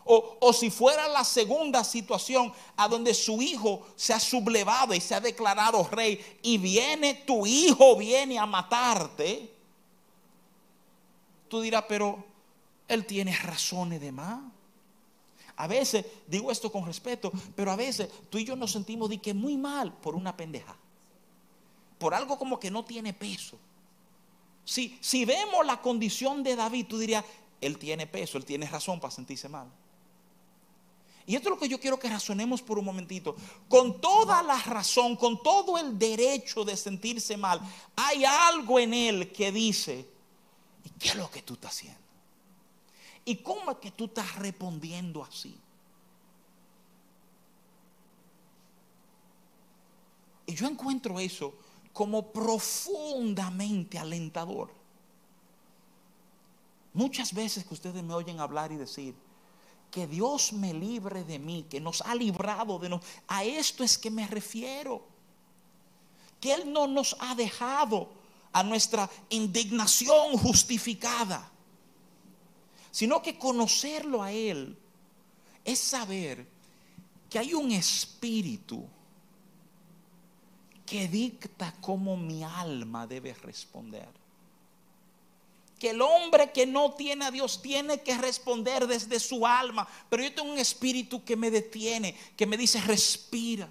O, 0.04 0.52
si 0.52 0.72
fuera 0.72 1.08
la 1.08 1.24
segunda 1.24 1.84
situación 1.84 2.52
a 2.76 2.88
donde 2.88 3.14
su 3.14 3.40
hijo 3.40 3.86
se 3.96 4.14
ha 4.14 4.20
sublevado 4.20 4.96
y 4.96 5.00
se 5.00 5.14
ha 5.14 5.22
declarado 5.22 5.88
rey 5.92 6.40
y 6.42 6.58
viene 6.58 7.14
tu 7.14 7.46
hijo, 7.46 7.96
viene 7.96 8.40
a 8.40 8.48
matarte, 8.48 9.61
tú 11.52 11.60
dirás, 11.60 11.84
pero 11.88 12.24
él 12.88 13.06
tiene 13.06 13.36
razones 13.36 14.00
de 14.00 14.14
más. 14.14 14.42
A 15.58 15.68
veces, 15.68 16.06
digo 16.26 16.50
esto 16.50 16.72
con 16.72 16.86
respeto, 16.86 17.30
pero 17.56 17.72
a 17.72 17.76
veces 17.76 18.10
tú 18.30 18.38
y 18.38 18.46
yo 18.46 18.56
nos 18.56 18.72
sentimos 18.72 19.12
que 19.22 19.34
muy 19.34 19.58
mal 19.58 19.94
por 19.94 20.16
una 20.16 20.36
pendeja. 20.36 20.78
Por 22.00 22.14
algo 22.14 22.38
como 22.40 22.58
que 22.58 22.72
no 22.72 22.86
tiene 22.86 23.14
peso. 23.14 23.58
Si, 24.64 24.98
si 25.02 25.26
vemos 25.26 25.66
la 25.66 25.82
condición 25.82 26.42
de 26.42 26.56
David, 26.56 26.86
tú 26.88 26.98
dirías, 26.98 27.26
él 27.60 27.78
tiene 27.78 28.08
peso, 28.08 28.38
él 28.38 28.46
tiene 28.46 28.66
razón 28.68 29.02
para 29.02 29.12
sentirse 29.12 29.50
mal. 29.50 29.68
Y 31.26 31.36
esto 31.36 31.50
es 31.50 31.56
lo 31.56 31.60
que 31.60 31.70
yo 31.70 31.82
quiero 31.82 32.00
que 32.00 32.10
razonemos 32.10 32.62
por 32.62 32.80
un 32.80 32.86
momentito. 32.86 33.36
Con 33.68 34.00
toda 34.00 34.42
la 34.42 34.58
razón, 34.62 35.18
con 35.18 35.44
todo 35.44 35.78
el 35.78 36.00
derecho 36.00 36.64
de 36.64 36.78
sentirse 36.78 37.36
mal, 37.36 37.60
hay 37.98 38.24
algo 38.24 38.80
en 38.80 38.94
él 38.94 39.32
que 39.34 39.52
dice, 39.52 40.08
¿y 40.08 40.21
qué 41.02 41.10
es 41.10 41.16
lo 41.16 41.30
que 41.30 41.42
tú 41.42 41.56
estás 41.56 41.72
haciendo? 41.72 42.00
¿Y 43.26 43.38
cómo 43.38 43.72
es 43.72 43.78
que 43.78 43.92
tú 43.92 44.06
estás 44.06 44.36
respondiendo 44.36 45.24
así? 45.24 45.58
Y 50.46 50.54
yo 50.54 50.68
encuentro 50.68 51.20
eso 51.20 51.54
como 51.94 52.32
profundamente 52.32 53.98
alentador. 53.98 54.72
Muchas 56.94 57.34
veces 57.34 57.64
que 57.64 57.74
ustedes 57.74 58.04
me 58.04 58.14
oyen 58.14 58.40
hablar 58.40 58.72
y 58.72 58.76
decir, 58.76 59.16
que 59.92 60.08
Dios 60.08 60.54
me 60.54 60.74
libre 60.74 61.24
de 61.24 61.38
mí, 61.38 61.66
que 61.70 61.82
nos 61.82 62.02
ha 62.02 62.16
librado 62.16 62.80
de 62.80 62.90
nosotros. 62.90 63.14
A 63.28 63.44
esto 63.44 63.84
es 63.84 63.98
que 63.98 64.10
me 64.10 64.26
refiero. 64.26 65.04
Que 66.40 66.54
Él 66.54 66.72
no 66.72 66.88
nos 66.88 67.16
ha 67.20 67.36
dejado 67.36 68.10
a 68.54 68.64
nuestra 68.64 69.10
indignación 69.30 70.38
justificada, 70.38 71.50
sino 72.92 73.22
que 73.22 73.38
conocerlo 73.38 74.22
a 74.22 74.32
Él 74.32 74.78
es 75.64 75.80
saber 75.80 76.48
que 77.30 77.40
hay 77.40 77.54
un 77.54 77.72
espíritu 77.72 78.86
que 80.86 81.08
dicta 81.08 81.74
cómo 81.80 82.18
mi 82.18 82.44
alma 82.44 83.08
debe 83.08 83.34
responder 83.34 84.22
que 85.82 85.90
el 85.90 86.02
hombre 86.04 86.52
que 86.52 86.68
no 86.68 86.94
tiene 86.94 87.26
a 87.26 87.32
Dios 87.32 87.60
tiene 87.60 88.02
que 88.02 88.16
responder 88.16 88.86
desde 88.86 89.20
su 89.20 89.48
alma. 89.48 89.88
Pero 90.12 90.22
yo 90.22 90.32
tengo 90.32 90.52
un 90.52 90.60
espíritu 90.60 91.26
que 91.26 91.36
me 91.36 91.50
detiene, 91.50 92.16
que 92.38 92.46
me 92.46 92.56
dice, 92.56 92.80
respira. 92.82 93.68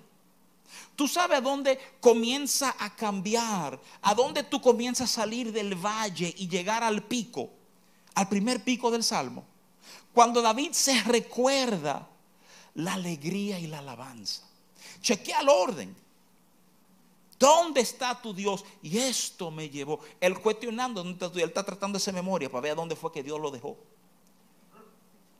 Tú 0.97 1.09
sabes 1.09 1.39
a 1.39 1.41
dónde 1.41 1.79
comienza 2.01 2.75
a 2.79 2.95
cambiar, 2.95 3.81
a 4.03 4.15
dónde 4.15 4.43
tú 4.43 4.61
comienzas 4.61 5.11
a 5.11 5.23
salir 5.23 5.53
del 5.53 5.75
valle 5.75 6.35
y 6.37 6.49
llegar 6.49 6.85
al 6.85 7.03
pico, 7.05 7.49
al 8.15 8.29
primer 8.29 8.63
pico 8.63 8.91
del 8.91 9.03
Salmo. 9.03 9.45
Cuando 10.13 10.43
David 10.43 10.73
se 10.73 11.03
recuerda 11.05 12.07
la 12.75 12.95
alegría 12.95 13.59
y 13.59 13.67
la 13.67 13.79
alabanza. 13.79 14.43
Chequea 15.01 15.41
el 15.41 15.49
orden. 15.49 15.97
¿Dónde 17.39 17.81
está 17.81 18.21
tu 18.21 18.35
Dios? 18.35 18.65
Y 18.83 18.99
esto 18.99 19.51
me 19.51 19.71
llevó. 19.71 20.01
Él 20.21 20.39
cuestionando, 20.39 21.01
él 21.01 21.17
está 21.37 21.65
tratando 21.65 21.97
hacer 21.97 22.13
memoria 22.13 22.51
para 22.51 22.61
ver 22.61 22.73
a 22.73 22.75
dónde 22.75 22.97
fue 22.97 23.11
que 23.11 23.23
Dios 23.23 23.41
lo 23.41 23.51
dejó. 23.51 23.79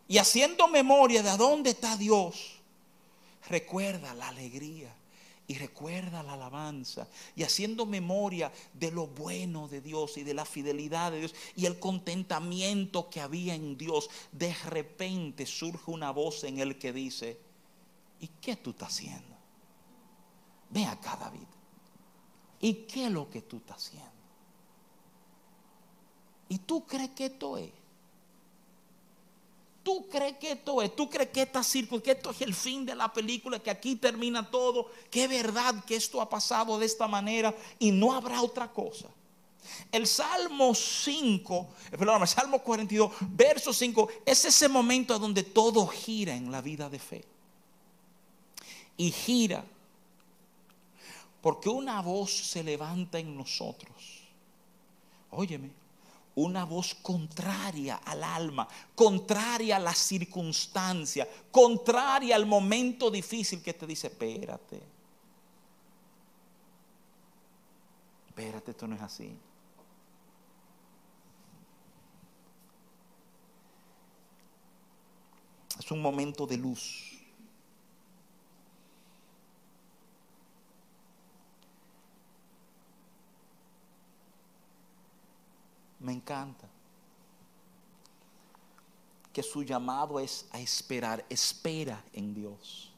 Y 0.09 0.17
haciendo 0.17 0.67
memoria 0.67 1.23
de 1.23 1.29
a 1.29 1.37
dónde 1.37 1.71
está 1.71 1.99
Dios, 1.99 2.57
recuerda 3.49 4.15
la 4.15 4.29
alegría 4.29 4.95
y 5.51 5.55
recuerda 5.59 6.23
la 6.23 6.35
alabanza. 6.35 7.09
Y 7.35 7.43
haciendo 7.43 7.85
memoria 7.85 8.53
de 8.73 8.93
lo 8.93 9.09
bueno 9.09 9.67
de 9.67 9.81
Dios 9.81 10.17
y 10.17 10.23
de 10.23 10.33
la 10.33 10.45
fidelidad 10.45 11.11
de 11.11 11.19
Dios 11.19 11.35
y 11.57 11.67
el 11.67 11.81
contentamiento 11.81 13.11
que 13.11 13.21
había 13.21 13.57
en 13.57 13.77
Dios, 13.77 14.09
de 14.31 14.55
repente 14.55 15.47
surge 15.47 15.91
una 15.91 16.13
voz 16.13 16.45
en 16.45 16.61
él 16.61 16.79
que 16.79 16.93
dice, 16.93 17.37
¿y 18.21 18.29
qué 18.41 18.55
tú 18.55 18.71
estás 18.71 18.91
haciendo? 18.91 19.37
Ve 20.69 20.85
acá, 20.85 21.17
David. 21.17 21.49
¿Y 22.61 22.75
qué 22.85 23.07
es 23.07 23.11
lo 23.11 23.29
que 23.29 23.43
tú 23.43 23.57
estás 23.57 23.85
haciendo? 23.89 24.09
¿Y 26.49 26.59
tú 26.59 26.87
crees 26.87 27.11
que 27.11 27.27
esto 27.27 27.59
es? 27.59 27.73
¿Tú 29.83 30.07
crees 30.09 30.37
que 30.37 30.53
esto 30.53 30.83
es? 30.83 30.95
¿Tú 30.95 31.09
crees 31.09 31.31
que 31.31 31.43
esta 31.43 31.63
circunstancia, 31.63 32.15
que 32.15 32.19
esto 32.19 32.31
es 32.31 32.41
el 32.43 32.55
fin 32.55 32.85
de 32.85 32.95
la 32.95 33.13
película, 33.13 33.59
que 33.59 33.71
aquí 33.71 33.97
termina 33.97 34.51
todo? 34.51 34.91
¿Qué 35.11 35.27
verdad 35.27 35.85
que 35.85 35.97
esto 35.97 36.21
ha 36.21 36.29
pasado 36.29 36.79
de 36.79 36.87
esta 36.87 37.09
manera 37.09 37.55
y 37.79 37.91
no 37.91 38.13
habrá 38.13 38.43
otra 38.43 38.71
cosa? 38.71 39.09
El 39.91 40.07
Salmo 40.07 40.75
5, 40.75 41.69
eh, 41.93 41.99
perdón, 41.99 42.23
el 42.23 42.29
Salmo 42.29 42.59
42, 42.61 43.13
verso 43.31 43.73
5, 43.73 44.09
es 44.27 44.45
ese 44.45 44.69
momento 44.69 45.19
donde 45.19 45.43
todo 45.43 45.87
gira 45.87 46.35
en 46.35 46.51
la 46.51 46.61
vida 46.61 46.89
de 46.91 46.99
fe. 46.99 47.25
Y 48.97 49.11
gira 49.11 49.65
porque 51.41 51.69
una 51.69 52.03
voz 52.03 52.31
se 52.31 52.63
levanta 52.63 53.19
en 53.19 53.37
nosotros. 53.37 53.95
Óyeme, 55.31 55.71
una 56.43 56.65
voz 56.65 56.95
contraria 56.95 57.97
al 57.97 58.23
alma, 58.23 58.67
contraria 58.95 59.77
a 59.77 59.79
la 59.79 59.95
circunstancia, 59.95 61.29
contraria 61.51 62.37
al 62.37 62.47
momento 62.47 63.11
difícil 63.11 63.63
que 63.63 63.75
te 63.75 63.87
dice, 63.87 64.09
espérate. 64.09 64.81
Espérate, 68.29 68.71
esto 68.71 68.87
no 68.87 68.95
es 68.97 69.03
así. 69.03 69.37
Es 75.79 75.91
un 75.91 76.01
momento 76.01 76.47
de 76.47 76.57
luz. 76.57 77.20
Me 86.01 86.13
encanta. 86.13 86.69
Que 89.33 89.43
su 89.43 89.63
llamado 89.63 90.19
es 90.19 90.49
a 90.51 90.59
esperar, 90.59 91.25
espera 91.29 92.03
en 92.13 92.35
Dios. 92.35 92.91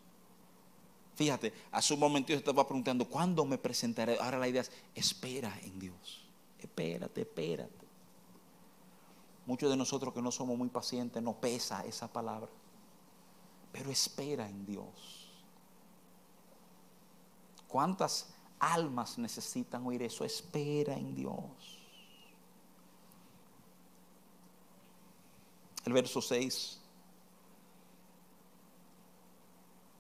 Fíjate, 1.15 1.53
hace 1.71 1.93
un 1.93 2.01
momento 2.01 2.33
yo 2.33 2.39
estaba 2.39 2.67
preguntando, 2.67 3.07
¿cuándo 3.07 3.45
me 3.45 3.59
presentaré? 3.59 4.19
Ahora 4.19 4.39
la 4.39 4.49
idea 4.49 4.63
es, 4.63 4.73
espera 4.95 5.57
en 5.63 5.79
Dios. 5.79 6.25
Espérate, 6.59 7.21
espérate. 7.21 7.87
Muchos 9.45 9.69
de 9.69 9.77
nosotros 9.77 10.15
que 10.15 10.23
no 10.23 10.31
somos 10.31 10.57
muy 10.57 10.69
pacientes, 10.69 11.23
no 11.23 11.35
pesa 11.35 11.85
esa 11.85 12.11
palabra. 12.11 12.49
Pero 13.73 13.91
espera 13.91 14.49
en 14.49 14.65
Dios. 14.65 15.31
¿Cuántas 17.69 18.29
almas 18.59 19.19
necesitan 19.19 19.85
oír 19.87 20.03
eso? 20.03 20.25
Espera 20.25 20.95
en 20.95 21.15
Dios. 21.15 21.82
El 25.85 25.93
verso 25.93 26.21
6. 26.21 26.81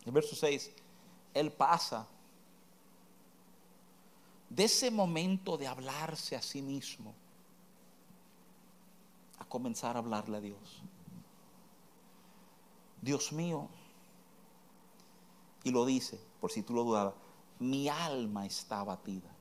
El 0.05 0.12
verso 0.12 0.37
6. 0.37 0.70
Él 1.35 1.53
pasa 1.53 2.07
de 4.49 4.64
ese 4.64 4.91
momento 4.91 5.57
de 5.57 5.66
hablarse 5.66 6.37
a 6.37 6.43
sí 6.43 6.61
mismo 6.61 7.14
a 9.39 9.45
comenzar 9.47 9.97
a 9.97 10.01
hablarle 10.01 10.37
a 10.37 10.41
Dios. 10.41 10.83
Dios 13.01 13.33
mío, 13.33 13.68
y 15.64 15.70
lo 15.70 15.85
dice, 15.85 16.20
por 16.41 16.53
si 16.53 16.62
tú 16.62 16.74
lo 16.74 16.85
dudabas, 16.85 17.14
mi 17.59 17.89
alma 17.89 18.47
está 18.47 18.80
abatida. 18.80 19.32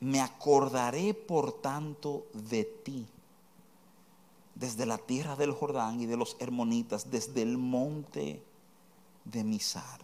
Me 0.00 0.20
acordaré 0.20 1.14
por 1.14 1.60
tanto 1.60 2.26
de 2.32 2.64
ti, 2.64 3.06
desde 4.54 4.86
la 4.86 4.98
tierra 4.98 5.36
del 5.36 5.52
Jordán 5.52 6.00
y 6.00 6.06
de 6.06 6.16
los 6.16 6.36
hermonitas, 6.38 7.10
desde 7.10 7.42
el 7.42 7.56
monte 7.56 8.42
de 9.24 9.44
Misar. 9.44 10.00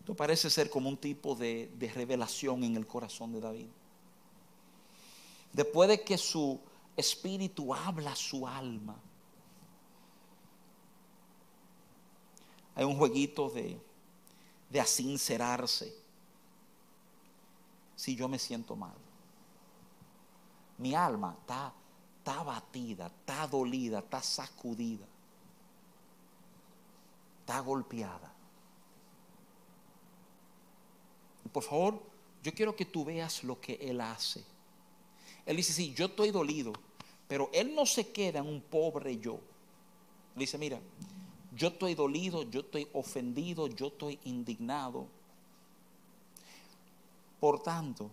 Esto 0.00 0.14
parece 0.14 0.48
ser 0.48 0.70
como 0.70 0.88
un 0.88 0.96
tipo 0.96 1.34
de, 1.34 1.70
de 1.78 1.92
revelación 1.92 2.64
en 2.64 2.76
el 2.76 2.86
corazón 2.86 3.32
de 3.32 3.40
David. 3.40 3.68
Después 5.52 5.88
de 5.88 6.02
que 6.02 6.16
su 6.16 6.60
espíritu 6.96 7.74
habla 7.74 8.14
su 8.14 8.46
alma, 8.46 8.96
hay 12.74 12.84
un 12.84 12.96
jueguito 12.96 13.50
de, 13.50 13.78
de 14.70 14.80
asincerarse. 14.80 15.92
Si 17.96 18.16
yo 18.16 18.28
me 18.28 18.38
siento 18.38 18.76
mal, 18.76 18.96
mi 20.78 20.94
alma 20.94 21.36
está, 21.38 21.74
está 22.18 22.40
abatida, 22.40 23.08
está 23.08 23.46
dolida, 23.46 23.98
está 23.98 24.22
sacudida, 24.22 25.04
está 27.40 27.60
golpeada. 27.60 28.32
Y 31.44 31.48
por 31.50 31.62
favor, 31.62 32.02
yo 32.42 32.54
quiero 32.54 32.74
que 32.74 32.86
tú 32.86 33.04
veas 33.04 33.44
lo 33.44 33.60
que 33.60 33.74
Él 33.74 34.00
hace. 34.00 34.42
Él 35.44 35.56
dice, 35.56 35.72
sí, 35.72 35.92
yo 35.92 36.06
estoy 36.06 36.30
dolido, 36.30 36.72
pero 37.28 37.50
Él 37.52 37.74
no 37.74 37.84
se 37.84 38.10
queda 38.10 38.38
en 38.38 38.46
un 38.46 38.62
pobre 38.62 39.18
yo. 39.18 39.40
Dice, 40.34 40.56
mira, 40.56 40.80
yo 41.60 41.68
estoy 41.68 41.94
dolido, 41.94 42.44
yo 42.44 42.60
estoy 42.60 42.88
ofendido, 42.94 43.66
yo 43.66 43.88
estoy 43.88 44.18
indignado. 44.24 45.06
Por 47.38 47.62
tanto, 47.62 48.10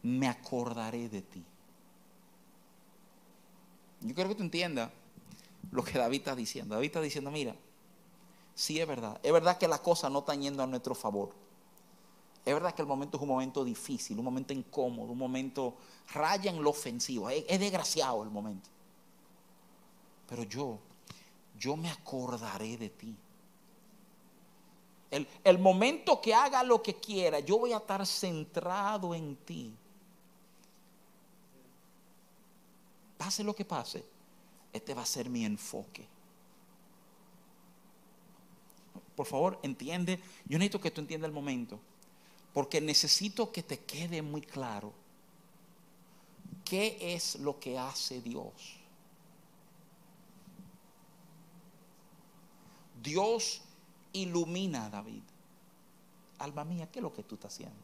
me 0.00 0.28
acordaré 0.28 1.08
de 1.08 1.22
ti. 1.22 1.42
Yo 4.02 4.14
quiero 4.14 4.30
que 4.30 4.36
tú 4.36 4.44
entiendas 4.44 4.88
lo 5.72 5.82
que 5.82 5.98
David 5.98 6.18
está 6.18 6.36
diciendo. 6.36 6.76
David 6.76 6.86
está 6.86 7.00
diciendo, 7.00 7.32
mira, 7.32 7.56
sí 8.54 8.78
es 8.78 8.86
verdad, 8.86 9.18
es 9.24 9.32
verdad 9.32 9.58
que 9.58 9.66
las 9.66 9.80
cosas 9.80 10.12
no 10.12 10.20
están 10.20 10.42
yendo 10.42 10.62
a 10.62 10.68
nuestro 10.68 10.94
favor. 10.94 11.30
Es 12.44 12.54
verdad 12.54 12.72
que 12.72 12.82
el 12.82 12.88
momento 12.88 13.16
es 13.16 13.22
un 13.24 13.30
momento 13.30 13.64
difícil, 13.64 14.16
un 14.16 14.24
momento 14.24 14.52
incómodo, 14.52 15.10
un 15.10 15.18
momento 15.18 15.74
raya 16.12 16.52
en 16.52 16.62
lo 16.62 16.70
ofensivo. 16.70 17.28
Es, 17.30 17.44
es 17.48 17.58
desgraciado 17.58 18.22
el 18.22 18.30
momento. 18.30 18.70
Pero 20.28 20.44
yo 20.44 20.78
yo 21.58 21.76
me 21.76 21.90
acordaré 21.90 22.76
de 22.76 22.90
ti. 22.90 23.16
El, 25.10 25.28
el, 25.44 25.58
momento 25.58 26.20
que 26.20 26.34
haga 26.34 26.62
lo 26.62 26.82
que 26.82 26.96
quiera, 26.96 27.38
yo 27.38 27.58
voy 27.58 27.72
a 27.72 27.76
estar 27.76 28.04
centrado 28.04 29.14
en 29.14 29.36
ti. 29.36 29.72
Pase 33.16 33.44
lo 33.44 33.54
que 33.54 33.64
pase, 33.64 34.04
este 34.72 34.92
va 34.92 35.02
a 35.02 35.06
ser 35.06 35.30
mi 35.30 35.44
enfoque. 35.44 36.06
Por 39.14 39.26
favor, 39.26 39.58
entiende. 39.62 40.20
Yo 40.46 40.58
necesito 40.58 40.80
que 40.80 40.90
tú 40.90 41.00
entiendas 41.00 41.28
el 41.28 41.34
momento. 41.34 41.78
Porque 42.52 42.80
necesito 42.80 43.50
que 43.50 43.62
te 43.62 43.80
quede 43.80 44.22
muy 44.22 44.40
claro 44.40 44.92
qué 46.64 46.96
es 47.00 47.36
lo 47.36 47.58
que 47.58 47.78
hace 47.78 48.20
Dios. 48.20 48.52
Dios 53.04 53.60
ilumina 54.12 54.86
a 54.86 54.90
David. 54.90 55.22
Alma 56.38 56.64
mía, 56.64 56.88
¿qué 56.90 56.98
es 56.98 57.02
lo 57.02 57.12
que 57.12 57.22
tú 57.22 57.36
estás 57.36 57.52
haciendo? 57.52 57.76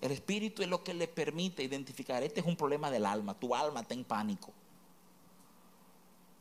El 0.00 0.10
Espíritu 0.12 0.62
es 0.62 0.68
lo 0.68 0.82
que 0.82 0.94
le 0.94 1.06
permite 1.06 1.62
identificar, 1.62 2.22
este 2.22 2.40
es 2.40 2.46
un 2.46 2.56
problema 2.56 2.90
del 2.90 3.04
alma, 3.04 3.34
tu 3.34 3.54
alma 3.54 3.80
está 3.80 3.94
en 3.94 4.04
pánico. 4.04 4.52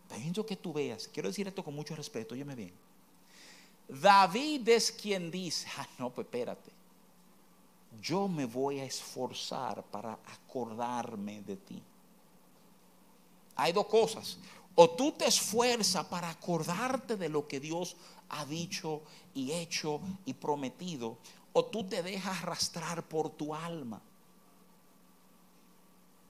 Pero 0.08 0.46
que 0.46 0.56
tú 0.56 0.72
veas, 0.72 1.08
quiero 1.08 1.30
decir 1.30 1.48
esto 1.48 1.64
con 1.64 1.76
mucho 1.76 1.96
respeto, 1.96 2.34
óyeme 2.34 2.56
bien. 2.56 2.74
David 3.90 4.68
es 4.70 4.92
quien 4.92 5.30
dice, 5.30 5.68
ah, 5.78 5.88
no, 5.98 6.10
pues 6.10 6.26
espérate, 6.26 6.72
yo 8.02 8.28
me 8.28 8.46
voy 8.46 8.80
a 8.80 8.86
esforzar 8.86 9.84
para 9.84 10.14
acordarme 10.14 11.42
de 11.42 11.58
ti. 11.58 11.82
Hay 13.56 13.74
dos 13.74 13.88
cosas. 13.88 14.38
O 14.80 14.92
tú 14.92 15.12
te 15.12 15.26
esfuerzas 15.26 16.06
para 16.06 16.30
acordarte 16.30 17.18
de 17.18 17.30
lo 17.30 17.48
que 17.48 17.60
Dios 17.60 17.96
ha 18.30 18.46
dicho 18.46 19.02
y 19.34 19.52
hecho 19.52 20.00
y 20.24 20.36
prometido, 20.36 21.18
o 21.52 21.66
tú 21.66 21.84
te 21.84 22.04
dejas 22.04 22.44
arrastrar 22.44 23.02
por 23.02 23.32
tu 23.32 23.56
alma. 23.56 24.00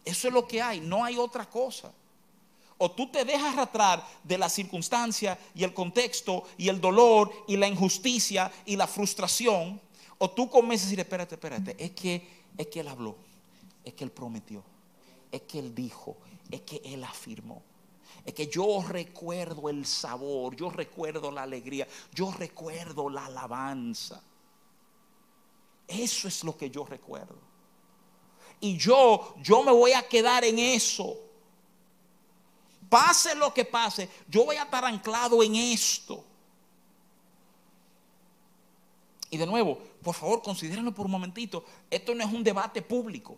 Eso 0.06 0.30
es 0.30 0.34
lo 0.34 0.48
que 0.48 0.62
hay, 0.62 0.80
no 0.80 1.04
hay 1.04 1.18
otra 1.18 1.50
cosa. 1.50 1.92
O 2.78 2.90
tú 2.90 3.12
te 3.12 3.26
dejas 3.26 3.54
arrastrar 3.54 4.08
de 4.24 4.38
la 4.38 4.48
circunstancia 4.48 5.38
y 5.54 5.66
el 5.66 5.74
contexto 5.74 6.46
y 6.58 6.70
el 6.70 6.80
dolor 6.80 7.30
y 7.50 7.58
la 7.58 7.68
injusticia 7.68 8.50
y 8.66 8.78
la 8.78 8.88
frustración, 8.88 9.82
o 10.20 10.30
tú 10.30 10.50
comienzas 10.50 10.88
a 10.88 10.90
decir, 10.92 11.00
espérate, 11.02 11.36
espérate, 11.36 11.76
es 11.78 11.92
que, 11.92 12.26
es 12.58 12.68
que 12.68 12.80
Él 12.80 12.88
habló, 12.88 13.18
es 13.84 13.94
que 13.94 14.06
Él 14.06 14.12
prometió, 14.12 14.64
es 15.34 15.42
que 15.42 15.60
Él 15.60 15.76
dijo, 15.76 16.16
es 16.50 16.62
que 16.62 16.82
Él 16.86 17.04
afirmó. 17.04 17.62
Es 18.26 18.34
que 18.34 18.48
yo 18.48 18.84
recuerdo 18.88 19.70
el 19.70 19.86
sabor, 19.86 20.56
yo 20.56 20.70
recuerdo 20.70 21.32
la 21.32 21.44
alegría, 21.44 21.88
yo 22.14 22.32
recuerdo 22.32 23.10
la 23.10 23.26
alabanza. 23.26 24.22
Eso 25.88 26.28
es 26.28 26.44
lo 26.44 26.58
que 26.58 26.70
yo 26.70 26.86
recuerdo. 26.86 27.40
Y 28.60 28.78
yo, 28.78 29.36
yo 29.42 29.64
me 29.64 29.72
voy 29.72 29.94
a 29.94 30.08
quedar 30.08 30.44
en 30.44 30.60
eso. 30.60 31.16
Pase 32.90 33.36
lo 33.36 33.54
que 33.54 33.66
pase, 33.66 34.10
yo 34.28 34.46
voy 34.46 34.56
a 34.56 34.64
estar 34.64 34.84
anclado 34.84 35.42
en 35.44 35.56
esto. 35.56 36.24
Y 39.30 39.38
de 39.38 39.46
nuevo, 39.46 39.78
por 40.02 40.16
favor, 40.16 40.42
considérenlo 40.42 40.94
por 40.94 41.06
un 41.06 41.12
momentito. 41.12 41.66
Esto 41.90 42.16
no 42.16 42.24
es 42.24 42.32
un 42.32 42.44
debate 42.44 42.82
público. 42.82 43.38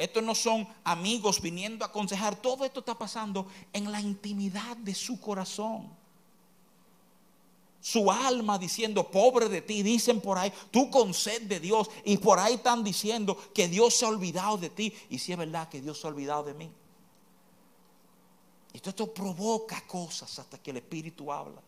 Estos 0.00 0.22
no 0.22 0.34
son 0.34 0.66
amigos 0.82 1.42
viniendo 1.42 1.84
a 1.84 1.88
aconsejar. 1.88 2.34
Todo 2.34 2.64
esto 2.64 2.80
está 2.80 2.96
pasando 2.96 3.46
en 3.70 3.92
la 3.92 4.00
intimidad 4.00 4.74
de 4.78 4.94
su 4.94 5.20
corazón. 5.20 5.90
Su 7.82 8.10
alma 8.10 8.58
diciendo, 8.58 9.10
pobre 9.10 9.50
de 9.50 9.60
ti, 9.60 9.82
dicen 9.82 10.22
por 10.22 10.38
ahí, 10.38 10.50
tú 10.70 10.90
con 10.90 11.12
sed 11.12 11.42
de 11.42 11.60
Dios. 11.60 11.90
Y 12.06 12.16
por 12.16 12.38
ahí 12.38 12.54
están 12.54 12.82
diciendo 12.82 13.36
que 13.52 13.68
Dios 13.68 13.94
se 13.94 14.06
ha 14.06 14.08
olvidado 14.08 14.56
de 14.56 14.70
ti. 14.70 14.90
Y 15.10 15.18
si 15.18 15.32
es 15.32 15.38
verdad 15.38 15.68
que 15.68 15.82
Dios 15.82 16.00
se 16.00 16.06
ha 16.06 16.10
olvidado 16.10 16.44
de 16.44 16.54
mí. 16.54 16.70
Todo 18.80 18.90
esto 18.90 19.12
provoca 19.12 19.86
cosas 19.86 20.38
hasta 20.38 20.56
que 20.56 20.70
el 20.70 20.78
Espíritu 20.78 21.30
habla. 21.30 21.60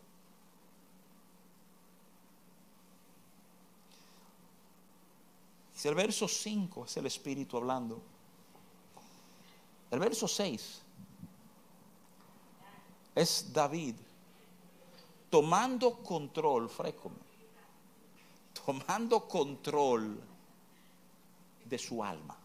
Si 5.75 5.87
el 5.87 5.93
verso 5.93 6.27
5 6.27 6.85
es 6.85 6.97
el 6.97 7.05
Espíritu 7.05 7.57
hablando. 7.57 8.12
El 9.93 9.99
verso 9.99 10.27
6 10.27 10.81
es 13.13 13.53
David 13.53 13.93
tomando 15.29 16.01
control, 16.01 16.67
frécome, 16.67 17.15
tomando 18.65 19.27
control 19.27 20.19
de 21.65 21.77
su 21.77 22.03
alma. 22.03 22.35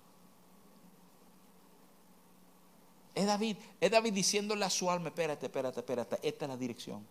Es 3.14 3.24
David, 3.24 3.57
es 3.80 3.90
David 3.90 4.12
diciéndole 4.12 4.66
a 4.66 4.70
su 4.70 4.90
alma, 4.90 5.09
espérate, 5.09 5.46
espérate, 5.46 5.80
espérate, 5.80 6.18
esta 6.28 6.44
es 6.44 6.49
la 6.51 6.57
dirección. 6.59 7.03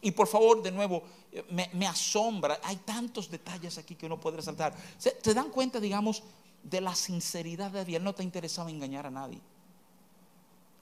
Y 0.00 0.12
por 0.12 0.28
favor, 0.28 0.62
de 0.62 0.70
nuevo, 0.70 1.02
me, 1.50 1.88
asombra, 1.88 2.60
hay 2.62 2.76
tantos 2.76 3.28
detalles 3.28 3.78
aquí 3.78 3.96
que 3.96 4.06
uno 4.06 4.20
puede 4.20 4.36
resaltar. 4.36 4.76
¿Se, 4.96 5.10
¿Te 5.10 5.34
dan 5.34 5.50
cuenta, 5.50 5.80
digamos, 5.80 6.22
de 6.62 6.80
la 6.80 6.94
sinceridad 6.94 7.72
de 7.72 7.78
David? 7.78 7.96
Él 7.96 8.04
no 8.04 8.14
te 8.14 8.22
interesaba 8.22 8.70
engañar 8.70 9.06
a 9.06 9.10
nadie. 9.10 9.40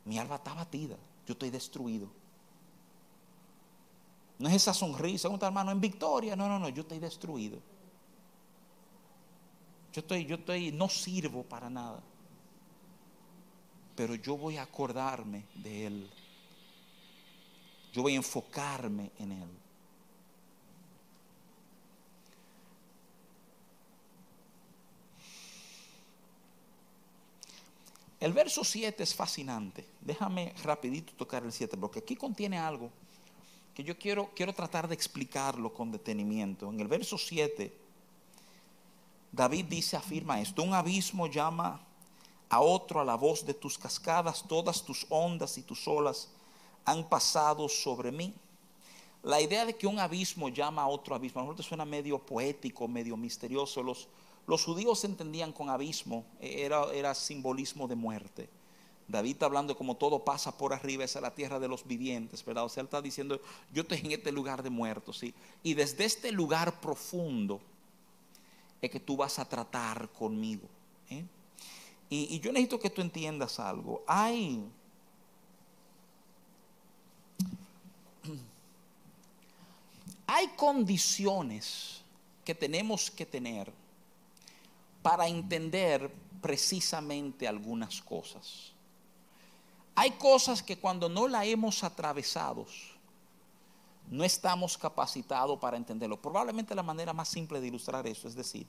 Mi 0.05 0.18
alma 0.18 0.36
está 0.36 0.52
batida, 0.55 0.96
yo 1.26 1.32
estoy 1.32 1.50
destruido. 1.50 2.09
No 4.38 4.48
es 4.48 4.57
esa 4.57 4.74
sonrisa, 4.74 5.28
un 5.28 5.42
hermano, 5.42 5.70
en 5.70 5.80
victoria. 5.80 6.36
No, 6.36 6.48
no, 6.48 6.59
no, 6.59 6.68
yo 6.68 6.82
estoy 6.82 6.98
destruido. 6.98 7.59
Yo 9.92 10.00
estoy, 10.00 10.26
yo 10.26 10.36
estoy, 10.36 10.72
no 10.72 10.88
sirvo 10.88 11.44
para 11.44 11.70
nada. 11.70 12.02
Pero 13.94 14.16
yo 14.16 14.36
voy 14.36 14.57
a 14.57 14.62
acordarme 14.62 15.46
de 15.55 15.86
Él. 15.86 16.11
Yo 17.92 18.02
voy 18.02 18.14
a 18.14 18.16
enfocarme 18.16 19.12
en 19.18 19.32
Él. 19.32 19.48
El 28.18 28.32
verso 28.32 28.64
7 28.64 29.02
es 29.02 29.14
fascinante. 29.14 29.86
Déjame 30.05 30.55
rapidito 30.62 31.14
tocar 31.14 31.44
el 31.44 31.52
7, 31.52 31.76
porque 31.78 32.00
aquí 32.00 32.14
contiene 32.14 32.59
algo 32.59 32.90
que 33.74 33.82
yo 33.82 33.98
quiero, 33.98 34.30
quiero 34.36 34.52
tratar 34.52 34.86
de 34.86 34.94
explicarlo 34.94 35.72
con 35.72 35.90
detenimiento. 35.90 36.70
En 36.70 36.78
el 36.78 36.86
verso 36.86 37.18
7, 37.18 37.74
David 39.32 39.64
dice, 39.64 39.96
afirma 39.96 40.40
esto, 40.40 40.62
un 40.62 40.74
abismo 40.74 41.26
llama 41.26 41.80
a 42.48 42.61
otro 42.61 43.00
a 43.00 43.05
la 43.05 43.16
voz 43.16 43.44
de 43.44 43.55
tus 43.55 43.76
cascadas, 43.76 44.44
todas 44.46 44.84
tus 44.84 45.07
ondas 45.09 45.59
y 45.59 45.62
tus 45.62 45.88
olas 45.88 46.30
han 46.84 47.09
pasado 47.09 47.68
sobre 47.68 48.12
mí. 48.12 48.32
La 49.22 49.40
idea 49.40 49.64
de 49.64 49.74
que 49.74 49.86
un 49.86 49.98
abismo 49.98 50.50
llama 50.50 50.82
a 50.82 50.86
otro 50.86 51.14
abismo, 51.14 51.40
a 51.40 51.44
lo 51.44 51.62
suena 51.62 51.86
medio 51.86 52.18
poético, 52.18 52.86
medio 52.86 53.16
misterioso. 53.16 53.82
Los, 53.82 54.07
los 54.46 54.62
judíos 54.62 55.02
entendían 55.05 55.50
con 55.50 55.70
abismo, 55.70 56.26
era, 56.40 56.92
era 56.92 57.14
simbolismo 57.14 57.88
de 57.88 57.96
muerte. 57.96 58.50
David 59.07 59.32
está 59.32 59.46
hablando 59.46 59.76
como 59.76 59.96
todo 59.96 60.24
pasa 60.24 60.57
por 60.57 60.72
arriba, 60.72 61.05
es 61.05 61.16
a 61.16 61.20
la 61.20 61.34
tierra 61.34 61.59
de 61.59 61.68
los 61.68 61.86
vivientes, 61.86 62.44
¿verdad? 62.44 62.64
O 62.64 62.68
sea, 62.68 62.80
él 62.80 62.86
está 62.86 63.02
diciendo, 63.02 63.40
yo 63.72 63.82
estoy 63.82 63.98
en 63.98 64.12
este 64.12 64.32
lugar 64.32 64.62
de 64.62 64.70
muertos, 64.70 65.18
¿sí? 65.18 65.34
Y 65.62 65.74
desde 65.74 66.05
este 66.05 66.32
lugar 66.32 66.80
profundo 66.80 67.61
es 68.80 68.90
que 68.90 69.00
tú 69.00 69.16
vas 69.16 69.38
a 69.38 69.48
tratar 69.48 70.09
conmigo. 70.11 70.68
¿eh? 71.11 71.24
Y, 72.09 72.34
y 72.34 72.40
yo 72.40 72.52
necesito 72.52 72.80
que 72.80 72.90
tú 72.90 73.02
entiendas 73.02 73.59
algo. 73.61 74.02
Hay 74.07 74.64
Hay 80.26 80.48
condiciones 80.57 82.02
que 82.44 82.55
tenemos 82.55 83.11
que 83.11 83.26
tener 83.26 83.72
para 85.02 85.28
entender 85.28 86.11
precisamente 86.40 87.46
algunas 87.46 88.00
cosas. 88.02 88.74
Hay 89.95 90.12
cosas 90.12 90.62
que 90.62 90.78
cuando 90.78 91.09
no 91.09 91.28
la 91.28 91.45
hemos 91.45 91.84
atravesado, 91.84 92.66
no 94.11 94.24
estamos 94.24 94.76
capacitados 94.76 95.59
para 95.59 95.76
entenderlo. 95.76 96.20
Probablemente 96.20 96.74
la 96.74 96.82
manera 96.82 97.12
más 97.12 97.28
simple 97.28 97.61
de 97.61 97.68
ilustrar 97.68 98.07
eso 98.07 98.28
es 98.28 98.34
decir, 98.34 98.66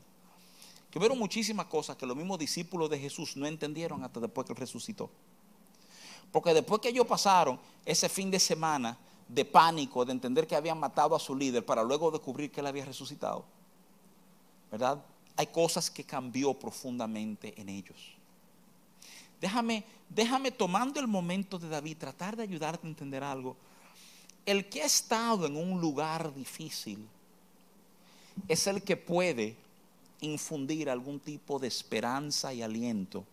que 0.89 0.99
hubieron 0.99 1.17
muchísimas 1.17 1.65
cosas 1.65 1.97
que 1.97 2.05
los 2.05 2.15
mismos 2.15 2.39
discípulos 2.39 2.89
de 2.89 2.99
Jesús 2.99 3.35
no 3.35 3.45
entendieron 3.45 4.03
hasta 4.03 4.19
después 4.19 4.45
que 4.45 4.53
él 4.53 4.57
resucitó. 4.57 5.09
Porque 6.31 6.53
después 6.53 6.81
que 6.81 6.89
ellos 6.89 7.07
pasaron 7.07 7.59
ese 7.85 8.07
fin 8.07 8.31
de 8.31 8.39
semana 8.39 8.97
de 9.27 9.45
pánico, 9.45 10.05
de 10.05 10.11
entender 10.11 10.47
que 10.47 10.55
habían 10.55 10.79
matado 10.79 11.15
a 11.15 11.19
su 11.19 11.35
líder 11.35 11.65
para 11.65 11.83
luego 11.83 12.11
descubrir 12.11 12.51
que 12.51 12.59
él 12.59 12.67
había 12.67 12.85
resucitado, 12.85 13.45
¿verdad? 14.71 15.03
Hay 15.35 15.47
cosas 15.47 15.89
que 15.89 16.03
cambió 16.03 16.53
profundamente 16.53 17.59
en 17.59 17.69
ellos. 17.69 18.15
Déjame, 19.45 19.83
déjame 20.09 20.49
tomando 20.49 20.99
el 20.99 21.05
momento 21.05 21.59
de 21.59 21.69
David, 21.69 21.97
tratar 21.99 22.35
de 22.35 22.41
ayudarte 22.41 22.87
a 22.87 22.89
entender 22.89 23.23
algo. 23.23 23.55
El 24.43 24.67
que 24.69 24.81
ha 24.81 24.87
estado 24.87 25.45
en 25.45 25.55
un 25.55 25.79
lugar 25.79 26.33
difícil 26.33 27.07
es 28.47 28.65
el 28.65 28.81
que 28.81 28.97
puede 28.97 29.55
infundir 30.21 30.89
algún 30.89 31.19
tipo 31.19 31.59
de 31.59 31.67
esperanza 31.67 32.55
y 32.55 32.63
aliento 32.63 33.23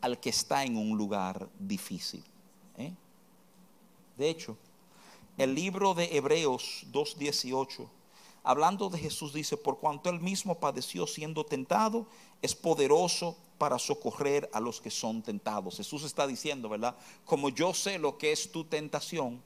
al 0.00 0.18
que 0.18 0.30
está 0.30 0.64
en 0.64 0.78
un 0.78 0.96
lugar 0.96 1.46
difícil. 1.58 2.24
¿eh? 2.78 2.94
De 4.16 4.30
hecho, 4.30 4.56
el 5.36 5.54
libro 5.54 5.92
de 5.92 6.16
Hebreos 6.16 6.86
2.18, 6.90 7.86
hablando 8.42 8.88
de 8.88 8.98
Jesús, 8.98 9.32
dice, 9.32 9.56
por 9.56 9.78
cuanto 9.78 10.10
él 10.10 10.20
mismo 10.20 10.58
padeció 10.58 11.06
siendo 11.06 11.44
tentado, 11.44 12.06
es 12.40 12.54
poderoso 12.54 13.36
para 13.58 13.78
socorrer 13.78 14.50
a 14.52 14.60
los 14.60 14.80
que 14.80 14.90
son 14.90 15.22
tentados. 15.22 15.76
Jesús 15.76 16.02
está 16.04 16.26
diciendo, 16.26 16.68
¿verdad? 16.68 16.96
Como 17.24 17.48
yo 17.48 17.72
sé 17.72 17.98
lo 17.98 18.18
que 18.18 18.32
es 18.32 18.50
tu 18.50 18.64
tentación, 18.64 19.40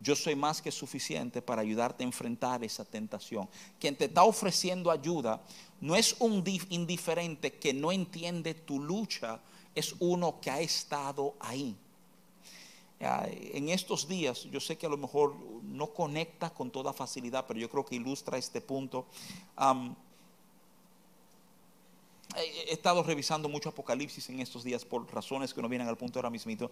yo 0.00 0.14
soy 0.14 0.36
más 0.36 0.60
que 0.60 0.70
suficiente 0.70 1.40
para 1.40 1.62
ayudarte 1.62 2.04
a 2.04 2.06
enfrentar 2.06 2.62
esa 2.62 2.84
tentación. 2.84 3.48
Quien 3.80 3.96
te 3.96 4.04
está 4.04 4.24
ofreciendo 4.24 4.90
ayuda 4.90 5.42
no 5.80 5.96
es 5.96 6.16
un 6.18 6.44
indiferente 6.68 7.54
que 7.54 7.72
no 7.72 7.90
entiende 7.92 8.52
tu 8.52 8.78
lucha, 8.78 9.40
es 9.74 9.94
uno 9.98 10.38
que 10.40 10.50
ha 10.50 10.60
estado 10.60 11.34
ahí. 11.40 11.76
En 12.98 13.68
estos 13.68 14.08
días, 14.08 14.44
yo 14.44 14.58
sé 14.58 14.78
que 14.78 14.86
a 14.86 14.88
lo 14.88 14.96
mejor 14.96 15.36
no 15.62 15.88
conecta 15.88 16.50
con 16.50 16.70
toda 16.70 16.92
facilidad, 16.92 17.44
pero 17.46 17.60
yo 17.60 17.68
creo 17.68 17.84
que 17.84 17.96
ilustra 17.96 18.38
este 18.38 18.60
punto. 18.60 19.06
he 22.36 22.72
estado 22.72 23.02
revisando 23.02 23.48
mucho 23.48 23.68
Apocalipsis 23.68 24.28
en 24.30 24.40
estos 24.40 24.64
días 24.64 24.84
por 24.84 25.12
razones 25.12 25.52
que 25.52 25.60
no 25.60 25.68
vienen 25.68 25.88
al 25.88 25.96
punto 25.96 26.18
ahora 26.18 26.30
mismo. 26.30 26.70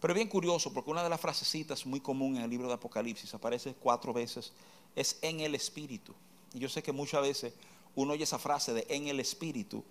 Pero 0.00 0.14
bien 0.14 0.28
curioso, 0.28 0.72
porque 0.72 0.90
una 0.90 1.02
de 1.02 1.08
las 1.08 1.20
frasecitas 1.20 1.86
muy 1.86 2.00
común 2.00 2.36
en 2.36 2.42
el 2.42 2.50
libro 2.50 2.68
de 2.68 2.74
Apocalipsis, 2.74 3.32
aparece 3.34 3.74
cuatro 3.74 4.12
veces, 4.12 4.52
es 4.94 5.18
en 5.22 5.40
el 5.40 5.54
Espíritu. 5.54 6.14
Y 6.52 6.60
yo 6.60 6.68
sé 6.68 6.82
que 6.82 6.92
muchas 6.92 7.22
veces 7.22 7.54
uno 7.94 8.12
oye 8.12 8.24
esa 8.24 8.38
frase 8.38 8.72
de 8.72 8.86
en 8.88 9.08
el 9.08 9.20
Espíritu 9.20 9.82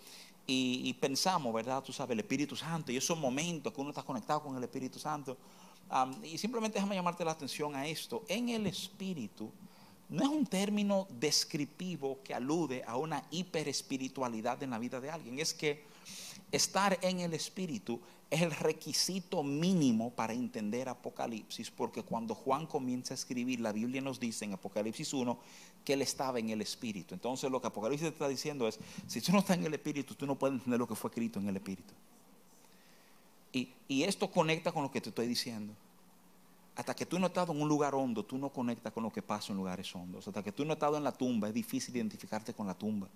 y, 0.47 0.93
pensamos, 0.95 1.51
¿verdad? 1.53 1.83
Tú 1.83 1.91
sabes, 1.91 2.13
el 2.13 2.19
Espíritu 2.19 2.55
Santo, 2.55 2.91
y 2.91 2.97
esos 2.97 3.17
momentos 3.17 3.73
que 3.73 3.81
uno 3.81 3.89
está 3.89 4.03
conectado 4.03 4.43
con 4.43 4.55
el 4.55 4.63
Espíritu 4.63 4.99
Santo. 4.99 5.37
Y 6.23 6.37
simplemente 6.37 6.75
déjame 6.75 6.95
llamarte 6.95 7.23
la 7.23 7.31
atención 7.31 7.75
a 7.75 7.87
esto. 7.87 8.23
En 8.27 8.49
el 8.49 8.67
Espíritu 8.67 9.51
no 10.09 10.23
es 10.23 10.29
un 10.29 10.45
término 10.45 11.07
descriptivo 11.19 12.19
que 12.23 12.33
alude 12.33 12.83
a 12.85 12.97
una 12.97 13.23
hiperespiritualidad 13.31 14.61
en 14.63 14.71
la 14.71 14.79
vida 14.79 14.99
de 14.99 15.09
alguien. 15.09 15.39
Es 15.39 15.53
que 15.53 15.83
estar 16.51 16.97
en 17.01 17.21
el 17.21 17.33
Espíritu 17.33 17.99
es 18.29 18.41
el 18.41 18.51
requisito 18.51 19.43
mínimo 19.43 20.11
para 20.11 20.33
entender 20.33 20.89
Apocalipsis, 20.89 21.69
porque 21.71 22.03
cuando 22.03 22.33
Juan 22.33 22.65
comienza 22.65 23.13
a 23.13 23.15
escribir, 23.15 23.59
la 23.59 23.71
Biblia 23.71 24.01
nos 24.01 24.19
dice 24.19 24.45
en 24.45 24.53
Apocalipsis 24.53 25.13
1 25.13 25.39
que 25.83 25.93
él 25.93 26.01
estaba 26.01 26.39
en 26.39 26.49
el 26.49 26.61
Espíritu. 26.61 27.13
Entonces 27.13 27.49
lo 27.51 27.61
que 27.61 27.67
Apocalipsis 27.67 28.07
está 28.07 28.27
diciendo 28.27 28.67
es, 28.67 28.79
si 29.07 29.21
tú 29.21 29.31
no 29.31 29.39
estás 29.39 29.57
en 29.57 29.65
el 29.65 29.73
Espíritu, 29.73 30.15
tú 30.15 30.25
no 30.25 30.35
puedes 30.37 30.55
entender 30.55 30.79
lo 30.79 30.87
que 30.87 30.95
fue 30.95 31.09
escrito 31.09 31.39
en 31.39 31.49
el 31.49 31.55
Espíritu. 31.55 31.93
Y, 33.55 34.03
esto 34.03 34.29
conecta 34.29 34.73
con 34.73 34.83
lo 34.83 34.91
que 34.91 34.99
te 34.99 35.09
estoy 35.09 35.27
diciendo. 35.27 35.73
Hasta 36.75 36.93
que 36.93 37.05
tú 37.05 37.17
no 37.17 37.27
estado 37.27 37.53
en 37.53 37.61
un 37.61 37.69
lugar 37.69 37.95
hondo, 37.95 38.25
tú 38.25 38.37
no 38.37 38.49
conectas 38.49 38.91
con 38.91 39.03
lo 39.03 39.13
que 39.13 39.21
pasa 39.21 39.53
en 39.53 39.57
lugares 39.57 39.95
hondos. 39.95 40.27
Hasta 40.27 40.43
que 40.43 40.51
tú 40.51 40.65
no 40.65 40.73
estado 40.73 40.97
en 40.97 41.05
la 41.05 41.13
tumba, 41.13 41.47
es 41.47 41.53
difícil 41.53 41.95
identificarte 41.95 42.53
con 42.53 42.67
la 42.67 42.73
tumba. 42.73 43.07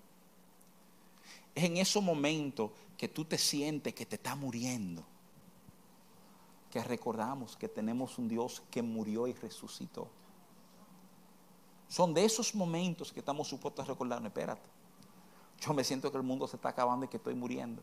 Es 1.53 1.65
en 1.65 1.75
esos 1.75 2.01
momentos 2.01 2.71
que 2.97 3.09
tú 3.09 3.25
te 3.25 3.37
sientes 3.37 3.93
que 3.93 4.05
te 4.05 4.15
está 4.15 4.33
muriendo. 4.33 5.03
Que 6.71 6.81
recordamos 6.85 7.57
que 7.57 7.67
tenemos 7.67 8.17
un 8.17 8.29
Dios 8.29 8.63
que 8.71 8.81
murió 8.81 9.27
y 9.27 9.33
resucitó. 9.33 10.07
Son 11.89 12.13
de 12.13 12.23
esos 12.23 12.55
momentos 12.55 13.11
que 13.11 13.19
estamos 13.19 13.49
supuestos 13.49 13.83
a 13.83 13.89
recordar. 13.89 14.25
espérate. 14.25 14.69
Yo 15.59 15.73
me 15.73 15.83
siento 15.83 16.09
que 16.09 16.17
el 16.17 16.23
mundo 16.23 16.47
se 16.47 16.55
está 16.55 16.69
acabando 16.69 17.05
y 17.05 17.09
que 17.09 17.17
estoy 17.17 17.35
muriendo. 17.35 17.81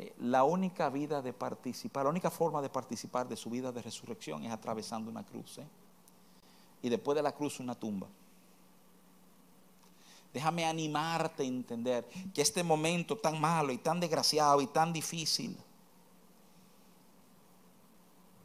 Eh, 0.00 0.14
la 0.20 0.44
única 0.44 0.88
vida 0.88 1.20
de 1.20 1.34
participar, 1.34 2.04
la 2.04 2.10
única 2.10 2.30
forma 2.30 2.62
de 2.62 2.70
participar 2.70 3.28
de 3.28 3.36
su 3.36 3.50
vida 3.50 3.70
de 3.70 3.82
resurrección 3.82 4.42
es 4.44 4.50
atravesando 4.50 5.10
una 5.10 5.26
cruz. 5.26 5.58
¿eh? 5.58 5.66
Y 6.80 6.88
después 6.88 7.16
de 7.16 7.22
la 7.22 7.32
cruz 7.32 7.60
una 7.60 7.74
tumba. 7.74 8.06
Déjame 10.32 10.64
animarte 10.64 11.42
a 11.42 11.46
entender 11.46 12.08
que 12.32 12.40
este 12.40 12.62
momento 12.62 13.18
tan 13.18 13.38
malo 13.38 13.72
y 13.72 13.78
tan 13.78 14.00
desgraciado 14.00 14.62
y 14.62 14.68
tan 14.68 14.90
difícil, 14.90 15.54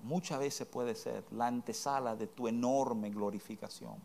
muchas 0.03 0.39
veces 0.39 0.68
puede 0.68 0.93
ser 0.93 1.24
la 1.32 1.47
antesala 1.47 2.18
de 2.18 2.28
tu 2.28 2.49
enorme 2.49 3.12
glorificación. 3.12 3.95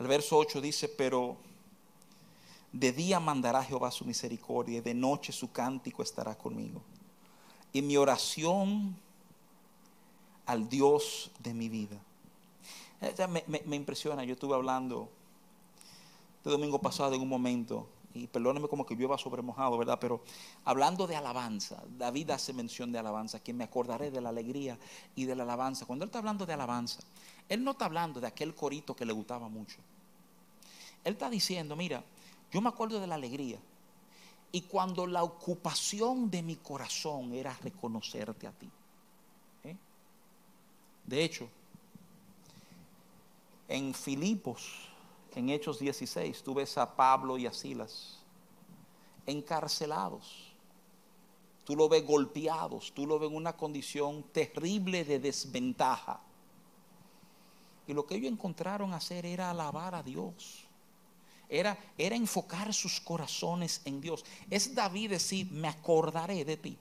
El 0.00 0.06
verso 0.06 0.38
8 0.38 0.62
dice, 0.62 0.88
pero 0.88 1.36
De 2.72 2.90
día 2.92 3.20
mandará 3.20 3.62
Jehová 3.62 3.90
su 3.90 4.06
misericordia 4.06 4.78
y 4.78 4.80
de 4.80 4.94
noche 4.94 5.30
su 5.30 5.52
cántico 5.52 6.02
estará 6.02 6.36
conmigo. 6.38 6.80
Y 7.72 7.82
mi 7.82 7.98
oración 7.98 8.96
al 10.46 10.68
Dios 10.68 11.30
de 11.40 11.52
mi 11.52 11.68
vida. 11.68 12.00
Me, 13.28 13.62
me 13.66 13.76
impresiona, 13.76 14.24
yo 14.24 14.32
estuve 14.32 14.54
hablando 14.54 15.10
este 16.38 16.50
domingo 16.50 16.78
pasado 16.80 17.14
en 17.14 17.20
un 17.20 17.28
momento 17.28 17.86
y 18.14 18.26
perdóneme 18.26 18.68
como 18.68 18.84
que 18.84 18.96
llueva 18.96 19.18
sobre 19.18 19.42
mojado, 19.42 19.78
¿verdad? 19.78 19.98
Pero 20.00 20.22
hablando 20.64 21.06
de 21.06 21.16
alabanza, 21.16 21.82
David 21.96 22.30
hace 22.30 22.52
mención 22.52 22.90
de 22.90 22.98
alabanza, 22.98 23.40
que 23.40 23.52
me 23.52 23.64
acordaré 23.64 24.10
de 24.10 24.20
la 24.20 24.30
alegría 24.30 24.78
y 25.14 25.26
de 25.26 25.36
la 25.36 25.44
alabanza. 25.44 25.86
Cuando 25.86 26.04
él 26.04 26.08
está 26.08 26.18
hablando 26.18 26.46
de 26.46 26.54
alabanza, 26.54 27.00
él 27.48 27.62
no 27.62 27.72
está 27.72 27.84
hablando 27.84 28.20
de 28.20 28.26
aquel 28.26 28.54
corito 28.54 28.96
que 28.96 29.04
le 29.04 29.12
gustaba 29.12 29.48
mucho. 29.48 29.78
Él 31.04 31.14
está 31.14 31.30
diciendo, 31.30 31.76
mira, 31.76 32.04
yo 32.50 32.60
me 32.60 32.68
acuerdo 32.68 33.00
de 33.00 33.06
la 33.06 33.14
alegría. 33.14 33.58
Y 34.52 34.62
cuando 34.62 35.06
la 35.06 35.22
ocupación 35.22 36.30
de 36.30 36.42
mi 36.42 36.56
corazón 36.56 37.32
era 37.32 37.56
reconocerte 37.62 38.46
a 38.46 38.52
ti. 38.52 38.68
¿eh? 39.64 39.76
De 41.06 41.24
hecho, 41.24 41.48
en 43.68 43.94
Filipos 43.94 44.90
en 45.34 45.50
Hechos 45.50 45.78
16, 45.78 46.42
tú 46.42 46.54
ves 46.54 46.76
a 46.78 46.96
Pablo 46.96 47.38
y 47.38 47.46
a 47.46 47.52
Silas 47.52 48.18
encarcelados. 49.26 50.52
Tú 51.64 51.76
lo 51.76 51.88
ves 51.88 52.04
golpeados, 52.04 52.92
tú 52.92 53.06
lo 53.06 53.18
ves 53.18 53.30
en 53.30 53.36
una 53.36 53.56
condición 53.56 54.24
terrible 54.32 55.04
de 55.04 55.20
desventaja. 55.20 56.20
Y 57.86 57.92
lo 57.92 58.06
que 58.06 58.16
ellos 58.16 58.32
encontraron 58.32 58.92
hacer 58.92 59.24
era 59.24 59.50
alabar 59.50 59.94
a 59.94 60.02
Dios. 60.02 60.64
Era, 61.50 61.76
era 61.98 62.14
enfocar 62.14 62.72
sus 62.72 63.00
corazones 63.00 63.82
en 63.84 64.00
Dios. 64.00 64.24
Es 64.48 64.72
David 64.72 65.10
decir, 65.10 65.50
me 65.50 65.66
acordaré 65.66 66.44
de 66.44 66.56
ti. 66.56 66.78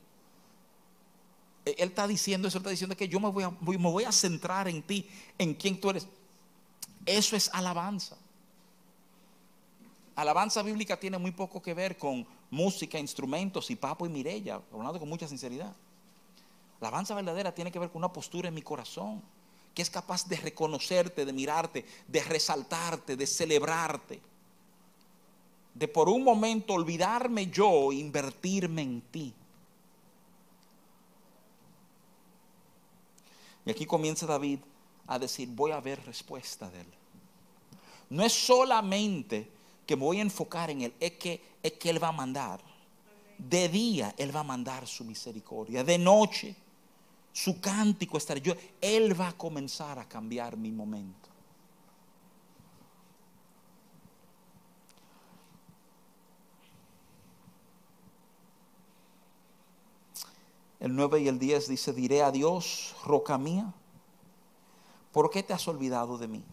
E, 1.66 1.76
él 1.80 1.90
está 1.90 2.08
diciendo 2.08 2.48
eso, 2.48 2.60
está 2.60 2.70
diciendo 2.70 2.96
que 2.96 3.08
yo 3.08 3.20
me 3.20 3.30
voy, 3.30 3.44
a, 3.44 3.50
me 3.50 3.78
voy 3.78 4.04
a 4.04 4.12
centrar 4.12 4.68
en 4.68 4.84
ti, 4.84 5.10
en 5.40 5.56
quién 5.56 5.82
tú 5.82 5.90
eres. 5.90 6.08
Eso 7.04 7.36
es 7.36 7.50
alabanza. 7.52 8.16
Alabanza 10.16 10.62
bíblica 10.62 11.00
tiene 11.00 11.18
muy 11.18 11.32
poco 11.32 11.62
que 11.62 11.74
ver 11.74 11.98
con 11.98 12.28
música, 12.52 13.00
instrumentos 13.00 13.72
y 13.72 13.76
papo 13.76 14.06
y 14.06 14.10
mirella, 14.10 14.62
hablando 14.72 15.00
con 15.00 15.10
mucha 15.10 15.28
sinceridad. 15.28 15.76
La 16.80 16.90
alabanza 16.90 17.16
verdadera 17.16 17.56
tiene 17.56 17.72
que 17.72 17.80
ver 17.80 17.90
con 17.90 18.00
una 18.00 18.14
postura 18.14 18.50
en 18.50 18.54
mi 18.54 18.62
corazón, 18.62 19.24
que 19.74 19.82
es 19.82 19.90
capaz 19.90 20.28
de 20.28 20.38
reconocerte, 20.38 21.26
de 21.26 21.34
mirarte, 21.34 21.86
de 22.08 22.24
resaltarte, 22.24 23.16
de 23.16 23.26
celebrarte, 23.26 24.22
de 25.80 25.88
por 25.88 26.10
un 26.10 26.26
momento 26.26 26.74
olvidarme 26.74 27.48
yo 27.48 27.94
invertirme 27.94 28.82
en 28.82 29.02
ti. 29.02 29.34
Y 33.66 33.72
aquí 33.72 33.86
comienza 33.86 34.26
David 34.26 34.60
a 35.08 35.18
decir, 35.18 35.48
voy 35.48 35.72
a 35.72 35.80
ver 35.80 36.06
respuesta 36.06 36.70
de 36.70 36.82
él. 36.82 36.88
No 38.10 38.26
es 38.26 38.34
solamente 38.34 39.50
que 39.86 39.96
voy 39.96 40.20
a 40.20 40.22
enfocar 40.22 40.70
en 40.70 40.82
Él 40.82 40.94
es 41.00 41.14
que, 41.14 41.42
es 41.64 41.72
que 41.74 41.90
Él 41.90 42.04
va 42.04 42.10
a 42.10 42.12
mandar. 42.12 42.60
De 43.38 43.70
día 43.70 44.14
Él 44.18 44.36
va 44.36 44.42
a 44.42 44.44
mandar 44.44 44.86
su 44.86 45.06
misericordia. 45.06 45.84
De 45.84 45.98
noche 45.98 46.56
su 47.32 47.62
cántico 47.62 48.18
estará 48.18 48.42
yo. 48.42 48.54
Él 48.82 49.20
va 49.20 49.30
a 49.30 49.38
comenzar 49.38 49.98
a 49.98 50.08
cambiar 50.08 50.58
mi 50.58 50.72
momento. 50.72 51.30
El 60.80 60.96
9 60.96 61.22
y 61.22 61.28
el 61.28 61.40
10 61.40 61.68
dice, 61.68 61.94
diré 61.94 62.24
a 62.24 62.32
Dios, 62.32 62.96
roca 63.06 63.38
mía, 63.38 63.74
¿por 65.12 65.30
qué 65.30 65.44
te 65.44 65.54
has 65.54 65.68
olvidado 65.68 66.18
de 66.18 66.28
mí? 66.28 66.44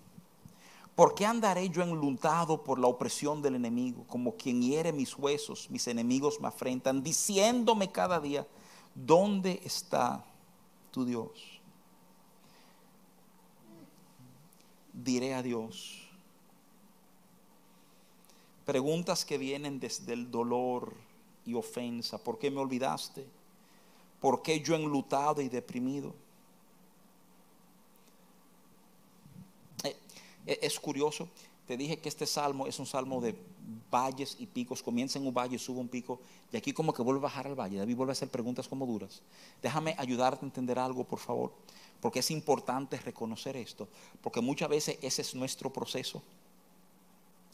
¿Por 0.97 1.15
qué 1.15 1.27
andaré 1.27 1.69
yo 1.69 1.83
enlutado 1.83 2.65
por 2.65 2.79
la 2.79 2.89
opresión 2.89 3.43
del 3.43 3.55
enemigo, 3.55 4.05
como 4.09 4.35
quien 4.35 4.63
hiere 4.63 4.93
mis 4.93 5.17
huesos, 5.17 5.71
mis 5.71 5.87
enemigos 5.87 6.41
me 6.41 6.49
afrentan, 6.49 7.03
diciéndome 7.03 7.93
cada 7.93 8.19
día, 8.19 8.47
¿dónde 8.95 9.61
está 9.63 10.25
tu 10.91 11.05
Dios? 11.05 11.61
Diré 14.93 15.35
a 15.35 15.43
Dios. 15.43 16.09
Preguntas 18.65 19.25
que 19.25 19.37
vienen 19.37 19.79
desde 19.79 20.15
el 20.15 20.31
dolor 20.31 20.95
y 21.45 21.53
ofensa. 21.53 22.17
¿Por 22.19 22.39
qué 22.39 22.51
me 22.51 22.61
olvidaste? 22.61 23.36
¿Por 24.27 24.43
qué 24.43 24.59
yo 24.59 24.75
enlutado 24.75 25.41
y 25.41 25.49
deprimido? 25.49 26.13
E, 29.85 30.59
es 30.63 30.81
curioso, 30.81 31.29
te 31.65 31.77
dije 31.77 32.01
que 32.01 32.09
este 32.09 32.27
salmo 32.27 32.67
es 32.67 32.81
un 32.81 32.87
salmo 32.87 33.21
de 33.21 33.37
valles 33.89 34.37
y 34.41 34.47
picos. 34.47 34.83
Comienza 34.83 35.21
en 35.21 35.29
un 35.29 35.33
valle, 35.33 35.61
sube 35.61 35.79
un 35.79 35.87
pico 35.87 36.19
y 36.51 36.57
aquí 36.57 36.73
como 36.73 36.93
que 36.93 37.03
vuelve 37.03 37.21
a 37.21 37.23
bajar 37.23 37.47
al 37.47 37.55
valle. 37.55 37.79
David 37.79 37.95
vuelve 37.95 38.11
a 38.11 38.15
hacer 38.15 38.29
preguntas 38.29 38.67
como 38.67 38.85
duras. 38.85 39.23
Déjame 39.63 39.95
ayudarte 39.97 40.45
a 40.45 40.49
entender 40.49 40.77
algo, 40.81 41.05
por 41.05 41.21
favor, 41.21 41.53
porque 42.01 42.19
es 42.19 42.29
importante 42.33 42.99
reconocer 42.99 43.57
esto, 43.57 43.87
porque 44.23 44.41
muchas 44.41 44.69
veces 44.69 44.99
ese 45.03 45.23
es 45.23 45.37
nuestro 45.37 45.73
proceso. 45.73 46.21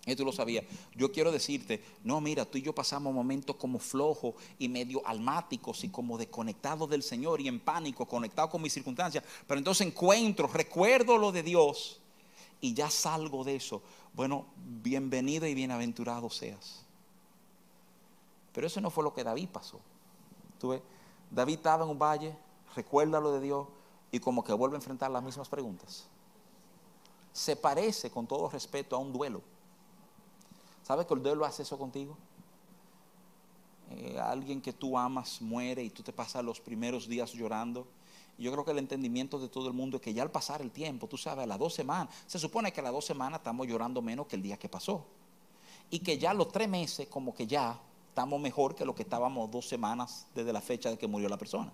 Y 0.05 0.17
tú 0.17 0.25
lo 0.25 0.33
sabías. 0.33 0.65
Yo 0.97 1.13
quiero 1.13 1.31
decirte, 1.31 1.83
no, 2.03 2.21
mira, 2.21 2.45
tú 2.45 2.59
y 2.59 2.63
yo 2.63 2.75
pasamos 2.75 3.15
momentos 3.15 3.55
como 3.57 3.79
flojos 3.79 4.35
y 4.59 4.69
medio 4.69 5.07
almáticos 5.07 5.85
y 5.85 5.91
como 5.91 6.19
desconectados 6.19 6.91
del 6.91 7.05
Señor 7.05 7.41
y 7.41 7.49
en 7.49 7.61
pánico, 7.61 8.07
conectados 8.07 8.51
con 8.51 8.63
mis 8.63 8.73
circunstancias. 8.73 9.23
Pero 9.47 9.59
entonces 9.59 9.87
encuentro, 9.87 10.49
recuerdo 10.49 11.19
lo 11.19 11.31
de 11.31 11.45
Dios 11.45 12.01
y 12.61 12.75
ya 12.75 12.91
salgo 12.91 13.45
de 13.45 13.57
eso, 13.57 13.83
bueno, 14.15 14.47
bienvenido 14.57 15.47
y 15.47 15.55
bienaventurado 15.55 16.31
seas. 16.31 16.85
Pero 18.53 18.67
eso 18.67 18.81
no 18.81 18.91
fue 18.91 19.05
lo 19.05 19.15
que 19.15 19.25
David 19.25 19.49
pasó. 19.51 19.81
¿Tú 20.59 20.81
David 21.31 21.55
estaba 21.55 21.85
en 21.85 21.91
un 21.91 21.99
valle, 21.99 22.37
recuerda 22.77 23.21
lo 23.21 23.33
de 23.33 23.41
Dios 23.41 23.67
y 24.11 24.21
como 24.21 24.45
que 24.45 24.53
vuelve 24.53 24.77
a 24.77 24.79
enfrentar 24.79 25.11
las 25.11 25.23
mismas 25.23 25.49
preguntas. 25.49 26.07
Se 27.33 27.57
parece, 27.57 28.11
con 28.11 28.27
todo 28.27 28.51
respeto, 28.51 28.95
a 28.95 28.99
un 28.99 29.13
duelo. 29.13 29.41
¿Sabes 30.83 31.07
que 31.07 31.15
el 31.15 31.23
duelo 31.23 31.45
hace 31.45 31.63
eso 31.63 31.79
contigo? 31.79 32.17
Eh, 33.91 34.19
alguien 34.19 34.61
que 34.61 34.73
tú 34.73 34.99
amas 34.99 35.41
muere 35.41 35.83
y 35.83 35.91
tú 35.91 36.03
te 36.03 36.13
pasas 36.13 36.45
los 36.45 36.61
primeros 36.61 37.09
días 37.09 37.33
llorando 37.33 37.87
yo 38.39 38.51
creo 38.53 38.65
que 38.65 38.73
el 38.73 38.79
entendimiento 38.79 39.39
de 39.39 39.49
todo 39.49 39.69
el 39.69 39.75
mundo 39.75 39.97
es 39.97 40.03
que 40.03 40.13
ya 40.13 40.23
al 40.23 40.31
pasar 40.31 40.63
el 40.63 40.71
tiempo, 40.71 41.07
tú 41.07 41.17
sabes, 41.17 41.45
a 41.45 41.47
las 41.47 41.59
dos 41.59 41.75
semanas, 41.75 42.13
se 42.27 42.39
supone 42.39 42.73
que 42.73 42.81
a 42.81 42.83
las 42.83 42.93
dos 42.93 43.05
semanas 43.05 43.41
estamos 43.41 43.67
llorando 43.67 44.03
menos 44.03 44.27
que 44.27 44.37
el 44.37 44.43
día 44.43 44.57
que 44.57 44.69
pasó. 44.69 45.05
Y 45.91 46.01
que 46.01 46.19
ya 46.19 46.31
a 46.31 46.35
los 46.35 46.49
tres 46.51 46.69
meses, 46.69 47.07
como 47.09 47.35
que 47.35 47.47
ya 47.47 47.79
estamos 48.09 48.41
mejor 48.41 48.75
que 48.75 48.85
lo 48.85 48.95
que 48.95 49.03
estábamos 49.03 49.51
dos 49.51 49.69
semanas 49.69 50.27
desde 50.35 50.53
la 50.53 50.61
fecha 50.61 50.91
de 50.91 50.99
que 50.99 51.07
murió 51.07 51.29
la 51.29 51.39
persona. 51.39 51.73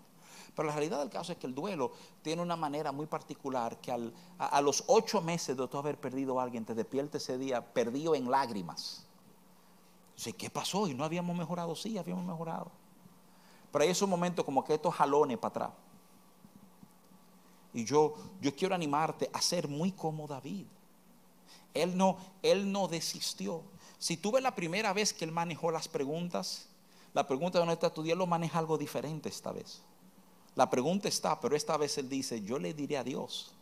Pero 0.59 0.71
la 0.71 0.75
realidad 0.75 0.99
del 0.99 1.09
caso 1.09 1.31
es 1.31 1.39
que 1.39 1.47
el 1.47 1.55
duelo 1.55 1.93
tiene 2.21 2.43
una 2.43 2.57
manera 2.57 2.91
muy 2.91 3.07
particular 3.07 3.81
que 3.81 3.93
a, 3.93 4.61
los 4.61 4.83
ocho 4.89 5.21
meses 5.21 5.57
de 5.57 5.69
tú 5.69 5.79
haber 5.79 6.01
perdido 6.01 6.41
a 6.41 6.43
alguien, 6.43 6.65
te 6.65 6.75
despierta 6.75 7.19
ese 7.19 7.39
día 7.39 7.65
perdido 7.65 8.17
en 8.17 8.29
lágrimas. 8.29 9.07
¿qué 10.37 10.51
pasó? 10.51 10.89
Y 10.89 10.95
no 10.95 11.05
habíamos 11.05 11.37
mejorado, 11.37 11.77
sí, 11.77 11.97
habíamos 11.97 12.25
mejorado. 12.25 12.73
Pero 13.71 13.85
hay 13.85 13.91
esos 13.91 14.09
momentos 14.09 14.45
como 14.45 14.65
que 14.65 14.75
estos 14.75 14.93
jalones 14.93 15.39
para 15.39 15.51
atrás. 15.51 15.71
Y 17.73 17.85
yo, 17.85 18.17
yo 18.41 18.53
quiero 18.57 18.75
animarte 18.75 19.31
a 19.33 19.41
ser 19.41 19.69
muy 19.69 19.93
como 19.93 20.27
David. 20.27 20.67
Él 21.73 21.97
no, 21.97 22.17
él 22.43 22.73
no 22.73 22.89
desistió. 22.89 23.63
Si 24.01 24.17
tú 24.17 24.33
ves 24.33 24.43
la 24.43 24.57
primera 24.57 24.93
vez 24.93 25.13
que 25.13 25.25
él 25.25 25.31
manejó 25.31 25.71
las 25.71 25.87
preguntas, 25.87 26.69
la 27.15 27.29
pregunta 27.29 27.59
de 27.59 27.61
dónde 27.61 27.75
está 27.75 27.95
tu 27.95 28.03
lo 28.03 28.27
maneja 28.27 28.59
algo 28.59 28.77
diferente 28.77 29.29
esta 29.29 29.53
vez. 29.53 29.85
La 30.59 30.69
pregunta 30.69 31.07
está, 31.07 31.39
pero 31.39 31.55
esta 31.55 31.77
vez 31.77 31.99
él 31.99 32.09
dice, 32.09 32.43
yo 32.43 32.59
le 32.59 32.75
diré 32.75 32.99
a 32.99 33.05
Dios. 33.05 33.53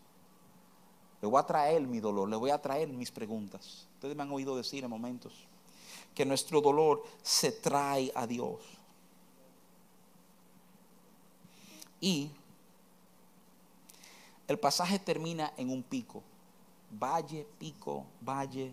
Le 1.20 1.28
voy 1.28 1.38
a 1.38 1.44
traer 1.44 1.82
mi 1.82 2.00
dolor, 2.00 2.26
le 2.26 2.36
voy 2.36 2.48
a 2.48 2.62
traer 2.62 2.88
mis 2.88 3.12
preguntas. 3.12 3.86
Ustedes 3.96 4.16
me 4.16 4.22
han 4.22 4.32
oído 4.32 4.56
decir 4.56 4.82
en 4.82 4.88
momentos 4.88 5.34
que 6.14 6.24
nuestro 6.24 6.62
dolor 6.62 7.04
se 7.22 7.52
trae 7.52 8.10
a 8.14 8.26
Dios. 8.26 8.62
Y 12.00 12.30
el 14.48 14.58
pasaje 14.58 14.98
termina 14.98 15.52
en 15.58 15.68
un 15.68 15.82
pico. 15.82 16.22
Valle, 16.98 17.46
pico, 17.58 18.06
valle, 18.22 18.72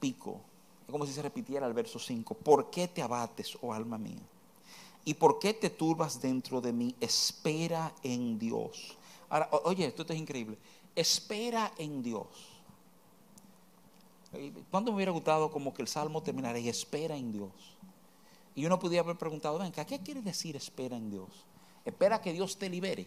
pico. 0.00 0.40
Es 0.86 0.90
como 0.90 1.04
si 1.04 1.12
se 1.12 1.20
repitiera 1.20 1.66
el 1.66 1.74
verso 1.74 1.98
5. 1.98 2.32
¿Por 2.32 2.70
qué 2.70 2.88
te 2.88 3.02
abates, 3.02 3.58
oh 3.60 3.74
alma 3.74 3.98
mía? 3.98 4.22
¿Y 5.04 5.14
por 5.14 5.38
qué 5.38 5.54
te 5.54 5.70
turbas 5.70 6.20
dentro 6.20 6.60
de 6.60 6.72
mí? 6.72 6.94
Espera 7.00 7.92
en 8.02 8.38
Dios. 8.38 8.96
Ahora, 9.28 9.48
oye, 9.64 9.86
esto 9.86 10.04
es 10.08 10.18
increíble. 10.18 10.58
Espera 10.94 11.72
en 11.78 12.02
Dios. 12.02 12.26
¿Cuándo 14.70 14.92
me 14.92 14.96
hubiera 14.96 15.12
gustado 15.12 15.50
como 15.50 15.74
que 15.74 15.82
el 15.82 15.88
salmo 15.88 16.22
terminara 16.22 16.58
y 16.58 16.68
espera 16.68 17.16
en 17.16 17.32
Dios? 17.32 17.50
Y 18.54 18.66
uno 18.66 18.78
podría 18.78 19.00
haber 19.00 19.16
preguntado, 19.16 19.58
venga, 19.58 19.84
¿qué 19.84 20.00
quiere 20.00 20.22
decir 20.22 20.56
espera 20.56 20.96
en 20.96 21.10
Dios? 21.10 21.28
Espera 21.84 22.20
que 22.20 22.32
Dios 22.32 22.58
te 22.58 22.68
libere. 22.68 23.06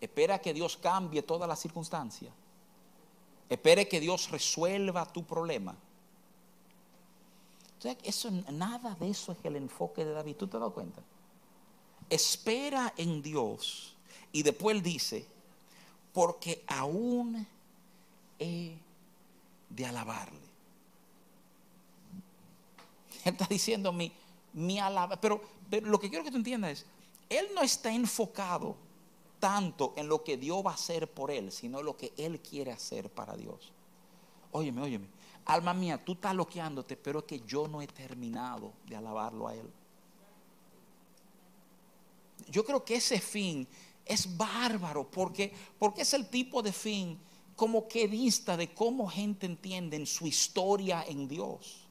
Espera 0.00 0.40
que 0.40 0.52
Dios 0.52 0.76
cambie 0.76 1.22
toda 1.22 1.46
la 1.46 1.56
circunstancia. 1.56 2.30
Espere 3.48 3.88
que 3.88 4.00
Dios 4.00 4.30
resuelva 4.30 5.10
tu 5.10 5.24
problema. 5.24 5.74
Eso, 8.02 8.30
nada 8.52 8.96
de 8.98 9.10
eso 9.10 9.32
es 9.32 9.38
el 9.44 9.56
enfoque 9.56 10.04
de 10.04 10.12
David. 10.12 10.36
¿Tú 10.36 10.46
te 10.46 10.58
das 10.58 10.72
cuenta? 10.72 11.02
Espera 12.10 12.92
en 12.96 13.22
Dios. 13.22 13.94
Y 14.32 14.42
después 14.42 14.76
él 14.76 14.82
dice, 14.82 15.26
porque 16.12 16.64
aún 16.66 17.46
he 18.38 18.76
de 19.70 19.86
alabarle. 19.86 20.38
Él 23.24 23.32
está 23.32 23.46
diciendo 23.46 23.92
mi, 23.92 24.12
mi 24.52 24.78
alaba. 24.78 25.20
Pero, 25.20 25.42
pero 25.68 25.88
lo 25.88 25.98
que 25.98 26.08
quiero 26.08 26.24
que 26.24 26.30
tú 26.30 26.36
entiendas 26.36 26.70
es, 26.70 26.86
él 27.28 27.48
no 27.54 27.62
está 27.62 27.92
enfocado 27.92 28.76
tanto 29.38 29.92
en 29.96 30.08
lo 30.08 30.24
que 30.24 30.36
Dios 30.36 30.64
va 30.64 30.72
a 30.72 30.74
hacer 30.74 31.08
por 31.08 31.30
él, 31.30 31.52
sino 31.52 31.82
lo 31.82 31.96
que 31.96 32.12
él 32.16 32.40
quiere 32.40 32.72
hacer 32.72 33.10
para 33.10 33.36
Dios. 33.36 33.72
Óyeme, 34.52 34.82
óyeme. 34.82 35.06
Alma 35.48 35.72
mía, 35.72 36.04
tú 36.04 36.12
estás 36.12 36.34
loqueándote, 36.34 36.94
pero 36.94 37.26
que 37.26 37.40
yo 37.40 37.66
no 37.66 37.80
he 37.80 37.86
terminado 37.86 38.74
de 38.86 38.96
alabarlo 38.96 39.48
a 39.48 39.54
él. 39.54 39.70
Yo 42.50 42.62
creo 42.64 42.84
que 42.84 42.96
ese 42.96 43.18
fin 43.18 43.66
es 44.04 44.36
bárbaro 44.36 45.10
porque, 45.10 45.50
porque 45.78 46.02
es 46.02 46.12
el 46.12 46.28
tipo 46.28 46.62
de 46.62 46.70
fin 46.70 47.18
como 47.56 47.88
que 47.88 48.08
dista 48.08 48.58
de 48.58 48.74
cómo 48.74 49.08
gente 49.08 49.46
entiende 49.46 49.96
en 49.96 50.06
su 50.06 50.26
historia 50.26 51.02
en 51.08 51.26
Dios. 51.26 51.88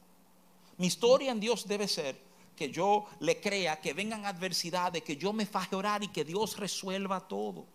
Mi 0.76 0.86
historia 0.86 1.32
en 1.32 1.40
Dios 1.40 1.66
debe 1.66 1.88
ser 1.88 2.16
que 2.54 2.70
yo 2.70 3.06
le 3.18 3.40
crea, 3.40 3.80
que 3.80 3.92
vengan 3.92 4.24
adversidades, 4.24 5.02
que 5.02 5.16
yo 5.16 5.32
me 5.32 5.46
faje 5.46 5.74
orar 5.74 6.04
y 6.04 6.08
que 6.08 6.24
Dios 6.24 6.56
resuelva 6.56 7.26
todo. 7.26 7.66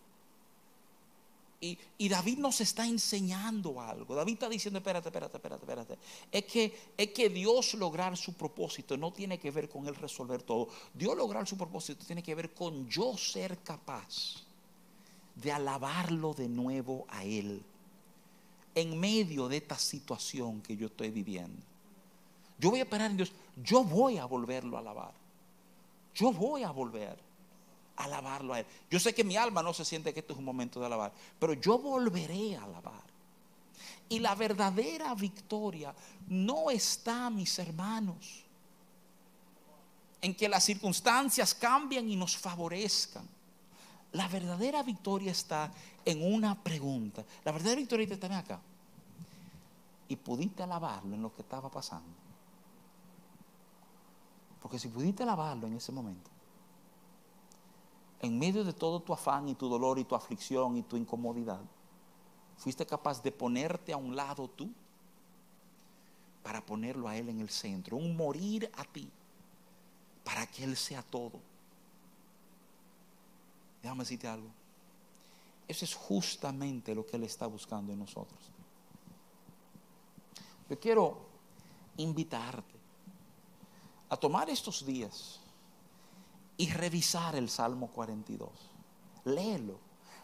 Y, 1.66 2.10
David 2.10 2.40
nos 2.40 2.60
está 2.60 2.86
enseñando 2.86 3.80
algo. 3.80 4.16
David 4.16 4.34
está 4.34 4.50
diciendo, 4.50 4.80
espérate, 4.80 5.08
espérate, 5.08 5.38
espérate, 5.38 5.64
espérate. 5.64 5.98
Es 6.30 6.44
que, 6.44 6.78
es 6.98 7.08
que 7.12 7.30
Dios 7.30 7.76
lograr 7.76 8.18
su 8.18 8.34
propósito 8.34 8.98
no 8.98 9.14
tiene 9.14 9.40
que 9.40 9.50
ver 9.50 9.70
con 9.70 9.88
Él 9.88 9.96
resolver 9.96 10.44
todo. 10.44 10.68
Dios 10.94 11.16
lograr 11.16 11.48
su 11.48 11.56
propósito 11.56 12.06
tiene 12.06 12.22
que 12.22 12.36
ver 12.36 12.54
con 12.54 12.90
yo 12.90 13.16
ser 13.16 13.60
capaz 13.60 14.44
de 15.36 15.54
alabarlo 15.54 16.34
de 16.34 16.50
nuevo 16.50 17.06
a 17.08 17.24
Él. 17.24 17.64
En 18.76 19.00
medio 19.00 19.48
de 19.48 19.58
esta 19.58 19.78
situación 19.78 20.62
que 20.62 20.76
yo 20.76 20.88
estoy 20.88 21.12
viviendo. 21.12 21.64
Yo 22.60 22.72
voy 22.72 22.80
a 22.80 22.84
esperar 22.84 23.10
en 23.10 23.16
Dios. 23.16 23.32
Yo 23.64 23.86
voy 23.86 24.18
a 24.18 24.26
volverlo 24.26 24.76
a 24.76 24.82
alabar. 24.82 25.14
Yo 26.14 26.34
voy 26.34 26.64
a 26.64 26.72
volver 26.72 27.18
alabarlo 27.98 28.54
a 28.54 28.60
Él. 28.60 28.66
Yo 28.90 29.00
sé 29.00 29.14
que 29.14 29.24
mi 29.24 29.38
alma 29.38 29.62
no 29.62 29.74
se 29.74 29.86
siente 29.86 30.14
que 30.14 30.22
esto 30.22 30.34
es 30.34 30.40
un 30.40 30.46
momento 30.46 30.80
de 30.80 30.86
alabar, 30.86 31.12
pero 31.40 31.54
yo 31.54 31.78
volveré 31.78 32.56
a 32.58 32.64
alabar. 32.64 33.04
Y 34.10 34.20
la 34.20 34.36
verdadera 34.36 35.16
victoria 35.16 35.94
no 36.28 36.70
está, 36.70 37.30
mis 37.30 37.58
hermanos, 37.60 38.44
en 40.22 40.36
que 40.36 40.48
las 40.48 40.64
circunstancias 40.64 41.54
cambien 41.54 42.10
y 42.10 42.16
nos 42.16 42.38
favorezcan. 42.38 43.28
La 44.14 44.28
verdadera 44.28 44.84
victoria 44.84 45.32
está 45.32 45.72
en 46.06 46.34
una 46.34 46.62
pregunta. 46.62 47.26
La 47.44 47.52
verdadera 47.52 47.80
victoria 47.80 48.08
está 48.08 48.38
acá. 48.38 48.60
Y 50.08 50.16
pudiste 50.16 50.62
alabarlo 50.64 51.16
en 51.16 51.22
lo 51.22 51.34
que 51.34 51.42
estaba 51.42 51.70
pasando. 51.70 52.08
Porque 54.62 54.80
si 54.80 54.88
pudiste 54.88 55.24
alabarlo 55.24 55.68
en 55.68 55.74
ese 55.74 55.92
momento, 55.92 56.30
en 58.24 58.40
medio 58.40 58.64
de 58.64 58.72
todo 58.72 59.02
tu 59.02 59.12
afán 59.12 59.50
y 59.50 59.56
tu 59.56 59.68
dolor 59.68 60.00
y 60.00 60.06
tu 60.06 60.16
aflicción 60.16 60.78
y 60.78 60.82
tu 60.84 60.96
incomodidad, 60.96 61.60
fuiste 62.56 62.86
capaz 62.86 63.22
de 63.22 63.34
ponerte 63.34 63.92
a 63.92 63.98
un 63.98 64.16
lado 64.16 64.50
tú 64.50 64.72
para 66.42 66.66
ponerlo 66.66 67.10
a 67.10 67.18
Él 67.18 67.28
en 67.28 67.42
el 67.42 67.50
centro, 67.50 67.98
un 67.98 68.16
morir 68.16 68.72
a 68.78 68.86
ti, 68.86 69.10
para 70.24 70.48
que 70.48 70.64
Él 70.64 70.78
sea 70.78 71.04
todo. 71.04 71.42
Déjame 73.82 74.04
decirte 74.04 74.30
algo. 74.30 74.48
Eso 75.68 75.84
es 75.84 75.94
justamente 75.94 76.96
lo 76.96 77.06
que 77.06 77.18
Él 77.18 77.24
está 77.26 77.46
buscando 77.46 77.92
en 77.92 78.00
nosotros. 78.00 78.40
Yo 80.70 80.80
quiero 80.80 81.18
invitarte 81.98 82.74
a 84.08 84.16
tomar 84.16 84.50
estos 84.50 84.86
días 84.86 85.43
y 86.58 86.70
revisar 86.70 87.36
el 87.36 87.50
Salmo 87.50 87.88
42. 87.88 88.50
Léelo, 89.26 89.80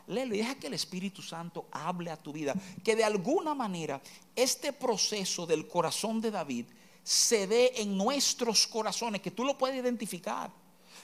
léelo 0.07 0.35
y 0.35 0.39
deja 0.39 0.55
que 0.55 0.67
el 0.67 0.73
Espíritu 0.73 1.21
Santo 1.21 1.67
hable 1.71 2.11
a 2.11 2.17
tu 2.17 2.31
vida. 2.31 2.53
Que 2.83 2.95
de 2.95 3.03
alguna 3.03 3.55
manera 3.55 4.01
este 4.35 4.73
proceso 4.73 5.45
del 5.45 5.67
corazón 5.67 6.21
de 6.21 6.31
David 6.31 6.65
se 7.03 7.47
dé 7.47 7.81
en 7.81 7.97
nuestros 7.97 8.67
corazones, 8.67 9.21
que 9.21 9.31
tú 9.31 9.43
lo 9.43 9.57
puedes 9.57 9.77
identificar. 9.77 10.51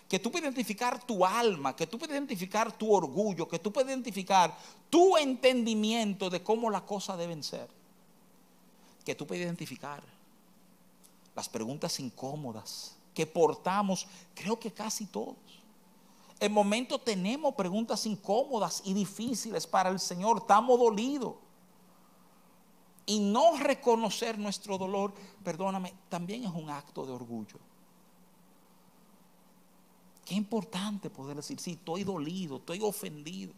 Que 0.08 0.20
tú 0.20 0.32
puedes 0.32 0.46
identificar 0.46 1.04
tu 1.04 1.26
alma, 1.26 1.76
que 1.76 1.88
tú 1.88 1.98
puedes 1.98 2.14
identificar 2.16 2.78
tu 2.78 2.94
orgullo, 2.94 3.48
que 3.48 3.58
tú 3.58 3.74
puedes 3.74 3.90
identificar 3.90 4.56
tu 4.90 5.18
entendimiento 5.18 6.30
de 6.30 6.44
cómo 6.44 6.70
las 6.70 6.84
cosas 6.84 7.18
deben 7.18 7.42
ser. 7.42 7.68
Que 9.04 9.16
tú 9.16 9.26
puedes 9.26 9.44
identificar 9.44 10.04
las 11.36 11.50
preguntas 11.50 12.00
incómodas 12.00 12.95
que 13.16 13.26
portamos, 13.26 14.06
creo 14.36 14.60
que 14.60 14.72
casi 14.72 15.08
todos. 15.08 15.38
En 16.40 16.52
momento 16.52 17.00
tenemos 17.00 17.56
preguntas 17.56 18.06
incómodas 18.06 18.82
y 18.84 18.94
difíciles 18.94 19.66
para 19.66 19.90
el 19.90 20.00
Señor, 20.00 20.40
estamos 20.40 20.78
dolidos. 20.78 21.36
Y 23.08 23.20
no 23.20 23.58
reconocer 23.58 24.38
nuestro 24.38 24.78
dolor, 24.78 25.14
perdóname, 25.44 25.94
también 26.10 26.44
es 26.44 26.52
un 26.52 26.70
acto 26.70 27.06
de 27.06 27.14
orgullo. 27.14 27.58
Qué 30.26 30.36
importante 30.36 31.10
poder 31.10 31.38
decir, 31.38 31.60
sí, 31.60 31.74
estoy 31.74 32.04
dolido, 32.04 32.58
estoy 32.58 32.82
ofendido. 32.82 33.54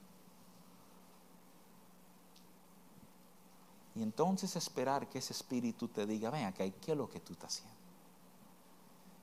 Y 3.95 4.03
entonces 4.03 4.55
esperar 4.55 5.09
que 5.09 5.17
ese 5.17 5.33
espíritu 5.33 5.87
te 5.87 6.05
diga, 6.05 6.29
ven 6.29 6.45
acá, 6.45 6.69
¿qué 6.69 6.91
es 6.91 6.97
lo 6.97 7.09
que 7.09 7.19
tú 7.19 7.33
estás 7.33 7.55
haciendo? 7.55 7.86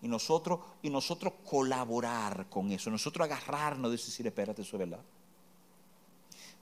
Y 0.05 0.09
nosotros, 0.09 0.61
y 0.83 0.91
nosotros 0.91 1.33
colaborar 1.49 2.47
con 2.51 2.71
eso, 2.71 2.91
nosotros 2.91 3.25
agarrarnos 3.25 3.91
de 3.91 3.97
decir, 3.97 4.27
espérate, 4.27 4.61
eso 4.61 4.77
es 4.77 4.81
verdad. 4.81 5.01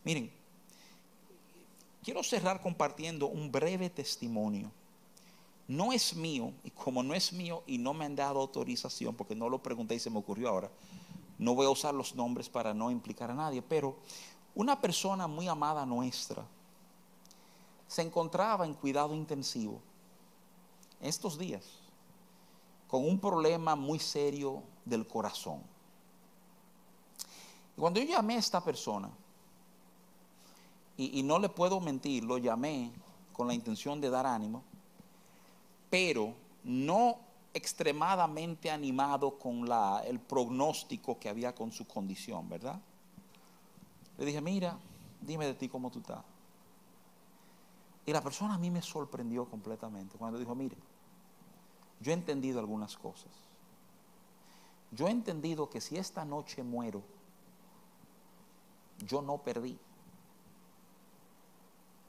Miren, 0.05 0.30
quiero 2.05 2.22
cerrar 2.22 2.62
compartiendo 2.62 3.26
un 3.26 3.51
breve 3.51 3.90
testimonio. 3.90 4.70
No 5.66 5.93
es 5.93 6.14
mío, 6.14 6.53
y 6.62 6.70
como 6.70 7.03
no 7.03 7.14
es 7.14 7.32
mío 7.32 7.64
y 7.66 7.78
no 7.78 7.93
me 7.95 8.05
han 8.05 8.14
dado 8.14 8.38
autorización, 8.38 9.16
porque 9.16 9.34
no 9.34 9.49
lo 9.49 9.61
pregunté 9.61 9.97
y 9.97 9.99
se 9.99 10.09
me 10.09 10.20
ocurrió 10.20 10.49
ahora, 10.49 10.70
no 11.36 11.57
voy 11.57 11.66
a 11.66 11.70
usar 11.70 11.95
los 11.95 12.14
nombres 12.14 12.49
para 12.49 12.72
no 12.72 12.93
implicar 12.93 13.28
a 13.32 13.34
nadie, 13.34 13.61
pero 13.61 13.97
una 14.55 14.80
persona 14.80 15.26
muy 15.26 15.49
amada 15.49 15.84
nuestra, 15.84 16.47
se 17.88 18.03
encontraba 18.03 18.66
en 18.66 18.74
cuidado 18.74 19.16
intensivo 19.16 19.80
estos 21.01 21.36
días 21.36 21.82
con 22.93 23.09
un 23.09 23.18
problema 23.18 23.74
muy 23.74 23.99
serio 23.99 24.62
del 24.84 25.07
corazón. 25.07 25.62
Y 27.74 27.80
cuando 27.80 27.99
yo 27.99 28.07
llamé 28.07 28.34
a 28.34 28.38
esta 28.38 28.62
persona, 28.62 29.09
y, 30.99 31.22
no 31.22 31.38
le 31.38 31.49
puedo 31.49 31.80
mentir, 31.80 32.22
lo 32.22 32.36
llamé 32.36 32.93
con 33.32 33.49
la 33.49 33.55
intención 33.55 33.99
de 33.99 34.11
dar 34.11 34.26
ánimo, 34.26 34.62
pero 35.88 36.34
no 36.64 37.16
extremadamente 37.55 38.70
animado 38.70 39.38
con 39.38 39.66
la, 39.66 40.03
el 40.07 40.20
pronóstico 40.20 41.18
que 41.18 41.30
había 41.30 41.55
con 41.55 41.72
su 41.72 41.86
condición, 41.86 42.47
¿verdad? 42.47 42.78
Le 44.18 44.26
dije, 44.26 44.43
mira, 44.43 44.76
dime 45.22 45.47
de 45.47 45.55
ti 45.55 45.66
cómo 45.66 45.90
tú 45.90 46.01
estás. 46.01 46.22
Y 48.05 48.12
la 48.12 48.20
persona 48.20 48.53
a 48.53 48.59
mí 48.59 48.70
me 48.70 48.82
sorprendió 48.82 49.47
completamente 49.47 50.18
cuando 50.18 50.38
dijo, 50.38 50.55
mire, 50.55 50.76
yo 52.03 52.11
he 52.11 52.15
entendido 52.15 52.59
algunas 52.59 52.97
cosas. 52.97 53.31
Yo 54.91 55.09
he 55.09 55.11
entendido 55.11 55.71
que 55.71 55.81
si 55.81 55.97
esta 55.97 56.25
noche 56.25 56.63
muero, 56.63 57.03
yo 59.07 59.23
no 59.23 59.39
perdí, 59.39 59.79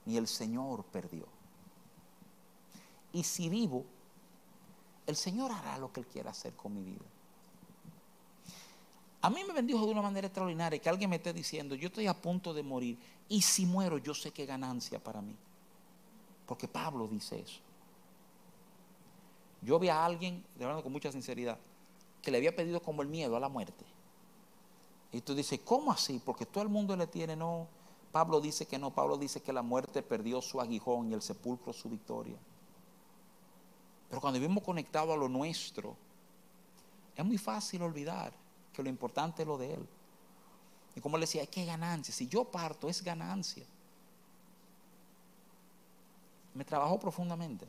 ni 0.06 0.18
el 0.18 0.28
Señor 0.28 0.84
perdió. 0.86 1.26
Y 3.14 3.24
si 3.24 3.48
vivo, 3.48 3.86
el 5.06 5.16
Señor 5.16 5.52
hará 5.52 5.78
lo 5.78 5.94
que 5.94 6.02
Él 6.02 6.08
quiera 6.08 6.32
hacer 6.32 6.54
con 6.54 6.74
mi 6.74 6.84
vida. 6.84 7.06
A 9.22 9.30
mí 9.30 9.42
me 9.48 9.54
bendijo 9.54 9.86
de 9.86 9.92
una 9.92 10.02
manera 10.02 10.28
extraordinaria 10.28 10.80
que 10.80 10.90
alguien 10.90 11.10
me 11.10 11.16
esté 11.16 11.32
diciendo, 11.32 11.76
yo 11.76 11.88
estoy 11.88 12.08
a 12.08 12.14
punto 12.14 12.54
de 12.54 12.64
morir 12.64 12.98
y 13.30 13.42
si 13.42 13.66
muero 13.66 13.98
yo 13.98 14.14
sé 14.14 14.32
qué 14.32 14.46
ganancia 14.46 15.02
para 15.02 15.22
mí. 15.22 15.36
Porque 16.46 16.68
Pablo 16.68 17.08
dice 17.08 17.40
eso. 17.40 17.62
Yo 19.64 19.80
vi 19.80 19.90
a 19.90 20.04
alguien, 20.04 20.46
de 20.56 20.66
verdad 20.66 20.84
con 20.84 20.92
mucha 20.92 21.12
sinceridad, 21.12 21.58
que 22.22 22.32
le 22.32 22.38
había 22.38 22.56
pedido 22.56 22.82
como 22.82 23.02
el 23.02 23.08
miedo 23.08 23.36
a 23.36 23.40
la 23.40 23.50
muerte. 23.50 23.86
Y 25.12 25.22
tú 25.22 25.36
dices, 25.36 25.60
¿cómo 25.64 25.92
así? 25.92 26.22
Porque 26.24 26.46
todo 26.46 26.64
el 26.64 26.70
mundo 26.70 26.96
le 26.96 27.08
tiene, 27.08 27.36
no. 27.36 27.68
Pablo 28.12 28.42
dice 28.42 28.66
que 28.66 28.78
no, 28.78 28.94
Pablo 28.94 29.18
dice 29.18 29.42
que 29.42 29.54
la 29.54 29.62
muerte 29.62 30.02
perdió 30.02 30.42
su 30.42 30.60
aguijón 30.60 31.10
y 31.10 31.14
el 31.14 31.22
sepulcro 31.22 31.72
su 31.74 31.90
victoria. 31.90 32.38
Pero 34.10 34.22
cuando 34.22 34.40
vivimos 34.40 34.64
conectados 34.64 35.14
a 35.14 35.18
lo 35.18 35.30
nuestro, 35.30 35.96
es 37.16 37.26
muy 37.26 37.38
fácil 37.38 37.82
olvidar 37.82 38.34
que 38.74 38.84
lo 38.84 38.90
importante 38.90 39.44
es 39.44 39.48
lo 39.48 39.58
de 39.58 39.74
Él. 39.74 39.88
Y 40.96 41.02
como 41.02 41.18
le 41.18 41.22
decía, 41.22 41.42
hay 41.42 41.48
que 41.48 41.66
ganancia. 41.66 42.14
Si 42.14 42.28
yo 42.28 42.44
parto, 42.46 42.90
es 42.90 43.04
ganancia. 43.04 43.66
Me 46.54 46.64
trabajó 46.66 47.00
profundamente. 47.00 47.68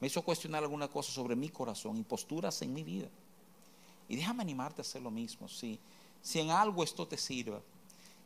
Me 0.00 0.08
hizo 0.08 0.22
cuestionar 0.22 0.62
alguna 0.62 0.88
cosa 0.88 1.12
sobre 1.12 1.36
mi 1.36 1.48
corazón 1.48 1.96
y 1.96 2.02
posturas 2.02 2.60
en 2.62 2.74
mi 2.74 2.82
vida. 2.82 3.08
Y 4.08 4.16
déjame 4.16 4.42
animarte 4.42 4.80
a 4.80 4.84
hacer 4.84 5.02
lo 5.02 5.10
mismo. 5.10 5.48
Si, 5.48 5.78
si 6.20 6.40
en 6.40 6.50
algo 6.50 6.82
esto 6.84 7.06
te 7.06 7.16
sirva, 7.16 7.60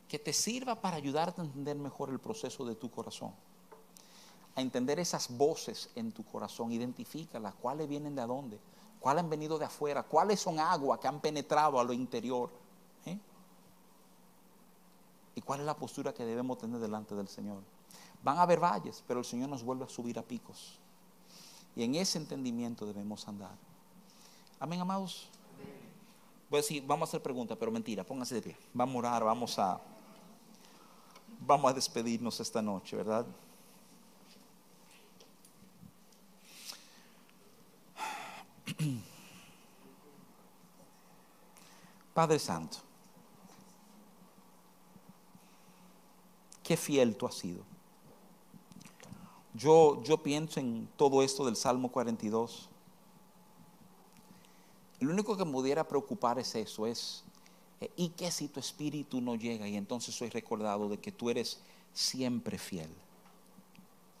que 0.07 0.19
te 0.19 0.33
sirva 0.33 0.75
para 0.75 0.97
ayudarte 0.97 1.41
a 1.41 1.45
entender 1.45 1.77
mejor 1.77 2.09
el 2.09 2.19
proceso 2.19 2.65
de 2.65 2.75
tu 2.75 2.89
corazón. 2.89 3.31
A 4.55 4.61
entender 4.61 4.99
esas 4.99 5.29
voces 5.37 5.89
en 5.95 6.11
tu 6.11 6.25
corazón. 6.25 6.71
Identifícalas, 6.71 7.53
cuáles 7.55 7.87
vienen 7.87 8.15
de 8.15 8.25
dónde, 8.25 8.59
cuáles 8.99 9.23
han 9.23 9.29
venido 9.29 9.57
de 9.59 9.65
afuera, 9.65 10.03
cuáles 10.03 10.39
son 10.39 10.59
agua 10.59 10.99
que 10.99 11.07
han 11.07 11.21
penetrado 11.21 11.79
a 11.79 11.83
lo 11.83 11.93
interior. 11.93 12.49
¿eh? 13.05 13.17
Y 15.35 15.41
cuál 15.41 15.61
es 15.61 15.65
la 15.65 15.77
postura 15.77 16.13
que 16.13 16.25
debemos 16.25 16.57
tener 16.57 16.79
delante 16.79 17.15
del 17.15 17.27
Señor. 17.27 17.61
Van 18.23 18.37
a 18.37 18.41
haber 18.41 18.59
valles, 18.59 19.03
pero 19.07 19.19
el 19.19 19.25
Señor 19.25 19.47
nos 19.47 19.63
vuelve 19.63 19.85
a 19.85 19.89
subir 19.89 20.17
a 20.19 20.23
picos. 20.23 20.79
Y 21.79 21.83
en 21.83 21.95
ese 21.95 22.17
entendimiento 22.17 22.85
debemos 22.85 23.25
andar. 23.25 23.55
Amén, 24.59 24.81
amados. 24.81 25.29
Voy 26.49 26.57
a 26.57 26.61
decir, 26.61 26.83
vamos 26.85 27.07
a 27.07 27.11
hacer 27.11 27.21
preguntas, 27.23 27.57
pero 27.57 27.71
mentira, 27.71 28.03
pónganse 28.03 28.35
de 28.35 28.41
pie. 28.41 28.57
Vamos 28.73 28.95
a 28.95 28.97
orar, 28.97 29.23
vamos 29.23 29.57
a, 29.57 29.79
vamos 31.39 31.71
a 31.71 31.73
despedirnos 31.73 32.37
esta 32.41 32.61
noche, 32.61 32.97
¿verdad? 32.97 33.25
Padre 42.13 42.39
Santo, 42.39 42.79
qué 46.61 46.75
fiel 46.75 47.15
tú 47.15 47.25
has 47.25 47.35
sido. 47.35 47.68
Yo, 49.59 50.01
yo 50.03 50.23
pienso 50.23 50.61
en 50.61 50.87
todo 50.95 51.21
esto 51.21 51.45
del 51.45 51.57
Salmo 51.57 51.91
42. 51.91 52.69
Lo 55.01 55.11
único 55.11 55.35
que 55.35 55.43
me 55.43 55.51
pudiera 55.51 55.85
preocupar 55.85 56.39
es 56.39 56.55
eso, 56.55 56.87
es, 56.87 57.25
eh, 57.81 57.91
¿y 57.97 58.09
qué 58.09 58.31
si 58.31 58.47
tu 58.47 58.61
espíritu 58.61 59.19
no 59.19 59.35
llega? 59.35 59.67
Y 59.67 59.75
entonces 59.75 60.15
soy 60.15 60.29
recordado 60.29 60.87
de 60.87 60.97
que 60.97 61.11
tú 61.11 61.29
eres 61.29 61.59
siempre 61.93 62.57
fiel, 62.57 62.89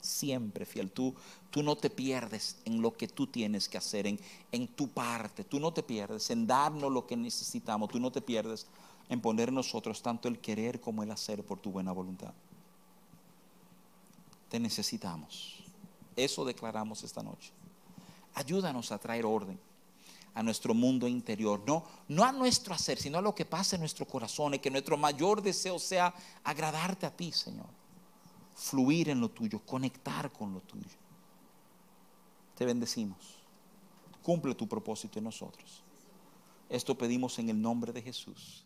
siempre 0.01 0.65
fiel. 0.65 0.91
Tú, 0.91 1.15
tú 1.51 1.63
no 1.63 1.77
te 1.77 1.89
pierdes 1.89 2.57
en 2.65 2.81
lo 2.81 2.91
que 2.91 3.07
tú 3.07 3.25
tienes 3.25 3.69
que 3.69 3.77
hacer, 3.77 4.07
en, 4.07 4.19
en 4.51 4.67
tu 4.67 4.89
parte, 4.89 5.45
tú 5.45 5.57
no 5.57 5.71
te 5.71 5.83
pierdes 5.83 6.29
en 6.31 6.47
darnos 6.47 6.91
lo 6.91 7.07
que 7.07 7.15
necesitamos, 7.15 7.89
tú 7.89 7.99
no 8.01 8.11
te 8.11 8.19
pierdes 8.19 8.67
en 9.07 9.21
poner 9.21 9.53
nosotros 9.53 10.01
tanto 10.01 10.27
el 10.27 10.39
querer 10.39 10.81
como 10.81 11.01
el 11.01 11.11
hacer 11.11 11.45
por 11.45 11.59
tu 11.59 11.71
buena 11.71 11.93
voluntad 11.93 12.33
te 14.49 14.59
necesitamos. 14.59 15.59
Eso 16.15 16.43
declaramos 16.43 17.03
esta 17.03 17.23
noche. 17.23 17.51
Ayúdanos 18.33 18.91
a 18.91 18.97
traer 18.97 19.25
orden 19.25 19.59
a 20.33 20.43
nuestro 20.43 20.73
mundo 20.73 21.07
interior, 21.07 21.61
no, 21.65 21.83
no 22.07 22.23
a 22.23 22.31
nuestro 22.31 22.73
hacer, 22.73 22.99
sino 22.99 23.17
a 23.17 23.21
lo 23.21 23.33
que 23.33 23.45
pasa 23.45 23.75
en 23.75 23.81
nuestro 23.81 24.05
corazón 24.05 24.53
y 24.53 24.59
que 24.59 24.69
nuestro 24.69 24.95
mayor 24.97 25.41
deseo 25.41 25.79
sea 25.79 26.13
agradarte 26.43 27.05
a 27.05 27.15
ti, 27.15 27.31
Señor. 27.31 27.67
Fluir 28.55 29.09
en 29.09 29.21
lo 29.21 29.29
tuyo, 29.29 29.59
conectar 29.65 30.31
con 30.31 30.53
lo 30.53 30.61
tuyo. 30.61 30.89
Te 32.55 32.65
bendecimos. 32.65 33.39
Cumple 34.21 34.53
tu 34.53 34.67
propósito 34.67 35.17
en 35.17 35.25
nosotros. 35.25 35.81
Esto 36.67 36.97
pedimos 36.97 37.39
en 37.39 37.49
el 37.49 37.61
nombre 37.61 37.91
de 37.91 38.01
Jesús. 38.01 38.65